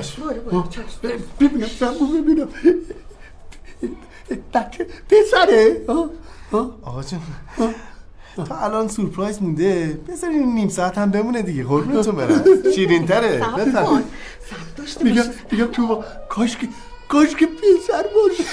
ببینم 1.41 1.67
سمو 1.67 2.07
ببینم. 2.23 2.49
بچه 4.55 4.87
پسره؟ 5.09 5.85
آقا 6.83 7.03
جان 7.03 7.21
تا 8.45 8.57
الان 8.57 8.89
سورپرایز 8.89 9.43
مونده. 9.43 10.01
بذارین 10.09 10.55
نیم 10.55 10.69
ساعت 10.69 10.99
هم 10.99 11.11
بمونه 11.11 11.43
دیگه. 11.43 11.65
قربونتون 11.65 12.15
برم. 12.15 12.45
شیرین 12.75 13.07
تره 13.07 13.45
میگم 15.05 15.23
میگم 15.51 15.67
تو 15.67 16.05
کاش 16.29 16.57
که 16.57 16.69
کاش 17.09 17.35
که 17.37 17.47
پسر 17.47 18.03
باشه. 18.03 18.45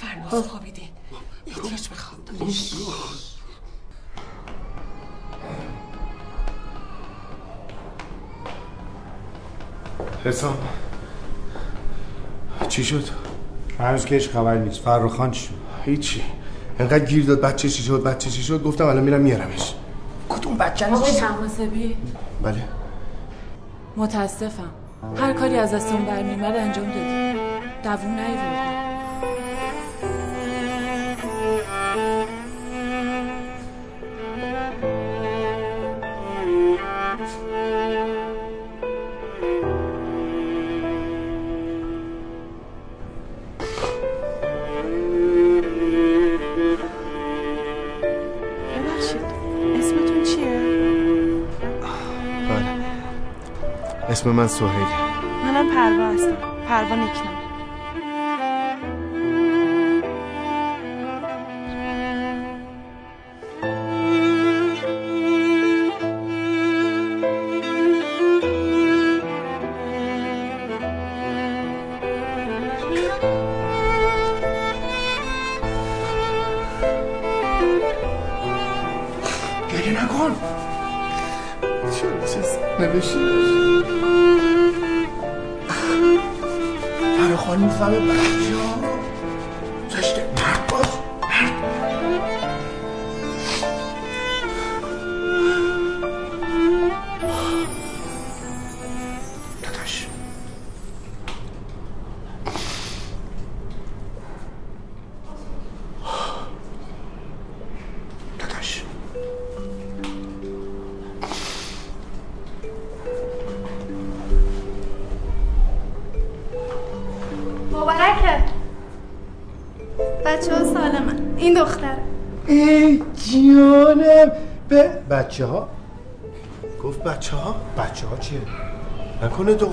فرناز 0.00 0.46
خوابیده. 0.46 0.82
احتیاج 1.46 1.88
به 1.88 1.96
حسام 10.24 10.56
چی 12.68 12.84
شد؟ 12.84 13.04
هنوز 13.78 14.04
که 14.04 14.14
هیچ 14.14 14.28
خبری 14.30 14.58
نیست. 14.58 14.80
فرخان 14.80 15.30
چی 15.30 15.46
شد؟ 15.46 15.54
هیچی. 15.84 16.22
انقدر 16.78 17.04
گیر 17.04 17.24
داد 17.24 17.40
بچه 17.40 17.68
چی 17.68 17.82
شد 17.82 18.02
بچه 18.02 18.30
چی 18.30 18.42
شد؟ 18.42 18.62
گفتم 18.62 18.86
الان 18.86 19.02
میرم 19.02 19.20
میارمش. 19.20 19.74
کدوم 20.28 20.56
بچه؟ 20.56 20.86
آقای 20.86 21.12
تماسبی 21.12 21.96
بله. 22.42 22.64
متاسفم. 23.96 24.70
هر 25.16 25.32
کاری 25.32 25.56
از 25.56 25.74
دستمون 25.74 26.04
برمیومد 26.04 26.56
انجام 26.56 26.86
دادیم 26.86 27.36
دووم 27.82 28.10
نیوردیم 28.14 28.95
اسم 54.16 54.30
من 54.30 54.46
سهیل. 54.46 54.86
منم 55.44 55.68
پروا 55.74 56.12
هستم. 56.12 56.36
پروا 56.68 56.96
نیکنم 56.96 57.45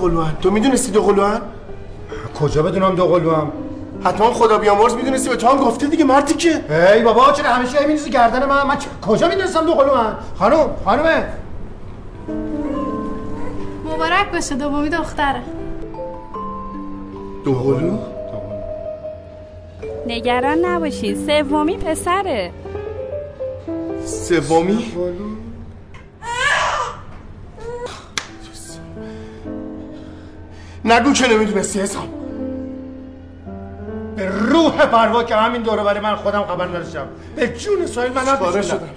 قلوان 0.04 0.38
تو 0.42 0.52
می‌دونستی 0.52 0.92
دو 0.92 1.02
قلوان 1.02 1.42
کجا 2.40 2.64
بدونم 2.64 2.96
دو 2.96 3.06
قلوام 3.06 3.52
حتما 4.04 4.34
خدا 4.34 4.58
بیامرز 4.58 4.96
می‌دونستی 4.96 5.30
به 5.30 5.36
تو 5.36 5.48
هم 5.48 5.58
گفته 5.58 5.88
دیگه 5.88 6.04
مردی 6.04 6.34
که. 6.34 6.50
ای 6.94 7.02
بابا 7.02 7.32
چرا 7.32 7.50
همیشه 7.50 7.88
میندازی 7.88 8.10
گردن 8.10 8.46
من؟ 8.46 8.68
من 8.68 8.76
چ- 8.76 9.08
کجا 9.08 9.28
می‌دونستم 9.28 9.66
دو 9.66 9.74
قلوام 9.74 10.16
خانم 10.40 10.70
خانومه 10.86 11.24
مبارک 13.86 14.32
باشه 14.34 14.56
دومی 14.56 14.90
دختره. 14.90 15.42
دو 17.46 17.54
قلو 17.54 17.98
نگران 20.08 20.58
نباشید 20.66 21.18
سومی 21.28 21.78
پسره. 21.78 22.52
سومی؟ 24.06 24.94
نگو 30.85 31.14
که 31.14 31.27
نمی‌دونستی 31.27 31.80
حسام 31.80 32.10
به 34.15 34.30
روح 34.30 34.85
پروا 34.85 35.23
که 35.23 35.35
همین 35.35 35.61
دوره 35.61 35.84
برای 35.84 35.99
من 35.99 36.15
خودم 36.15 36.43
خبر 36.43 36.65
نداشتم. 36.65 37.07
به 37.35 37.47
جون 37.47 37.85
سایل 37.85 38.14
من 38.14 38.35
پاره 38.35 38.61
شدم 38.61 38.89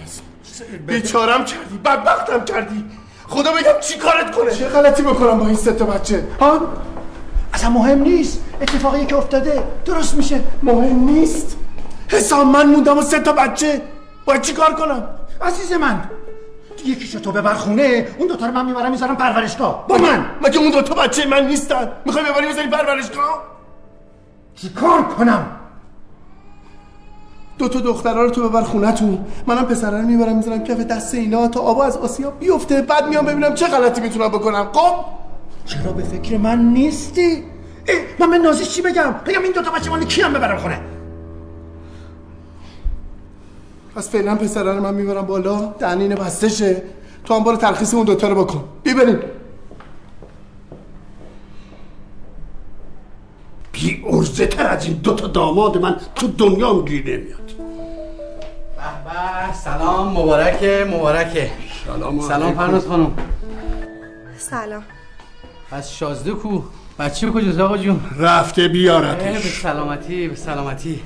بیچارم 0.86 1.44
کردی 1.44 1.78
بدبختم 1.84 2.44
کردی. 2.44 2.84
خدا 3.28 3.52
بگم 3.52 3.80
چی 3.80 3.98
کارت 3.98 4.36
کنه؟ 4.36 4.50
چه 4.50 4.68
غلطی 4.68 5.02
بکنم 5.02 5.38
با 5.38 5.46
این 5.46 5.56
سه 5.56 5.72
تا 5.72 5.84
بچه؟ 5.84 6.24
ها؟ 6.40 6.60
اصلا 7.54 7.70
مهم 7.70 8.02
نیست. 8.02 8.42
اتفاقی 8.60 9.06
که 9.06 9.16
افتاده 9.16 9.62
درست 9.84 10.14
میشه. 10.14 10.40
مهم 10.62 10.98
نیست. 11.04 11.56
حسام 12.08 12.50
من 12.50 12.66
موندم 12.66 12.98
و 12.98 13.02
سه 13.02 13.18
تا 13.18 13.32
بچه. 13.32 13.82
باید 14.24 14.40
چی 14.40 14.52
کار 14.52 14.74
کنم؟ 14.74 15.08
عزیز 15.42 15.72
من. 15.72 16.04
یکیشو 16.88 17.20
تو 17.20 17.32
ببر 17.32 17.54
خونه 17.54 18.08
اون 18.18 18.28
دوتا 18.28 18.46
رو 18.46 18.52
من 18.52 18.66
می‌برم 18.66 18.90
می‌ذارم 18.90 19.16
پرورشگاه. 19.16 19.86
با 19.88 19.96
من. 19.96 20.24
مگه 20.42 20.58
اون 20.58 20.70
دوتا 20.70 20.94
بچه 20.94 21.26
من 21.26 21.46
نیستن؟ 21.46 21.92
می‌خوای 22.04 22.24
ببری 22.24 22.48
بذاری 22.48 22.68
پرورشگاه؟ 22.68 23.42
چی 24.54 24.68
کار 24.68 25.02
کنم؟ 25.02 25.46
دو 27.58 27.68
تا 27.68 27.80
دخترها 27.80 28.22
رو 28.22 28.30
تو 28.30 28.48
ببر 28.48 28.62
خونتون 28.62 29.26
منم 29.46 29.64
پسرا 29.64 30.00
رو 30.00 30.06
می‌برم 30.06 30.36
می‌ذارم 30.36 30.64
کف 30.64 30.76
دست 30.76 31.14
اینا 31.14 31.48
تا 31.48 31.60
آبا 31.60 31.84
از 31.84 31.96
آسیا 31.96 32.30
بیفته. 32.30 32.82
بعد 32.82 33.08
میام 33.08 33.26
ببینم 33.26 33.54
چه 33.54 33.66
غلطی 33.66 34.00
می‌تونم 34.00 34.28
بکنم. 34.28 34.68
خب؟ 34.72 34.94
چرا 35.66 35.92
به 35.92 36.02
فکر 36.02 36.36
من 36.36 36.58
نیستی؟ 36.58 37.44
من 38.18 38.30
به 38.30 38.38
نازش 38.38 38.68
چی 38.68 38.82
بگم؟ 38.82 39.14
بگم 39.26 39.42
این 39.42 39.52
دوتا 39.52 39.70
بچه 39.70 39.90
مال 39.90 40.04
کیم 40.04 40.32
ببرم 40.32 40.58
خونه. 40.58 40.80
پس 43.96 44.10
فعلا 44.10 44.34
پسرا 44.34 44.76
رو 44.76 44.82
من 44.82 44.94
می‌برم 44.94 45.26
بالا. 45.26 45.74
دهنین 45.78 46.14
بسته 46.14 46.48
شه 46.48 46.82
تو 47.24 47.34
هم 47.34 47.44
برو 47.44 47.56
ترخیص 47.56 47.94
اون 47.94 48.04
دوتا 48.04 48.28
رو 48.28 48.44
بکن. 48.44 48.64
بیبریم. 48.82 49.18
بی 53.72 54.04
عرضه 54.06 54.46
تر 54.46 54.66
از 54.66 54.84
این 54.84 54.94
دوتا 54.94 55.26
داماد 55.26 55.78
من 55.78 55.96
تو 56.14 56.26
دنیا 56.26 56.82
گیر 56.82 57.02
نمیاد. 57.02 57.46
به 58.76 59.54
سلام 59.64 60.08
مبارکه 60.08 60.86
مبارکه. 60.92 61.50
سلام 61.86 62.20
سلام 62.20 62.54
فرناز 62.54 62.86
خانم. 62.86 63.12
سلام. 64.38 64.82
از 65.70 65.94
شازده 65.94 66.30
کو؟ 66.30 66.62
بچه 66.98 67.30
کجاست 67.30 67.60
آقا 67.60 67.78
جون؟ 67.78 68.00
رفته 68.18 68.62
اه، 68.62 68.68
به 68.68 68.72
بیارتش 68.72 69.60
سلامتی 69.62 70.28
به 70.28 70.34
سلامتی. 70.36 71.00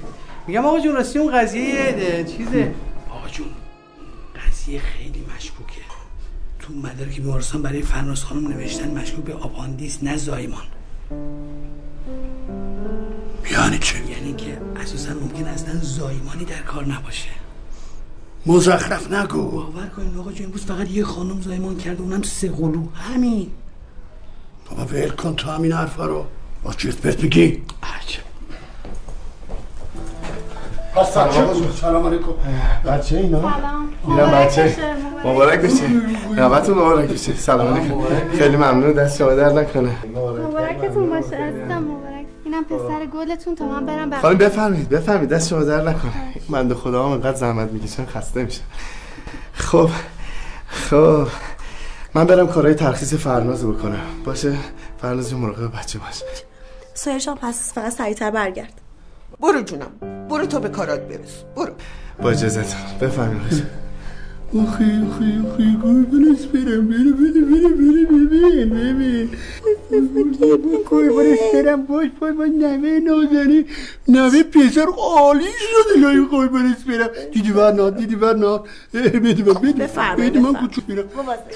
میگم 0.51 0.67
آقا 0.67 0.81
جون 0.81 0.95
راستی 0.95 1.19
اون 1.19 1.41
قضیه 1.41 2.25
چیزه. 2.37 2.75
آقا 3.11 3.29
جون 3.29 3.47
قضیه 4.37 4.81
خیلی 4.81 5.25
مشکوکه. 5.37 5.81
تو 6.59 6.73
مدارک 6.73 7.17
بیمارستان 7.17 7.63
برای 7.63 7.83
فرناز 7.83 8.25
خانم 8.25 8.49
نوشتن 8.49 8.91
مشکوک 8.91 9.25
به 9.25 9.35
آپاندیس 9.35 9.99
نه 10.03 10.17
زایمان. 10.17 10.63
یعنی 13.51 13.79
چه 13.79 14.11
یعنی 14.11 14.33
که 14.33 14.61
اساسا 14.77 15.15
ممکن 15.15 15.45
اصلا 15.45 15.75
زایمانی 15.83 16.45
در 16.45 16.63
کار 16.63 16.87
نباشه. 16.87 17.31
مزخرف 18.47 19.13
نگو. 19.13 19.51
باور 19.51 19.87
کنین 19.87 20.19
آقا 20.19 20.33
جون 20.33 20.47
امروز 20.47 20.65
فقط 20.65 20.91
یه 20.91 21.05
خانم 21.05 21.41
زایمان 21.41 21.77
کرده 21.77 22.03
اونم 22.03 22.23
سه 22.23 22.51
قلو. 22.51 22.87
همین. 22.95 23.51
بابا 24.71 24.85
ول 24.85 25.11
کن 25.11 25.35
تو 25.35 25.51
همین 25.51 25.73
حرفا 25.73 26.07
رو. 26.07 26.27
با 26.63 26.73
چیز 26.73 26.97
پرت 26.97 27.23
میگی؟ 27.23 27.63
سلام 27.83 28.30
سلام 31.05 32.07
علیکم. 32.07 32.33
بچه 32.87 33.17
اینا؟ 33.17 33.41
سلام. 33.41 34.33
بچه. 34.33 34.77
مبارک. 35.25 35.61
بشه 35.61 35.89
نوبتون 36.37 36.79
مبارک 36.79 37.09
بشه 37.09 37.35
سلام 37.35 37.75
علیکم. 37.75 37.95
خیلی 38.39 38.57
ممنون. 38.57 38.93
دست 38.93 39.19
شما 39.19 39.35
در 39.35 39.53
نکنه. 39.53 39.97
مبارکتون 40.49 41.11
باشه 41.11 41.37
عزیزم. 41.37 41.79
مبارک. 41.79 42.27
اینم 42.45 42.65
پسر 42.65 43.07
گلتون 43.07 43.55
تا 43.55 43.65
من 43.65 43.87
برم 43.87 44.21
خانم 44.21 44.39
بفرمایید 44.39 44.89
بفرمایید. 44.89 45.29
دست 45.29 45.49
شما 45.49 45.61
در 45.61 45.83
نکنه. 45.83 46.13
بنده 46.51 46.75
خدا 46.75 47.05
هم 47.05 47.13
انقدر 47.13 47.37
زحمت 47.37 47.71
می‌کشن 47.71 48.07
خسته 48.07 48.45
میشه 48.45 48.61
خب 49.53 49.91
خب. 50.69 51.27
من 52.15 52.25
برم 52.25 52.49
کارهای 52.49 52.75
ترخیص 52.75 53.15
فرناز 53.15 53.67
بکنم. 53.67 54.01
باشه؟ 54.25 54.57
فرناز 55.03 55.31
جون 55.31 55.41
مراقب 55.41 55.79
بچه 55.79 55.99
باش. 55.99 56.23
سایه 56.95 57.21
جان 57.21 57.37
پس 57.37 57.73
فقط 57.75 57.93
سریعتر 57.93 58.31
برگرد. 58.31 58.81
برو 59.41 59.61
جونم. 59.63 59.91
برو 60.31 60.47
تو 60.47 60.61
به 60.61 60.69
کارات 60.69 61.01
برس. 61.01 61.45
برو. 61.57 61.73
با 62.23 62.31
اجازتون 62.31 62.81
بفرمایید. 63.01 63.63
اخی 64.55 64.85
اخی 64.85 65.31
اخی 65.47 65.77
قربونش 65.83 66.43
برم. 66.53 66.89
بره 66.89 67.13
بره 67.19 67.41
بره 67.51 67.71
بره 68.31 68.65
ببین 68.65 69.29
ببین 69.93 70.37
قربونش 70.91 71.39
برم 71.55 71.87
باش 71.87 72.09
باش 72.21 72.33
باش. 72.35 72.49
نوه 72.49 72.99
نازنی 73.05 73.65
نوه 74.09 74.43
پسر 74.43 74.87
عالی 74.99 75.45
شده. 75.45 76.01
لای 76.01 76.27
قربونش 76.31 76.85
برم. 76.89 77.09
دیدی 77.33 77.53
برناد 77.53 77.97
دیدی 77.97 78.17
برناد 78.17 78.65
بده 78.95 79.09
من 79.13 79.53
بده 79.55 79.73
بده 80.17 80.41
من 80.41 80.53
بفرمایید. 80.53 80.61
کوچو 80.61 80.83
میرم. 80.89 81.05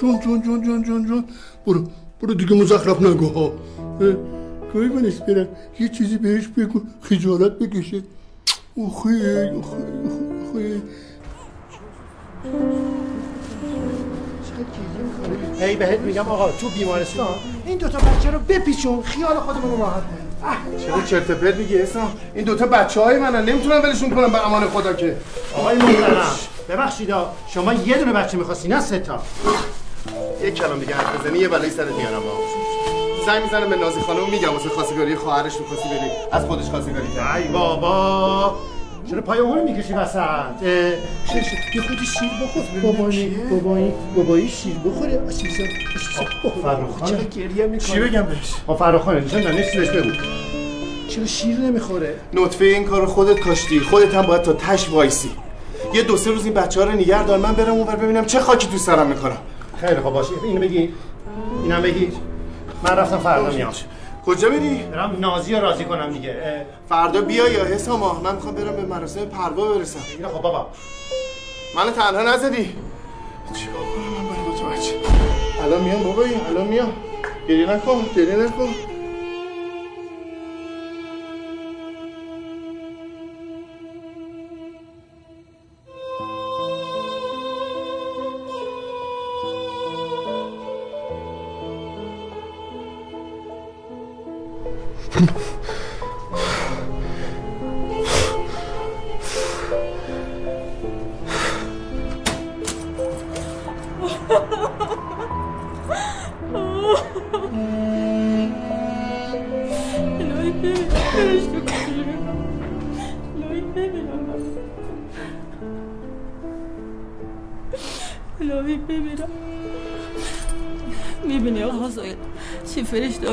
جون 0.01 0.19
جون 0.19 0.41
جون 0.41 0.63
جون 0.63 0.83
جون 0.83 1.05
جون. 1.07 1.23
برو 1.67 1.83
برو 2.21 2.33
دیگه 2.33 2.55
مزخرف 2.55 3.01
نگو 3.01 3.27
ها. 3.27 3.53
اه، 4.75 4.81
قربونش 4.81 5.13
برم 5.13 5.47
یه 5.79 5.89
چیزی 5.89 6.17
بهش 6.17 6.47
بگو 6.47 6.81
خجالت 7.01 7.51
بکشه. 7.51 8.01
اخی 8.77 9.09
اخی 9.09 9.75
اخی 10.49 10.81
هی 15.59 15.75
بهت 15.75 15.99
میگم 15.99 16.27
آقا 16.27 16.51
تو 16.51 16.69
بیمارستان 16.69 17.27
این 17.65 17.77
دوتا 17.77 17.97
بچه 17.97 18.31
رو 18.31 18.39
بپیچون 18.39 19.01
خیال 19.01 19.35
خودمون 19.35 19.71
رو 19.71 19.77
راحت 19.77 20.03
کنیم. 20.03 20.77
چرا 20.77 21.01
چرت 21.01 21.31
پرت 21.31 21.55
میگی؟ 21.55 21.77
اسلام 21.81 22.13
این 22.35 22.45
دوتا 22.45 22.65
بچه 22.65 23.01
های 23.01 23.19
منن 23.19 23.45
نمی‌تونم 23.49 23.81
ولشون 23.83 24.09
کنم 24.09 24.31
به 24.31 24.47
امان 24.47 24.67
خدا 24.67 24.93
که. 24.93 25.17
آقای 25.53 25.77
محترم 25.77 26.35
ببخشید 26.69 27.13
شما 27.53 27.73
یه 27.73 27.97
دونه 27.97 28.13
بچه 28.13 28.37
می‌خواستی 28.37 28.67
نه 28.67 28.79
سه 28.81 28.99
تا. 28.99 29.23
یک 30.43 30.53
کلام 30.53 30.79
دیگه 30.79 30.95
حرف 30.95 31.21
بزنی 31.21 31.39
یه 31.39 31.47
بلایی 31.47 31.71
سرت 31.71 31.91
میارم 31.91 32.19
با 32.19 32.74
زنگ 33.25 33.43
می‌زنم 33.43 33.69
به 33.69 33.75
نازی 33.75 33.99
خانم 33.99 34.29
میگم 34.31 34.53
واسه 34.53 34.69
خواستگاری 34.69 35.15
خواهرش 35.15 35.53
می‌خواستی 35.59 35.89
بری. 35.89 36.09
از 36.31 36.45
خودش 36.45 36.65
خواستگاری 36.65 37.07
کرد 37.15 37.37
ای 37.37 37.47
بابا! 37.47 38.55
چرا 39.09 39.21
پای 39.21 39.39
اون 39.39 39.63
می‌کشی 39.63 39.93
وسط؟ 39.93 40.19
یه 40.63 41.81
خودی 41.81 42.05
شیر 42.05 42.29
بخور. 42.43 42.91
بابایی 42.91 43.29
بابایی 43.49 43.93
بابایی 44.15 44.49
شیر 44.49 44.75
بخوره. 44.85 45.21
آسیزم 45.27 45.63
فرخ 46.63 47.09
چرا 47.09 47.17
گریه 47.17 47.67
می‌کنه 47.67 47.79
چی 47.79 47.99
بگم 47.99 48.21
بهش؟ 48.21 48.53
با 48.67 48.75
فرخ 48.75 49.01
خانه 49.01 49.19
نمی‌دونم 49.19 49.57
نفسی 49.57 49.77
بهش 49.77 49.89
بگو. 49.89 50.11
چرا 51.07 51.25
شیر 51.25 51.57
نمی‌خوره؟ 51.57 52.15
نطفه 52.33 52.65
این 52.65 52.83
کارو 52.83 53.05
خودت 53.05 53.39
کاشتی. 53.39 53.79
خودت 53.79 54.13
هم 54.13 54.21
باید 54.21 54.41
تا 54.41 54.53
تش 54.53 54.89
وایسی. 54.89 55.31
یه 55.93 56.01
دو 56.01 56.17
سه 56.17 56.31
روز 56.31 56.45
این 56.45 56.53
بچه 56.53 56.79
ها 56.79 56.85
رو 56.85 56.91
نگه 56.91 57.23
دار. 57.23 57.39
من 57.39 57.53
برم 57.53 57.73
اونور 57.73 57.95
ببینم 57.95 58.25
چه 58.25 58.39
خاکی 58.39 58.67
تو 58.67 58.77
سرم 58.77 59.07
می‌کنم. 59.07 59.37
خیلی 59.81 59.99
خوب 60.01 60.13
باشه. 60.13 60.31
اینو 60.43 60.61
بگی. 60.61 60.89
اینم 61.63 61.81
بگی. 61.81 62.11
من 62.85 62.95
رفتم 62.97 63.17
فردا 63.17 63.49
میام. 63.49 63.73
کجا 64.25 64.49
بری؟ 64.49 64.75
برم 64.75 65.15
نازی 65.19 65.55
رو 65.55 65.61
راضی 65.61 65.83
کنم 65.83 66.13
دیگه. 66.13 66.65
فردا 66.89 67.21
بیا 67.21 67.47
یا 67.49 67.65
حساما 67.65 68.21
من 68.23 68.35
می‌خوام 68.35 68.55
برم 68.55 68.75
به 68.75 68.81
مراسم 68.81 69.25
پروا 69.25 69.73
برسم. 69.73 69.99
خب 70.33 70.41
بابا. 70.41 70.67
منو 71.75 71.91
تنها 71.91 72.33
نزدی. 72.33 72.75
چیکار 73.53 73.75
کنم 73.75 74.23
من 74.23 74.29
برای 74.29 74.45
دو 74.45 74.57
تا 74.57 74.65
بچه؟ 74.69 74.93
الان 75.63 75.81
میام 75.81 76.03
بابایی 76.03 76.33
الان 76.49 76.67
میام. 76.67 76.93
گریه 77.49 77.69
نکن 77.69 78.05
گریه 78.15 78.35
نکن. 78.35 78.69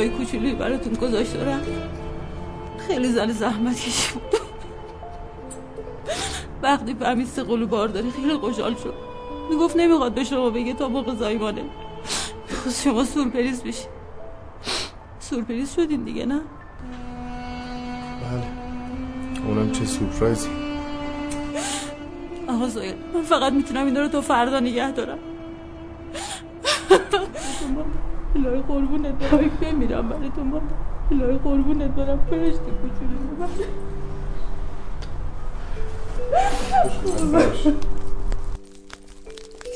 فرشته 0.02 0.16
های 0.16 0.26
کوچولوی 0.26 0.54
براتون 0.54 0.94
گذاشت 0.94 1.34
دارم 1.34 1.62
خیلی 2.88 3.08
زن 3.12 3.32
زحمت 3.32 3.76
کشی 3.76 4.12
بود. 4.14 4.22
وقتی 6.62 6.94
فهمید 6.94 7.26
سه 7.26 7.42
قلو 7.42 7.66
بار 7.66 7.88
داره 7.88 8.10
خیلی 8.10 8.34
خوشحال 8.34 8.74
شد. 8.74 8.94
می‌گفت 9.50 9.76
نمی‌خواد 9.76 10.14
به 10.14 10.24
شما 10.24 10.50
بگه 10.50 10.74
تا 10.74 10.88
موقع 10.88 11.14
زایمانه. 11.14 11.62
می‌خواست 12.50 12.82
شما 12.82 13.04
سورپریز 13.04 13.62
بشی. 13.62 13.86
سورپریز 15.20 15.74
شدین 15.74 16.04
دیگه 16.04 16.26
نه؟ 16.26 16.40
بله. 18.22 18.46
اونم 19.46 19.72
چه 19.72 19.84
سورپرایزی. 19.84 20.48
آقا 22.48 22.68
زاید 22.68 22.94
من 23.14 23.22
فقط 23.22 23.52
می‌تونم 23.52 23.86
این 23.86 23.96
رو 23.96 24.08
تا 24.08 24.20
فردا 24.20 24.60
نگه 24.60 24.90
دارم. 24.90 25.18
الهی 28.34 28.62
قربونت 28.68 29.14
برم 29.14 29.50
بمیرم 29.62 30.08
برای 30.08 30.30
تو 30.36 30.44
مامان 30.44 30.70
الهی 31.10 31.38
قربونت 31.38 31.90
برم 31.90 32.26
فرشته 32.30 32.58
کوچولو 32.58 33.46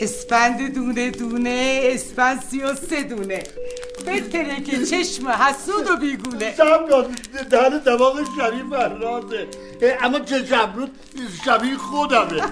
اسپند 0.01 0.75
دونه 0.75 1.11
دونه 1.11 1.81
اسپند 1.83 2.41
سی 2.41 2.63
و 2.63 2.75
سه 2.75 3.03
دونه. 3.03 3.43
بتره 4.07 4.61
که 4.61 4.85
چشم 4.87 5.29
حسود 5.29 5.91
و 5.91 5.97
بیگونه. 5.97 6.55
سم 6.57 6.87
دهن 7.51 7.79
دماغ 7.79 8.21
شبیه 8.37 8.65
فرنازه 8.71 9.49
اما 10.03 10.19
چه 10.21 10.47
شبرود 10.47 10.91
شبیه 11.45 11.77
خودمه. 11.77 12.43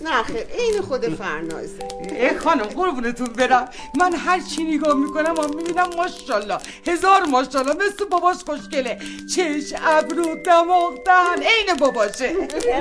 نه 0.00 0.22
خیر 0.22 0.46
این 0.58 0.82
خود 0.82 1.14
فرنازه 1.14 1.88
ای 2.10 2.38
خانم 2.38 2.62
قربونتون 2.62 3.26
برم. 3.26 3.68
من 3.98 4.14
هر 4.14 4.40
چی 4.40 4.64
نگاه 4.64 4.96
می‌کنم 4.96 5.34
و 5.38 5.48
می‌بینم 5.56 5.88
ماشاءالله. 5.96 6.58
هزار 6.86 7.24
ماشاءالله 7.24 7.74
مثل 7.74 8.04
باباش 8.04 8.36
خوشگله. 8.36 8.98
چش 9.34 9.74
ابرو 9.86 10.34
دماغ 10.46 11.04
دهن 11.04 11.42
عین 11.42 11.76
باباشه. 11.80 12.32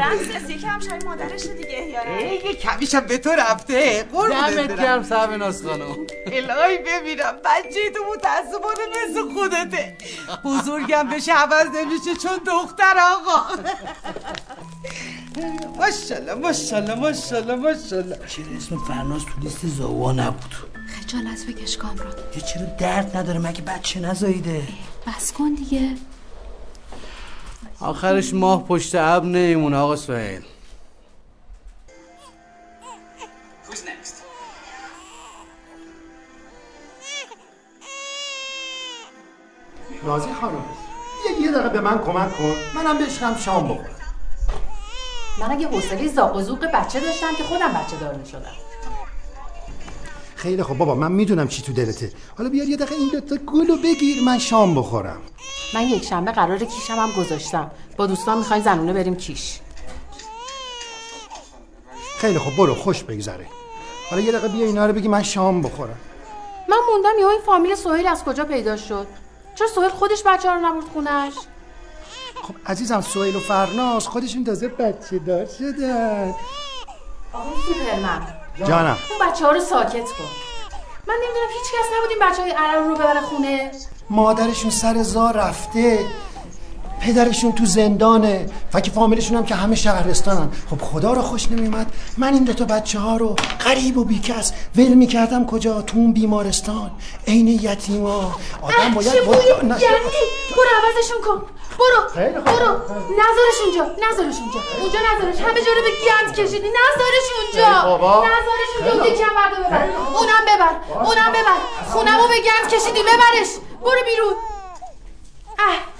رمسیس 0.01 0.49
یکم 0.49 0.79
شاید 0.89 1.05
مادرش 1.05 1.41
دیگه 1.41 1.69
احیانا 1.71 2.21
یه 2.21 2.53
کمیشم 2.53 2.99
به 2.99 3.17
تو 3.17 3.29
رفته. 3.29 4.03
قربونت 4.03 4.55
دمت 4.55 4.67
برم. 4.67 4.83
گرم 4.83 5.03
صاحب 5.03 5.31
ناز 5.33 5.63
خانم. 5.63 5.95
الهی 6.25 6.77
ببینم 6.77 7.35
بچه 7.45 7.89
تو 7.93 7.99
متاسفانه 8.13 8.85
مثل 8.89 9.33
خودته. 9.33 9.97
بزرگم 10.45 11.09
بشه 11.09 11.33
عوض 11.33 11.67
نمیشه 11.67 12.15
چون 12.23 12.37
دختر 12.47 12.95
آقا. 13.13 13.63
ماشاءالله 15.77 16.33
ماشاءالله 16.33 16.95
ماشاءالله 16.95 17.55
ماشاءالله. 17.55 18.17
چرا 18.27 18.45
اسم 18.57 18.77
فرناز 18.77 19.21
تو 19.21 19.41
لیست 19.41 19.67
زاوا 19.67 20.11
نبود؟ 20.11 20.55
خجالت 20.87 21.45
بکش 21.45 21.77
کامران. 21.77 22.13
یه 22.35 22.41
چرا 22.41 22.65
درد 22.79 23.17
نداره 23.17 23.39
مگه 23.39 23.61
بچه 23.61 23.99
نزاییده؟ 23.99 24.63
بس 25.07 25.31
کن 25.33 25.53
دیگه. 25.53 25.89
آخرش 27.79 28.33
ماه 28.33 28.63
پشت 28.67 28.95
ابر 28.95 29.25
نمیمونه 29.25 29.77
آقا 29.77 29.95
سهیل 29.95 30.41
نازی 40.05 40.33
خانم 40.41 40.65
یه 41.29 41.41
یه 41.41 41.51
دقیقه 41.51 41.69
به 41.69 41.81
من 41.81 41.99
کمک 41.99 42.37
کن. 42.37 42.55
منم 42.75 42.97
بشنم 42.97 43.35
شام 43.35 43.63
بخورم. 43.63 43.95
من 45.39 45.51
اگه 45.51 45.67
حوصله 45.67 46.07
زاق 46.07 46.35
و 46.35 46.41
زوق 46.41 46.65
بچه 46.65 46.99
داشتم 46.99 47.35
که 47.37 47.43
خودم 47.43 47.73
بچه 47.73 47.97
دار 47.97 48.13
می‌شدم. 48.13 48.51
خیلی 50.35 50.63
خب 50.63 50.77
بابا 50.77 50.95
من 50.95 51.11
می‌دونم 51.11 51.47
چی 51.47 51.61
تو 51.61 51.73
دلته. 51.73 52.11
حالا 52.37 52.49
بیار 52.49 52.67
یه 52.67 52.77
دقیقه 52.77 52.95
این 52.95 53.09
دوتا 53.09 53.35
گلو 53.35 53.77
بگیر 53.77 54.23
من 54.23 54.39
شام 54.39 54.75
بخورم. 54.75 55.21
من 55.73 55.81
یک 55.81 56.05
شنبه 56.05 56.31
قرار 56.31 56.57
کیشم 56.57 56.95
هم 56.95 57.11
گذاشتم. 57.11 57.71
با 57.97 58.05
دوستان 58.05 58.37
می‌خوای 58.37 58.61
زنونه 58.61 58.93
بریم 58.93 59.15
کیش. 59.15 59.59
خیلی 62.17 62.39
خب 62.39 62.55
برو 62.55 62.75
خوش 62.75 63.03
بگذره. 63.03 63.45
حالا 64.09 64.21
یه 64.21 64.31
دقیقه 64.31 64.47
بیا 64.47 64.65
اینا 64.65 64.85
رو 64.85 64.93
بگی 64.93 65.07
من 65.07 65.23
شام 65.23 65.61
بخورم. 65.61 65.97
من 66.69 66.77
موندم 66.89 67.19
یهو 67.19 67.27
این 67.27 67.41
فامیل 67.45 67.75
سهیل 67.75 68.07
از 68.07 68.23
کجا 68.23 68.43
پیدا 68.45 68.77
شد؟ 68.77 69.07
چرا 69.55 69.67
سهیل 69.67 69.89
خودش 69.89 70.23
بچه 70.25 70.51
رو 70.51 70.59
نبرد 70.59 70.83
خونش؟ 70.93 71.33
خب 72.43 72.55
عزیزم 72.65 73.01
سهیل 73.01 73.35
و 73.35 73.39
فرناز 73.39 74.07
خودشون 74.07 74.43
تازه 74.43 74.67
بچه 74.67 75.19
دار 75.19 75.45
شدن. 75.45 76.35
آقای 77.33 77.53
سوپرمن 77.67 78.27
جانم. 78.67 78.97
اون 79.09 79.29
بچه 79.29 79.45
ها 79.45 79.51
رو 79.51 79.59
ساکت 79.59 79.91
کن. 79.91 80.29
من 81.07 81.13
نمی‌دونم 81.13 81.49
هیچ 81.49 81.71
کس 81.73 81.87
نبود 81.97 82.09
این 82.09 82.19
بچه 82.29 82.41
های 82.41 82.51
عرب 82.51 82.87
رو 82.87 82.95
ببره 82.95 83.21
خونه. 83.21 83.71
مادرشون 84.09 84.69
سر 84.69 85.03
زار 85.03 85.33
رفته. 85.37 86.05
پدرشون 87.03 87.51
تو 87.51 87.65
زندانه. 87.65 88.49
فکر 88.73 88.91
فامیلشون 88.91 89.37
هم 89.37 89.45
که 89.45 89.55
همه 89.55 89.75
شهرستانن 89.75 90.49
خب 90.69 90.81
خدا 90.81 91.13
رو 91.13 91.21
خوش 91.21 91.51
نمیومد 91.51 91.87
من 92.17 92.33
این 92.33 92.43
دوتا 92.43 92.65
بچه 92.65 92.99
ها 92.99 93.17
رو 93.17 93.35
قریب 93.65 93.97
و 93.97 94.03
بیکس 94.03 94.53
ول 94.75 94.93
می‌کردم 94.93 95.45
کجا؟ 95.45 95.81
تو 95.81 95.97
اون 95.97 96.13
بیمارستان. 96.13 96.91
عین 97.27 97.47
یتیما. 97.47 98.35
آدم 98.61 98.93
باید 98.95 99.13
گندی 99.13 99.25
برو 100.55 100.71
عوضشون 100.79 101.21
کن. 101.25 101.41
برو. 101.79 101.99
برو. 102.41 102.71
نذارش 103.21 103.57
اونجا. 103.63 103.83
نذارش 103.83 104.35
اونجا. 104.41 104.59
اونجا 104.81 104.99
نذارش 104.99 105.41
همه 105.41 105.61
جا 105.65 105.71
رو 105.77 105.81
به 105.87 105.91
گند 106.05 106.35
کشیدی. 106.35 106.67
نذارش 106.79 107.27
اونجا. 107.37 107.69
نذارش 108.27 108.71
اونجا. 108.79 109.25
بردار 109.35 109.59
ببر. 109.69 109.85
اونم 110.17 110.43
ببر. 110.49 111.03
اونم 111.03 111.31
ببر. 111.31 111.59
خونمو 111.93 112.27
به 112.27 112.39
گند 112.47 112.73
کشیدی. 112.73 112.99
ببرش. 112.99 113.49
برو 113.81 114.03
بیرون. 114.05 114.33
اه. 115.59 115.92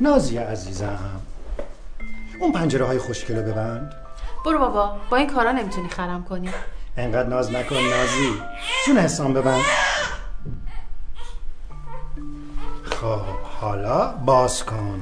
نازی 0.00 0.38
عزیزم. 0.38 1.20
اون 2.40 2.52
پنجره 2.52 2.84
های 2.84 2.98
خوشگل 2.98 3.36
رو 3.36 3.52
ببند. 3.52 3.94
برو 4.44 4.58
بابا 4.58 4.96
با 5.10 5.16
این 5.16 5.26
کارا 5.26 5.52
نمی‌تونی 5.52 5.88
خرم 5.88 6.24
کنی. 6.24 6.50
انقدر 6.96 7.28
ناز 7.28 7.50
نکن 7.50 7.76
نازی. 7.76 8.42
جون 8.86 8.98
حسام 8.98 9.34
ببند. 9.34 9.64
خب 12.84 13.20
حالا 13.60 14.08
باز 14.08 14.64
کن. 14.64 15.00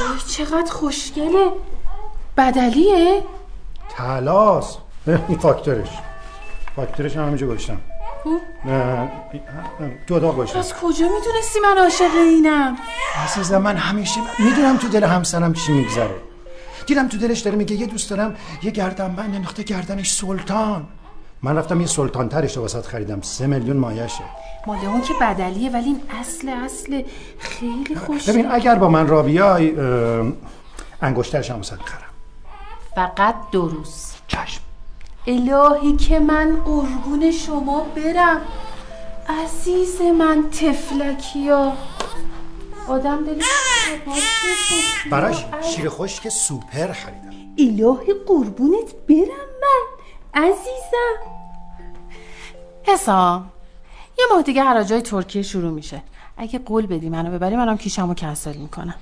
وای 0.00 0.18
چقدر 0.28 0.72
خوشگله. 0.72 1.52
بدلیه. 2.36 3.22
تلاس 3.96 4.78
این 5.06 5.38
فاکتورش. 5.38 5.88
فاکتورش 6.76 7.16
هم 7.16 7.22
همینجا 7.22 7.46
گوشتم 7.46 7.80
کو؟ 8.24 8.38
نه 8.64 9.12
تو 10.06 10.14
اتاق 10.14 10.36
گوشتم 10.36 10.58
از 10.58 10.74
کجا 10.74 11.06
می‌دونستی 11.06 11.60
من 11.60 11.78
عاشق 11.78 12.14
اینم؟ 12.14 12.76
عزیزم 13.24 13.58
من 13.58 13.76
همیشه 13.76 14.20
می‌دونم 14.38 14.76
تو 14.76 14.88
دل 14.88 15.04
همسرم 15.04 15.52
چی 15.52 15.72
میگذره. 15.72 16.14
دیدم 16.86 17.08
تو 17.08 17.18
دلش 17.18 17.40
داره 17.40 17.56
میگه 17.56 17.76
یه 17.76 17.86
دوست 17.86 18.10
دارم 18.10 18.36
یه 18.62 18.70
گردنبند 18.70 19.34
انداخته 19.34 19.62
گردنش 19.62 20.12
سلطان. 20.12 20.86
من 21.42 21.56
رفتم 21.56 21.80
یه 21.80 21.86
سلطان 21.86 22.28
ترش 22.28 22.56
رو 22.56 22.62
واسط 22.62 22.86
خریدم 22.86 23.20
سه 23.20 23.46
میلیون 23.46 23.76
مایشه. 23.76 24.24
مال 24.66 24.78
اون 24.86 25.00
که 25.00 25.14
بدلیه 25.20 25.70
ولی 25.70 25.84
این 25.84 26.02
اصل 26.20 26.48
اصل 26.48 27.02
خیلی 27.38 27.94
خوش 27.94 28.28
ببین 28.28 28.50
اگر 28.50 28.74
با 28.74 28.88
من 28.88 29.06
را 29.06 29.22
بیای 29.22 29.74
انگشترش 31.02 31.50
هم 31.50 31.56
واسط 31.56 31.78
خرم 31.84 32.12
فقط 32.94 33.34
دو 33.52 33.68
روز. 33.68 34.12
چشم. 34.28 34.61
الهی 35.26 35.96
که 35.96 36.18
من 36.18 36.56
قربون 36.64 37.30
شما 37.30 37.86
برم. 37.96 38.40
عزیز 39.28 40.00
من 40.00 40.44
تفلکیا. 40.50 41.72
آدم 42.88 43.24
دلش 43.24 43.44
براش 45.10 45.44
شیر 45.62 45.88
خشک 45.88 46.28
سوپر 46.28 46.92
خریدم. 46.92 47.30
الهی 47.58 48.14
قربونت 48.26 48.94
برم 49.08 49.48
من 49.62 49.84
عزیزم. 50.34 51.16
حسام 52.82 53.50
یه 54.18 54.24
ماه 54.32 54.42
دیگه 54.42 54.62
حراجای 54.62 55.02
ترکیه 55.02 55.42
شروع 55.42 55.70
میشه. 55.70 56.02
اگه 56.36 56.58
قول 56.58 56.86
بدی 56.86 57.08
منو 57.08 57.30
ببری 57.30 57.56
منم 57.56 57.78
کیشمو 57.78 58.14
کنسل 58.14 58.56
می‌کنم. 58.56 58.94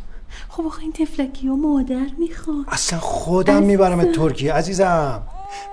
خب 0.48 0.66
آخه 0.66 0.82
این 0.82 0.92
تفلکی 0.92 1.48
و 1.48 1.56
مادر 1.56 2.06
می‌خواد. 2.18 2.64
اصلا 2.68 2.98
خودم 2.98 3.62
می‌برم 3.62 4.12
ترکیه 4.12 4.52
عزیزم. 4.52 5.22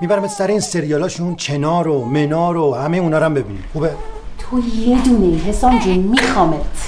می‌برم 0.02 0.28
سر 0.28 0.48
این 0.48 0.60
سریالاشون 0.60 1.36
چنار 1.36 1.88
و 1.88 2.06
منار 2.06 2.58
و 2.58 2.74
همه 2.74 2.98
اونا 2.98 3.18
رو 3.18 3.26
هم 3.26 3.34
ببینیم. 3.34 3.64
خوبه؟ 3.74 3.92
تو 4.40 4.60
یه 4.60 5.04
دونه 5.04 5.38
حسام 5.38 5.80
جون 5.80 5.98
میخوامت. 5.98 6.87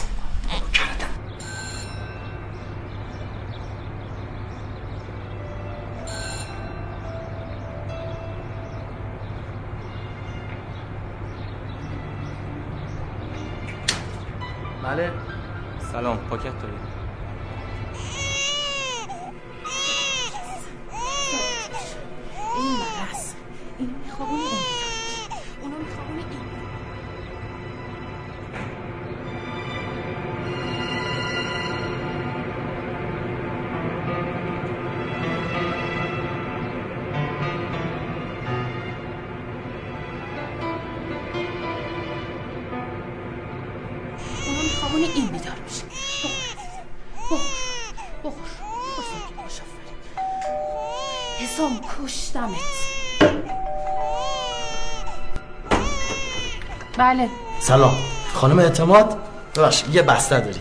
ببخش 59.80 59.96
یه 59.96 60.02
بسته 60.02 60.40
داری. 60.40 60.60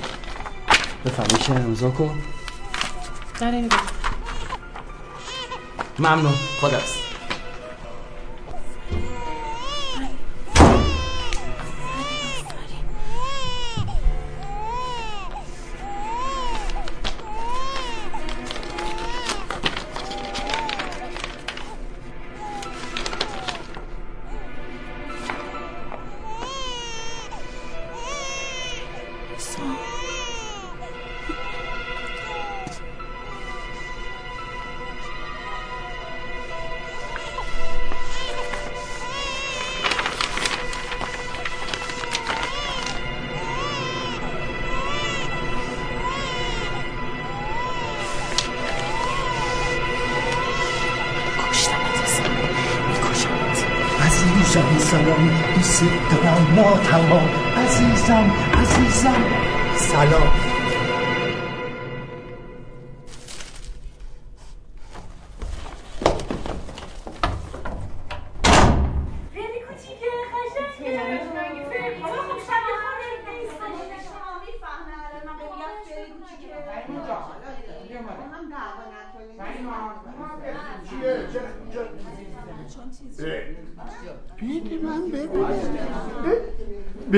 بفهمی 1.04 1.38
که 1.38 1.52
امضا 1.52 1.90
کن. 1.90 2.18
ممنون 5.98 6.34
خدا 6.60 6.78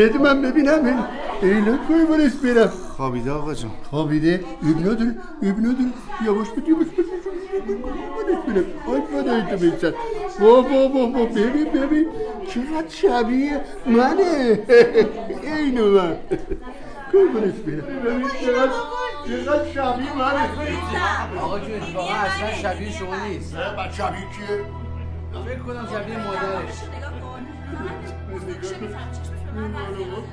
بده 0.01 0.19
من 0.19 0.43
ببینم 0.43 1.07
اینا 1.43 1.77
کوی 1.77 2.05
برس 2.05 2.37
برم 2.37 2.73
خوابیده 2.97 3.31
آقا 3.31 3.55
جون 3.55 3.71
خوابیده 3.91 4.45
اب 4.63 4.79
نداره 4.81 5.15
اب 5.43 5.59
نداره 5.59 5.93
یواش 6.25 6.49
بود 6.49 6.69
یواش 6.69 6.87
بود 6.87 7.07
برس 8.27 8.57
برم 8.57 8.65
آی 8.87 9.01
خدای 9.13 9.43
تو 9.43 9.57
بیشتر 9.57 9.93
بابا 10.41 10.89
بابا 10.89 11.25
ببین 11.25 11.65
ببین 11.65 12.07
چقدر 12.49 12.89
شبیه 12.89 13.61
منه 13.87 14.59
اینو 15.43 15.91
من 15.91 16.17
کوی 17.13 17.29
برس 17.35 17.55
برم 17.67 18.03
ببین 18.05 18.29
چقدر 18.41 18.73
چقدر 19.27 19.69
شبیه 19.69 20.17
منه 20.17 20.49
آقا 21.41 21.59
جون 21.59 21.95
واقعا 21.95 22.17
اصلا 22.17 22.53
شبیه 22.63 22.91
شما 22.91 23.27
نیست 23.27 23.57
نه 23.57 23.77
بعد 23.77 23.93
شبیه 23.93 24.21
کیه 24.21 24.65
فکر 25.47 25.59
کنم 25.59 25.89
شبیه 25.93 26.19
مادرش 26.27 26.75
Nu 29.55 29.69
mă 29.69 29.83
lăuți. 29.97 30.31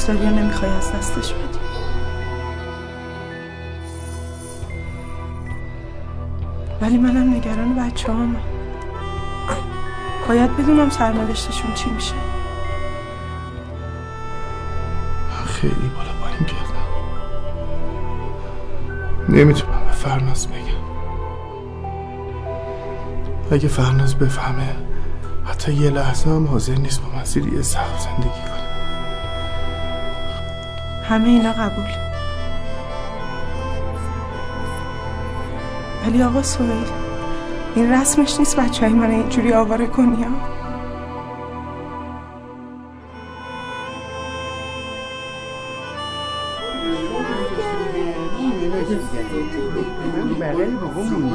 دوست 0.00 0.08
داری 0.08 0.24
یا 0.24 0.30
نمی‌خوای 0.30 0.70
از 0.70 0.92
دستش 0.92 1.32
بدی. 1.32 1.58
ولی 6.80 6.98
منم 6.98 7.34
نگران 7.34 7.74
بچه 7.74 8.12
هم. 8.12 8.36
باید 10.28 10.56
بدونم 10.56 10.90
سرنوشتشون 10.90 11.74
چی 11.74 11.90
میشه. 11.90 12.14
خیلی 15.46 15.90
بالا 15.96 16.12
پایین 16.22 16.44
کردم 16.44 16.86
نمی‌تونم 19.28 19.84
به 19.86 19.92
فرناز 19.92 20.46
بگم. 20.46 20.80
اگه 23.52 23.68
فرناز 23.68 24.14
بفهمه 24.14 24.76
حتی 25.44 25.72
یه 25.72 25.90
لحظه 25.90 26.30
هم 26.30 26.46
حاضر 26.46 26.74
نیست 26.74 27.02
با 27.02 27.08
من 27.16 27.24
زیر 27.24 27.46
یه 27.46 27.62
سقف 27.62 28.00
زندگی 28.00 28.49
همه 31.10 31.28
اینا 31.28 31.52
قبول. 31.52 31.84
ولی 36.06 36.22
آقا 36.22 36.42
سویل 36.42 36.86
این 37.74 37.92
رسمش 37.92 38.38
نیست 38.38 38.60
بچه 38.60 38.80
های 38.86 38.94
من 38.94 39.10
اینجوری 39.10 39.52
آواره 39.52 39.86
کنی 39.86 40.24
ها؟ 40.24 40.30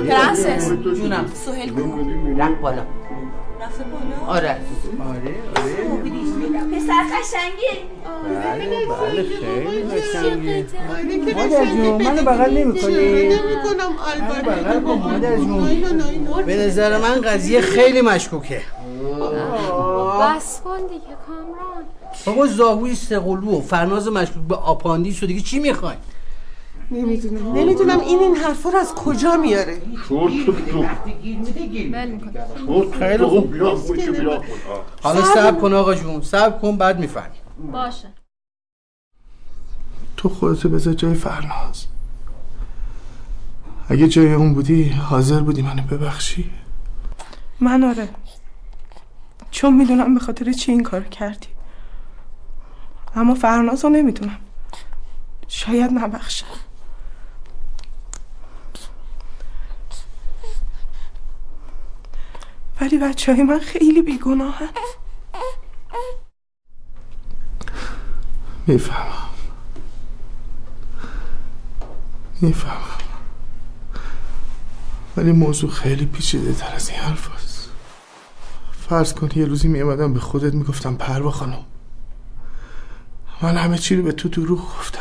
پرنسس. 0.07 0.72
جونم. 0.72 1.26
کو 1.76 2.41
رفت 2.41 2.61
بالا. 2.61 2.85
بله 9.15 9.25
خیلی 9.39 9.83
قشنگه. 9.83 10.65
مادر 11.35 11.65
جون، 11.65 12.01
منو 12.03 12.21
بغل 12.21 12.57
نمی‌کنی؟ 12.57 13.27
نمی‌کنم 13.27 13.91
بغل 14.45 14.79
کن 14.79 14.91
مادر 14.91 15.37
جون. 15.37 15.59
البته 15.59 16.43
به 16.45 16.55
نظر 16.55 16.97
من 16.97 17.21
قضیه 17.21 17.61
خیلی 17.61 18.01
مشکوکه. 18.01 18.61
بس 20.21 20.61
کن 20.61 20.77
دیگه 20.77 21.15
کامران. 21.27 21.83
بابا 22.25 22.47
زائوی 22.47 22.95
سه‌قلو 22.95 23.57
و 23.57 23.61
فرناز 23.61 24.07
مشکوک 24.07 24.43
به 24.49 24.55
آپاندیس 24.55 25.23
و 25.23 25.25
دیگه 25.25 25.41
چی 25.41 25.59
می‌خواین 25.59 25.99
نمی‌دونم. 26.91 27.53
نمی‌دونم 27.57 27.99
این 27.99 28.19
این 28.19 28.35
حرفا 28.35 28.69
رو 28.69 28.77
از 28.77 28.95
کجا 28.95 29.37
میاره؟ 29.37 29.77
شورت 30.07 30.33
تو 30.45 30.85
خیلی 32.99 33.25
خوب. 33.25 33.53
بیا 33.53 33.75
بیا 34.11 34.41
حالا 35.01 35.21
صبر 35.21 35.59
کن 35.59 35.73
آقا 35.73 35.95
جون. 35.95 36.21
صبر 36.21 36.59
کن 36.59 36.77
بعد 36.77 36.99
می‌فهمی. 36.99 37.35
باشه. 37.71 38.07
تو 40.26 40.30
خودتو 40.30 40.69
بذار 40.69 40.93
جای 40.93 41.14
فرناز. 41.14 41.85
اگه 43.89 44.07
جای 44.07 44.34
اون 44.34 44.53
بودی 44.53 44.89
حاضر 44.89 45.39
بودی 45.39 45.61
منو 45.61 45.81
ببخشی. 45.81 46.52
من 47.60 47.84
آره. 47.84 48.10
چون 49.52 49.73
می‌دونم 49.73 50.14
به 50.14 50.19
خاطر 50.19 50.52
چی 50.53 50.72
این 50.72 50.84
کار 50.84 51.03
کردی. 51.03 51.47
اما 53.15 53.35
فرناز 53.35 53.84
رو 53.84 53.89
نمی‌دونم. 53.89 54.38
شاید 55.47 55.91
نبخشم. 55.91 56.45
ولی 62.81 62.97
بچه 62.97 63.34
های 63.34 63.43
من 63.43 63.60
خیلی 63.60 64.02
بیگناهن. 64.02 64.69
می‌فهمم. 68.68 69.24
می‌فهمم. 72.45 72.99
ولی 75.17 75.31
موضوع 75.31 75.69
خیلی 75.69 76.05
پیچیده 76.05 76.53
تر 76.53 76.76
از 76.76 76.89
این 76.89 76.99
حرف 76.99 77.35
هست. 77.35 77.69
فرض 78.89 79.13
کن 79.13 79.30
یه 79.35 79.45
روزی 79.45 79.67
میامدم 79.67 80.13
به 80.13 80.19
خودت 80.19 80.53
می‌گفتم 80.53 80.95
پروا 80.95 81.31
خانم. 81.31 81.65
من 83.41 83.57
همه 83.57 83.77
چی 83.77 83.95
رو 83.95 84.03
به 84.03 84.11
تو 84.11 84.30
دروغ 84.30 84.59
گفتم. 84.59 84.99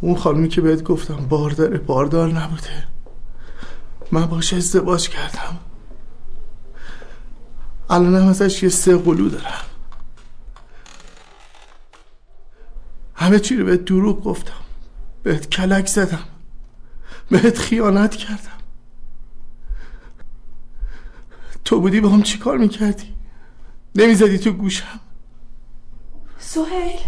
اون 0.00 0.16
خانمی 0.16 0.48
که 0.48 0.60
بهت 0.60 0.82
گفتم 0.82 1.16
بارداره 1.16 1.78
باردار 1.78 2.32
نبوده. 2.32 2.86
من 4.12 4.26
باش 4.26 4.52
ازدواج 4.52 5.08
کردم. 5.08 5.58
الانم 7.90 8.28
ازش 8.28 8.62
یه 8.62 8.68
سه 8.68 8.96
قلو 8.96 9.28
دارم. 9.28 9.64
همه 13.32 13.40
چی 13.40 13.56
رو 13.56 13.64
بهت 13.66 13.84
دروغ 13.84 14.24
گفتم. 14.24 14.60
بهت 15.22 15.50
کلک 15.50 15.86
زدم. 15.86 16.24
بهت 17.30 17.58
خیانت 17.58 18.16
کردم. 18.16 18.58
تو 21.64 21.80
بودی 21.80 22.00
با 22.00 22.08
هم 22.08 22.22
چی 22.22 22.38
کار 22.38 22.58
می‌کردی؟ 22.58 23.14
نمی‌زدی 23.94 24.38
تو 24.38 24.52
گوشم؟ 24.52 25.00
سهیل. 26.38 27.00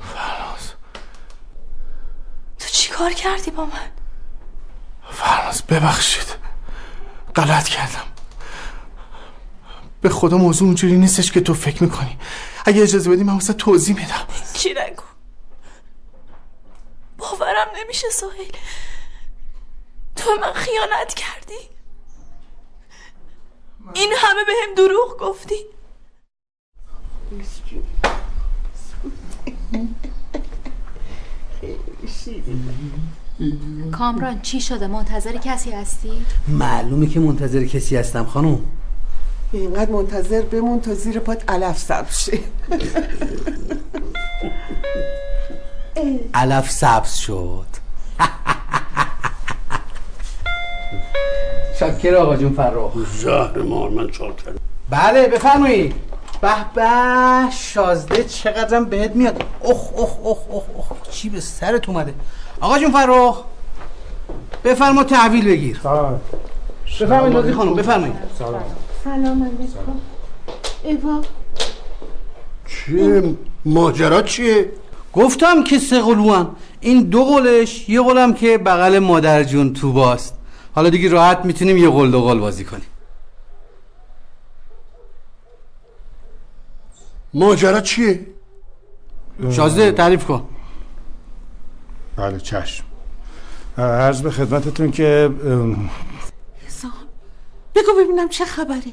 فرناز 0.00 0.72
تو 2.58 2.68
چی 2.68 2.92
کار 2.92 3.12
کردی 3.12 3.50
با 3.50 3.64
من؟ 3.64 3.90
فرناز 5.10 5.62
ببخشید. 5.62 6.36
غلط 7.36 7.68
کردم. 7.68 8.06
به 10.00 10.08
خدا 10.08 10.36
موضوع 10.38 10.66
اونجوری 10.66 10.96
نیستش 10.96 11.32
که 11.32 11.40
تو 11.40 11.54
فکر 11.54 11.82
می‌کنی. 11.82 12.18
اگه 12.64 12.82
اجازه 12.82 13.10
بدی 13.10 13.22
من 13.22 13.32
واسه 13.32 13.52
توضیح 13.52 13.96
میدم. 13.96 14.26
چی 14.54 14.70
نگو؟ 14.70 15.02
باورم 17.18 17.68
نمیشه 17.76 18.06
سهیل. 18.10 18.52
تو 20.16 20.30
به 20.30 20.40
من 20.40 20.52
خیانت 20.52 21.14
کردی. 21.14 21.68
این 23.94 24.12
همه 24.16 24.44
به 24.44 24.52
هم 24.62 24.74
دروغ 24.74 25.18
گفتی. 25.20 25.54
کامران 33.92 34.40
چی 34.40 34.60
شده؟ 34.60 34.86
منتظر 34.86 35.36
کسی 35.36 35.70
هستی؟ 35.70 36.26
معلومه 36.48 37.06
که 37.06 37.20
منتظر 37.20 37.64
کسی 37.64 37.96
هستم 37.96 38.24
خانم. 38.24 38.60
اینقدر 39.52 39.90
منتظر 39.90 40.42
بمون 40.42 40.80
تا 40.80 40.94
زیر 40.94 41.18
پات 41.18 41.50
علف 41.50 41.78
سبز 41.78 42.18
شه. 42.18 42.38
علف 46.34 46.70
سبز 46.70 47.14
شد. 47.14 47.66
شکر 51.80 52.14
آقا 52.14 52.36
جون 52.36 52.52
فرخ. 52.52 52.92
زهر 53.18 53.58
مار 53.58 53.90
من 53.90 54.10
چاکرم 54.10 54.54
بله 54.90 55.28
بفرمایید. 55.28 55.94
به 56.40 56.54
به 56.74 56.90
شازده 57.50 58.24
چقدرم 58.24 58.84
بهت 58.84 59.16
میاد. 59.16 59.42
اخ 59.64 59.92
اخ 59.98 60.26
اخ 60.26 60.38
اخ 60.50 60.62
اخ 60.78 61.10
چی 61.10 61.28
به 61.28 61.40
سرت 61.40 61.88
اومده؟ 61.88 62.14
آقا 62.60 62.78
جون 62.78 62.92
فرخ. 62.92 63.42
بفرما 64.64 65.04
تحویل 65.04 65.44
بگیر. 65.44 65.80
بفرمایید 67.00 67.36
لطفی 67.36 67.52
خانم 67.52 67.74
بفرمایید. 67.74 68.16
سلام 69.04 69.42
علیکم. 69.42 70.00
ایوا. 70.82 71.22
چیه 72.68 73.34
ماجرا 73.64 74.22
چیه؟ 74.22 74.70
گفتم 75.12 75.64
که 75.64 75.78
سه 75.78 76.00
قلوان 76.00 76.56
این 76.80 77.02
دو 77.02 77.24
قلش 77.24 77.88
یه 77.88 78.02
قلم 78.02 78.34
که 78.34 78.58
بغل 78.58 78.98
مادر 78.98 79.44
جون 79.44 79.72
تو 79.72 79.92
باست. 79.92 80.34
حالا 80.74 80.90
دیگه 80.90 81.08
راحت 81.08 81.44
می‌تونیم 81.44 81.76
یه 81.76 81.90
قل 81.90 82.10
دو 82.10 82.22
قل 82.22 82.38
بازی 82.38 82.64
کنیم. 82.64 82.86
ماجرا 87.34 87.80
چیه؟ 87.80 88.26
شازده 89.50 89.92
تعریف 89.92 90.24
کن. 90.24 90.48
بله 92.16 92.40
چشم. 92.40 92.84
عرض 93.78 94.22
به 94.22 94.30
خدمتتون 94.30 94.90
که 94.90 95.30
بگو 97.74 97.92
ببینم 98.04 98.28
چه 98.28 98.44
خبره. 98.44 98.92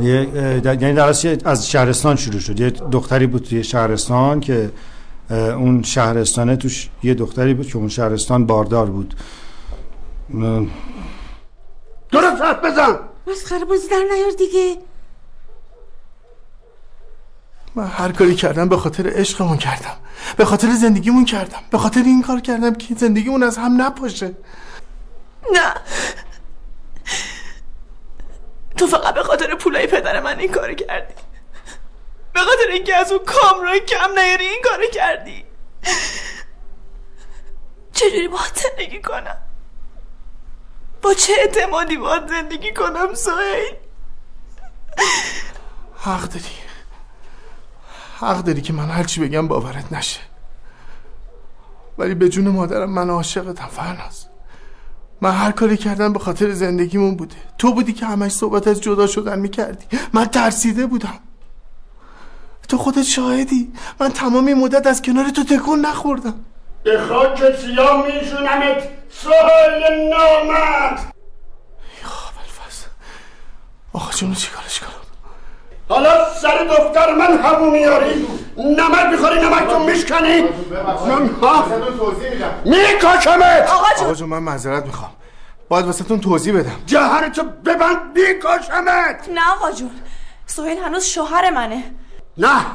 یعنی 0.00 0.92
در 0.94 1.08
اصل 1.08 1.38
از 1.44 1.70
شهرستان 1.70 2.16
شروع 2.16 2.40
شد. 2.40 2.60
یه 2.60 2.70
دختری 2.70 3.26
بود 3.26 3.42
توی 3.42 3.64
شهرستان 3.64 4.40
که 4.40 4.72
اون 5.30 5.82
شهرستانه 5.82 6.56
توش 6.56 6.88
یه 7.02 7.14
دختری 7.14 7.54
بود 7.54 7.66
که 7.66 7.76
اون 7.76 7.88
شهرستان 7.88 8.46
باردار 8.46 8.86
بود. 8.86 9.14
درست 12.12 12.42
حرف 12.42 12.64
بزن! 12.64 12.98
مسخره 13.26 13.64
بازی 13.64 13.88
در 13.88 14.02
نیار 14.14 14.30
دیگه. 14.38 14.76
من 17.74 17.86
هر 17.86 18.12
کاری 18.12 18.34
کردم 18.34 18.68
به 18.68 18.76
خاطر 18.76 19.12
عشقمون 19.14 19.56
کردم. 19.56 19.96
به 20.36 20.44
خاطر 20.44 20.74
زندگیمون 20.74 21.24
کردم. 21.24 21.58
به 21.70 21.78
خاطر 21.78 22.02
این 22.02 22.22
کار 22.22 22.40
کردم 22.40 22.74
که 22.74 22.94
زندگیمون 22.94 23.42
از 23.42 23.58
هم 23.58 23.82
نپاشه. 23.82 24.34
نه. 25.52 25.74
تو 28.76 28.86
فقط 28.86 29.14
به 29.14 29.22
خاطر 29.22 29.54
پولای 29.54 29.86
پدر 29.86 30.20
من 30.20 30.38
این 30.38 30.52
کار 30.52 30.74
کردی. 30.74 31.14
به 32.32 32.40
خاطر 32.40 32.70
اینکه 32.72 32.96
از 32.96 33.12
اون 33.12 33.24
کامران 33.24 33.78
کم 33.78 34.18
نیاری 34.18 34.44
این 34.44 34.62
کار 34.64 34.86
کردی. 34.92 35.44
چجوری 37.92 38.28
باید 38.28 38.54
زندگی 38.54 39.02
کنم؟ 39.02 39.38
با 41.02 41.14
چه 41.14 41.32
اعتمادی 41.38 41.96
باید 41.96 42.28
زندگی 42.28 42.72
کنم 42.72 43.14
سهیل 43.14 43.76
حق 45.96 46.22
داری. 46.22 46.44
حق 48.20 48.38
داری 48.38 48.60
که 48.60 48.72
من 48.72 48.90
هرچی 48.90 49.20
بگم 49.20 49.48
باورت 49.48 49.92
نشه. 49.92 50.20
ولی 51.98 52.14
به 52.14 52.28
جون 52.28 52.48
مادرم 52.48 52.90
من 52.90 53.10
عاشقتم 53.10 53.66
فرناز 53.66 54.26
من 55.20 55.30
هر 55.30 55.50
کاری 55.50 55.76
کردم 55.76 56.12
به 56.12 56.18
خاطر 56.18 56.52
زندگیمون 56.52 57.16
بوده. 57.16 57.36
تو 57.58 57.72
بودی 57.72 57.92
که 57.92 58.06
همش 58.06 58.32
صحبت 58.32 58.68
از 58.68 58.80
جدا 58.80 59.06
شدن 59.06 59.38
می‌کردی. 59.38 59.98
من 60.12 60.24
ترسیده 60.24 60.86
بودم. 60.86 61.18
تو 62.68 62.78
خودت 62.78 63.02
شاهدی. 63.02 63.72
من 64.00 64.08
تمام 64.08 64.46
این 64.46 64.58
مدت 64.58 64.86
از 64.86 65.02
کنار 65.02 65.28
تو 65.28 65.44
تکون 65.44 65.80
نخوردم. 65.80 66.34
به 66.84 67.00
خاک 67.08 67.56
سیاه 67.56 68.06
میشونمت. 68.06 68.88
سهل 69.10 70.08
نامرد. 70.10 71.12
آقا 73.92 74.12
جونو 74.12 74.34
چیکارش 74.34 74.80
کنم؟ 74.80 75.05
حالا 75.88 76.34
سر 76.34 76.64
دختر 76.64 77.14
من 77.14 77.38
همو 77.38 77.70
میاری. 77.70 78.26
نمک 78.56 79.06
می‌خوری 79.10 79.40
نمکتون 79.40 79.82
میشکنی. 79.82 80.42
من 80.42 81.28
ها 81.42 81.66
میکاشمت 82.64 83.70
آقا 83.70 84.14
جون. 84.14 84.28
من 84.28 84.38
معذرت 84.38 84.86
می‌خوام. 84.86 85.10
باید 85.68 85.86
واسه 85.86 86.04
تون 86.04 86.20
توضیح 86.20 86.58
بدم. 86.58 86.82
جهرتو 86.86 87.42
ببند 87.42 88.18
میکاشمت 88.18 89.28
نه 89.28 89.52
آقا 89.52 89.70
جون. 89.70 89.90
سهیل 90.46 90.78
هنوز 90.78 91.04
شوهر 91.04 91.50
منه. 91.50 91.94
نه 92.38 92.66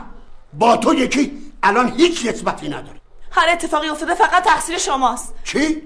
با 0.54 0.78
تو 0.78 0.94
یکی 0.94 1.52
الان 1.64 1.94
هیچ 1.98 2.26
نسبتی 2.26 2.68
نداره. 2.68 3.02
هر 3.32 3.50
اتفاقی 3.50 3.90
افتاده 3.90 4.16
فقط 4.16 4.44
تقصیر 4.44 4.78
شماست. 4.78 5.34
چی؟ 5.44 5.82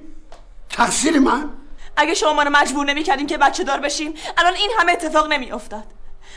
تقصیر 0.69 1.19
من؟ 1.19 1.49
اگه 1.97 2.13
شما 2.13 2.33
منو 2.33 2.49
مجبور 2.49 2.85
نمی‌کردین 2.85 3.27
که 3.27 3.37
بچه 3.37 3.63
دار 3.63 3.79
بشیم 3.79 4.13
الان 4.37 4.53
این 4.53 4.71
همه 4.79 4.91
اتفاق 4.91 5.27
نمیافتاد. 5.31 5.83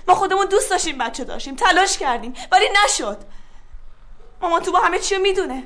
ما 0.09 0.15
خودمون 0.15 0.47
دوست 0.47 0.71
داشتیم 0.71 0.99
بچه 0.99 1.25
داشتیم 1.25 1.57
تلاش 1.57 1.99
کردیم 1.99 2.35
ولی 2.53 2.65
نشد. 2.85 3.19
مامان 4.43 4.63
تو 4.63 4.73
با 4.73 4.79
همه 4.79 4.99
چی 4.99 5.17
می‌دونه. 5.17 5.63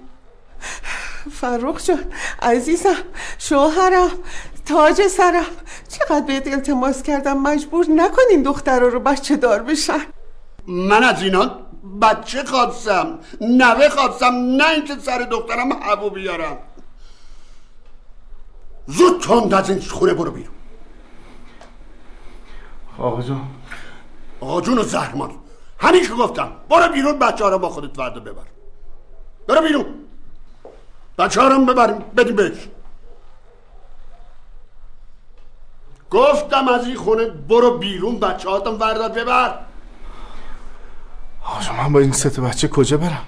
فرخ 1.33 1.85
جان 1.85 2.13
عزیزم 2.43 2.97
شوهرم 3.39 4.11
تاج 4.67 5.07
سرم. 5.07 5.45
چقدر 5.89 6.27
بهت 6.27 6.47
التماس 6.47 7.03
کردم؟ 7.03 7.39
مجبور 7.39 7.87
نکنین 7.89 8.43
دخترها 8.43 8.89
رو 8.89 9.01
بچه 9.01 9.37
دار 9.37 9.63
بشن. 9.63 10.07
من 10.67 11.05
از 11.05 11.23
اینا 11.23 11.59
بچه 12.03 12.45
خواستم 12.45 13.19
نوه 13.41 13.89
خواستم 13.89 14.35
نه 14.35 14.69
اینکه 14.69 14.97
سر 14.99 15.19
دخترم 15.19 15.73
هوو 15.73 16.11
بیارم. 16.11 16.59
زود 18.87 19.23
تند 19.23 19.55
از 19.55 19.71
این 19.71 19.81
خونه 19.81 20.15
برو 20.15 20.31
بیرون. 20.31 20.55
آقا 22.99 23.23
جون 23.23 23.41
آقا 24.43 24.61
جون 24.61 24.79
و 24.79 24.83
زهرمان 24.83 25.31
همین 25.79 26.07
گفتم 26.19 26.53
برو 26.69 26.93
بیرون 26.93 27.19
بچه 27.19 27.45
ها 27.45 27.51
رو 27.51 27.59
با 27.59 27.69
خودت 27.69 27.97
فردا 27.97 28.21
ببر. 28.21 28.43
برو 29.49 29.61
بیرون. 29.61 29.87
بچه 31.19 31.41
ها 31.41 31.49
رو 31.49 31.59
بدیم 32.17 32.37
بهش. 32.37 32.69
گفتم 36.11 36.69
از 36.69 36.87
این 36.87 36.97
خونه 36.97 37.25
برو 37.27 37.79
بیرون 37.79 38.21
بچه 38.21 38.51
هاتم 38.51 38.77
ببر. 39.13 39.59
جون 41.41 41.73
من 41.73 41.93
با 41.93 42.01
این 42.01 42.13
سه 42.13 42.41
بچه 42.41 42.69
کجا 42.69 42.97
برم؟ 42.97 43.27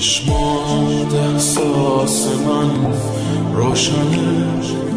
چشمات 0.00 1.14
احساس 1.14 2.26
من 2.46 2.70
روشنه 3.54 4.46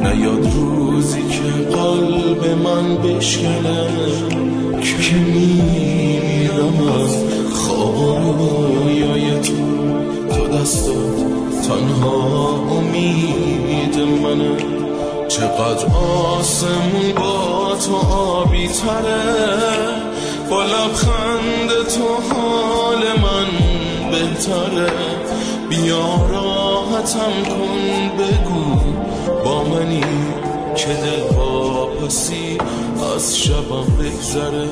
نیاد 0.04 0.54
روزی 0.54 1.22
که 1.22 1.76
قلب 1.78 2.46
من 2.64 2.98
بشکنه 2.98 3.88
که 4.82 5.16
میمیرم 5.16 6.88
از 7.02 7.18
خواب 7.54 8.40
رویای 8.40 9.40
تو. 9.40 9.54
تو 10.36 10.48
دستات 10.48 11.18
تنها 11.68 12.50
امید 12.72 13.96
منه. 14.24 14.58
چقدر 15.28 15.86
آسمون 16.38 17.14
با 17.16 17.76
تو 17.76 17.96
آبی 18.16 18.68
تره. 18.68 19.74
با 20.50 20.64
لبخند 20.64 21.70
تو 21.70 22.43
بهتره 24.48 24.92
بیا 25.70 26.28
راحتم 26.30 27.44
کن 27.44 28.10
بگو 28.18 28.94
با 29.46 29.64
منی 29.64 30.04
که 30.76 30.88
دل 30.88 31.36
واپسی 31.38 32.58
از 33.16 33.38
شبم 33.38 33.86
بگذره. 34.00 34.68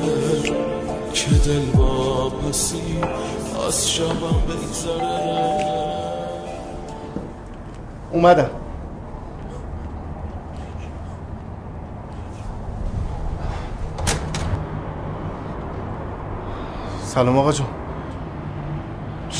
که 1.14 1.30
دل 1.30 1.80
واپسی 1.80 2.82
از 3.68 3.90
شبم 3.90 4.42
بگذره. 4.48 5.62
اومدم. 8.12 8.50
سلام 17.04 17.38
آقا 17.38 17.52
جون 17.52 17.81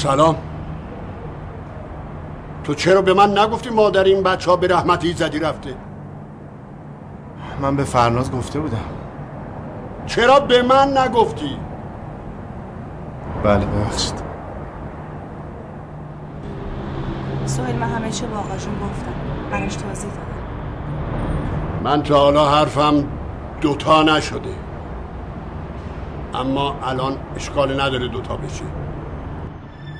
سلام. 0.02 0.36
تو 2.64 2.74
چرا 2.74 3.02
به 3.02 3.14
من 3.14 3.38
نگفتی 3.38 3.70
مادر 3.70 4.04
این 4.04 4.22
بچه 4.22 4.50
ها 4.50 4.56
به 4.56 4.68
رحمتی 4.68 5.12
زدی 5.12 5.38
رفته؟ 5.38 5.74
من 7.60 7.76
به 7.76 7.84
فرناز 7.84 8.32
گفته 8.32 8.60
بودم. 8.60 8.76
چرا 10.06 10.40
به 10.40 10.62
من 10.62 10.98
نگفتی؟ 10.98 11.56
بله 13.44 13.66
ببخشید. 13.66 14.22
سوهل 17.46 17.76
من 17.76 17.88
همه 17.88 18.10
چه 18.10 18.26
با 18.26 18.38
آقا 18.38 18.56
جون 18.56 18.74
گفتم. 18.74 19.12
براش 19.50 19.76
توضیح 19.76 20.10
دادم. 20.10 20.26
من 21.84 22.02
تا 22.02 22.18
حالا 22.18 22.50
حرفم 22.50 23.04
دوتا 23.60 24.02
نشده. 24.02 24.54
اما 26.34 26.74
الان 26.82 27.16
اشکال 27.36 27.80
نداره 27.80 28.08
دوتا 28.08 28.36
بشه. 28.36 28.81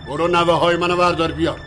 برو 0.07 0.29
نوه 0.29 0.53
های 0.53 0.77
منو 0.77 0.97
بردار 0.97 1.33
بیار 1.33 1.61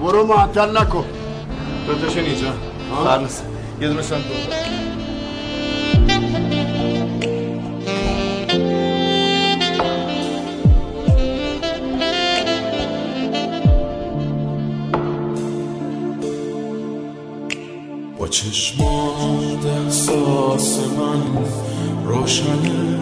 برو 0.00 0.26
معطل 0.26 0.78
نکن. 0.78 1.04
دوتاشون 1.86 2.24
اینجا 2.24 2.52
فرناز 3.04 3.42
یه 3.80 3.88
دونشون 3.88 4.18
دو. 4.18 4.34
با 18.18 18.28
چشمات 18.28 18.79
من 20.50 21.44
روشنه 22.04 22.98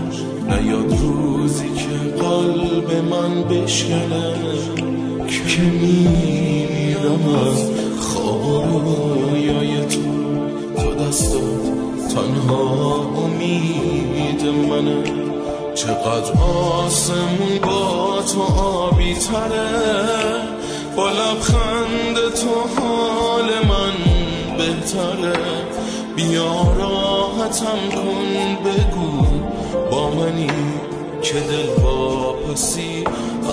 نیاد 0.49 0.99
روزی 1.01 1.69
که 1.69 2.23
قلب 2.23 3.05
من 3.11 3.43
بشکنه 3.43 4.35
که 5.29 5.63
میمیرم 5.63 7.29
از 7.47 7.71
خواب 8.01 8.87
رویای 9.31 9.81
تو. 9.81 10.01
تو 10.77 10.95
دستات 10.95 11.63
تنها 12.15 13.11
امید 13.25 14.45
منه. 14.45 15.03
چقدر 15.75 16.33
آسمون 16.43 17.59
با 17.63 18.23
تو 18.23 18.43
آبی 18.63 19.15
تره 19.15 20.43
با 20.97 21.11
لبخند 21.11 22.17
تو 22.35 22.81
حال 22.81 23.45
من 23.69 23.95
بهتره. 24.59 25.78
بیا 26.19 26.63
راحتم 26.79 27.79
کن 27.95 28.57
بگو 28.65 29.27
با 29.91 30.11
منی 30.11 30.51
که 31.23 31.35
دل 31.35 31.83
واپسی. 31.83 33.05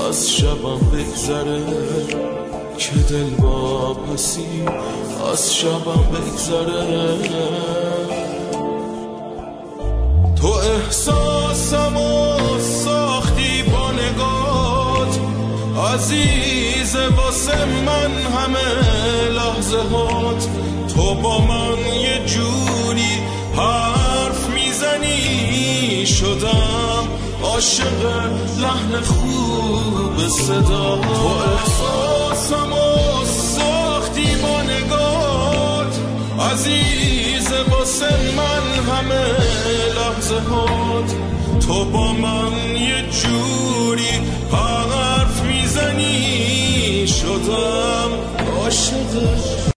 از 0.10 0.32
شبم 0.32 0.80
بگذره 0.94 1.62
که 2.78 2.96
دل 3.10 3.46
واپسی. 3.46 4.66
از 5.32 5.56
شبم 5.56 6.04
بگذره. 6.14 7.18
تو 10.36 10.48
احساسم 10.48 11.98
و 11.98 12.38
ساختی 12.60 13.64
با 13.64 13.92
نگات. 13.92 15.20
عزیز 15.94 16.96
واسه 17.18 17.66
من 17.66 18.12
همه 18.12 19.30
لحظه 19.30 19.78
هات 19.78 20.48
تو 20.96 21.14
با 21.16 21.40
من 21.40 21.78
یه 22.02 22.26
جوری 22.26 23.22
حرف 23.56 24.50
می‌زنی؟ 24.50 26.06
شدم 26.06 27.08
عاشق 27.44 28.06
لحن 28.60 29.02
خوب 29.02 30.28
صدا. 30.28 31.00
تو 31.02 31.28
احساسم 31.28 32.74
و 32.74 33.26
ساختی 33.26 34.36
با 34.36 34.62
نگات. 34.62 36.00
عزیز 36.52 37.52
واسه 37.72 38.12
من 38.38 38.94
همه 38.94 39.26
لحظه 39.96 40.40
هات. 40.40 41.16
تو 41.68 41.86
با 41.86 42.12
من 42.12 42.76
یه 42.76 43.06
جوری 43.22 44.22
حرف 44.52 45.42
می‌زنی؟ 45.42 47.08
شدم 47.08 48.12
عاشق. 48.58 49.66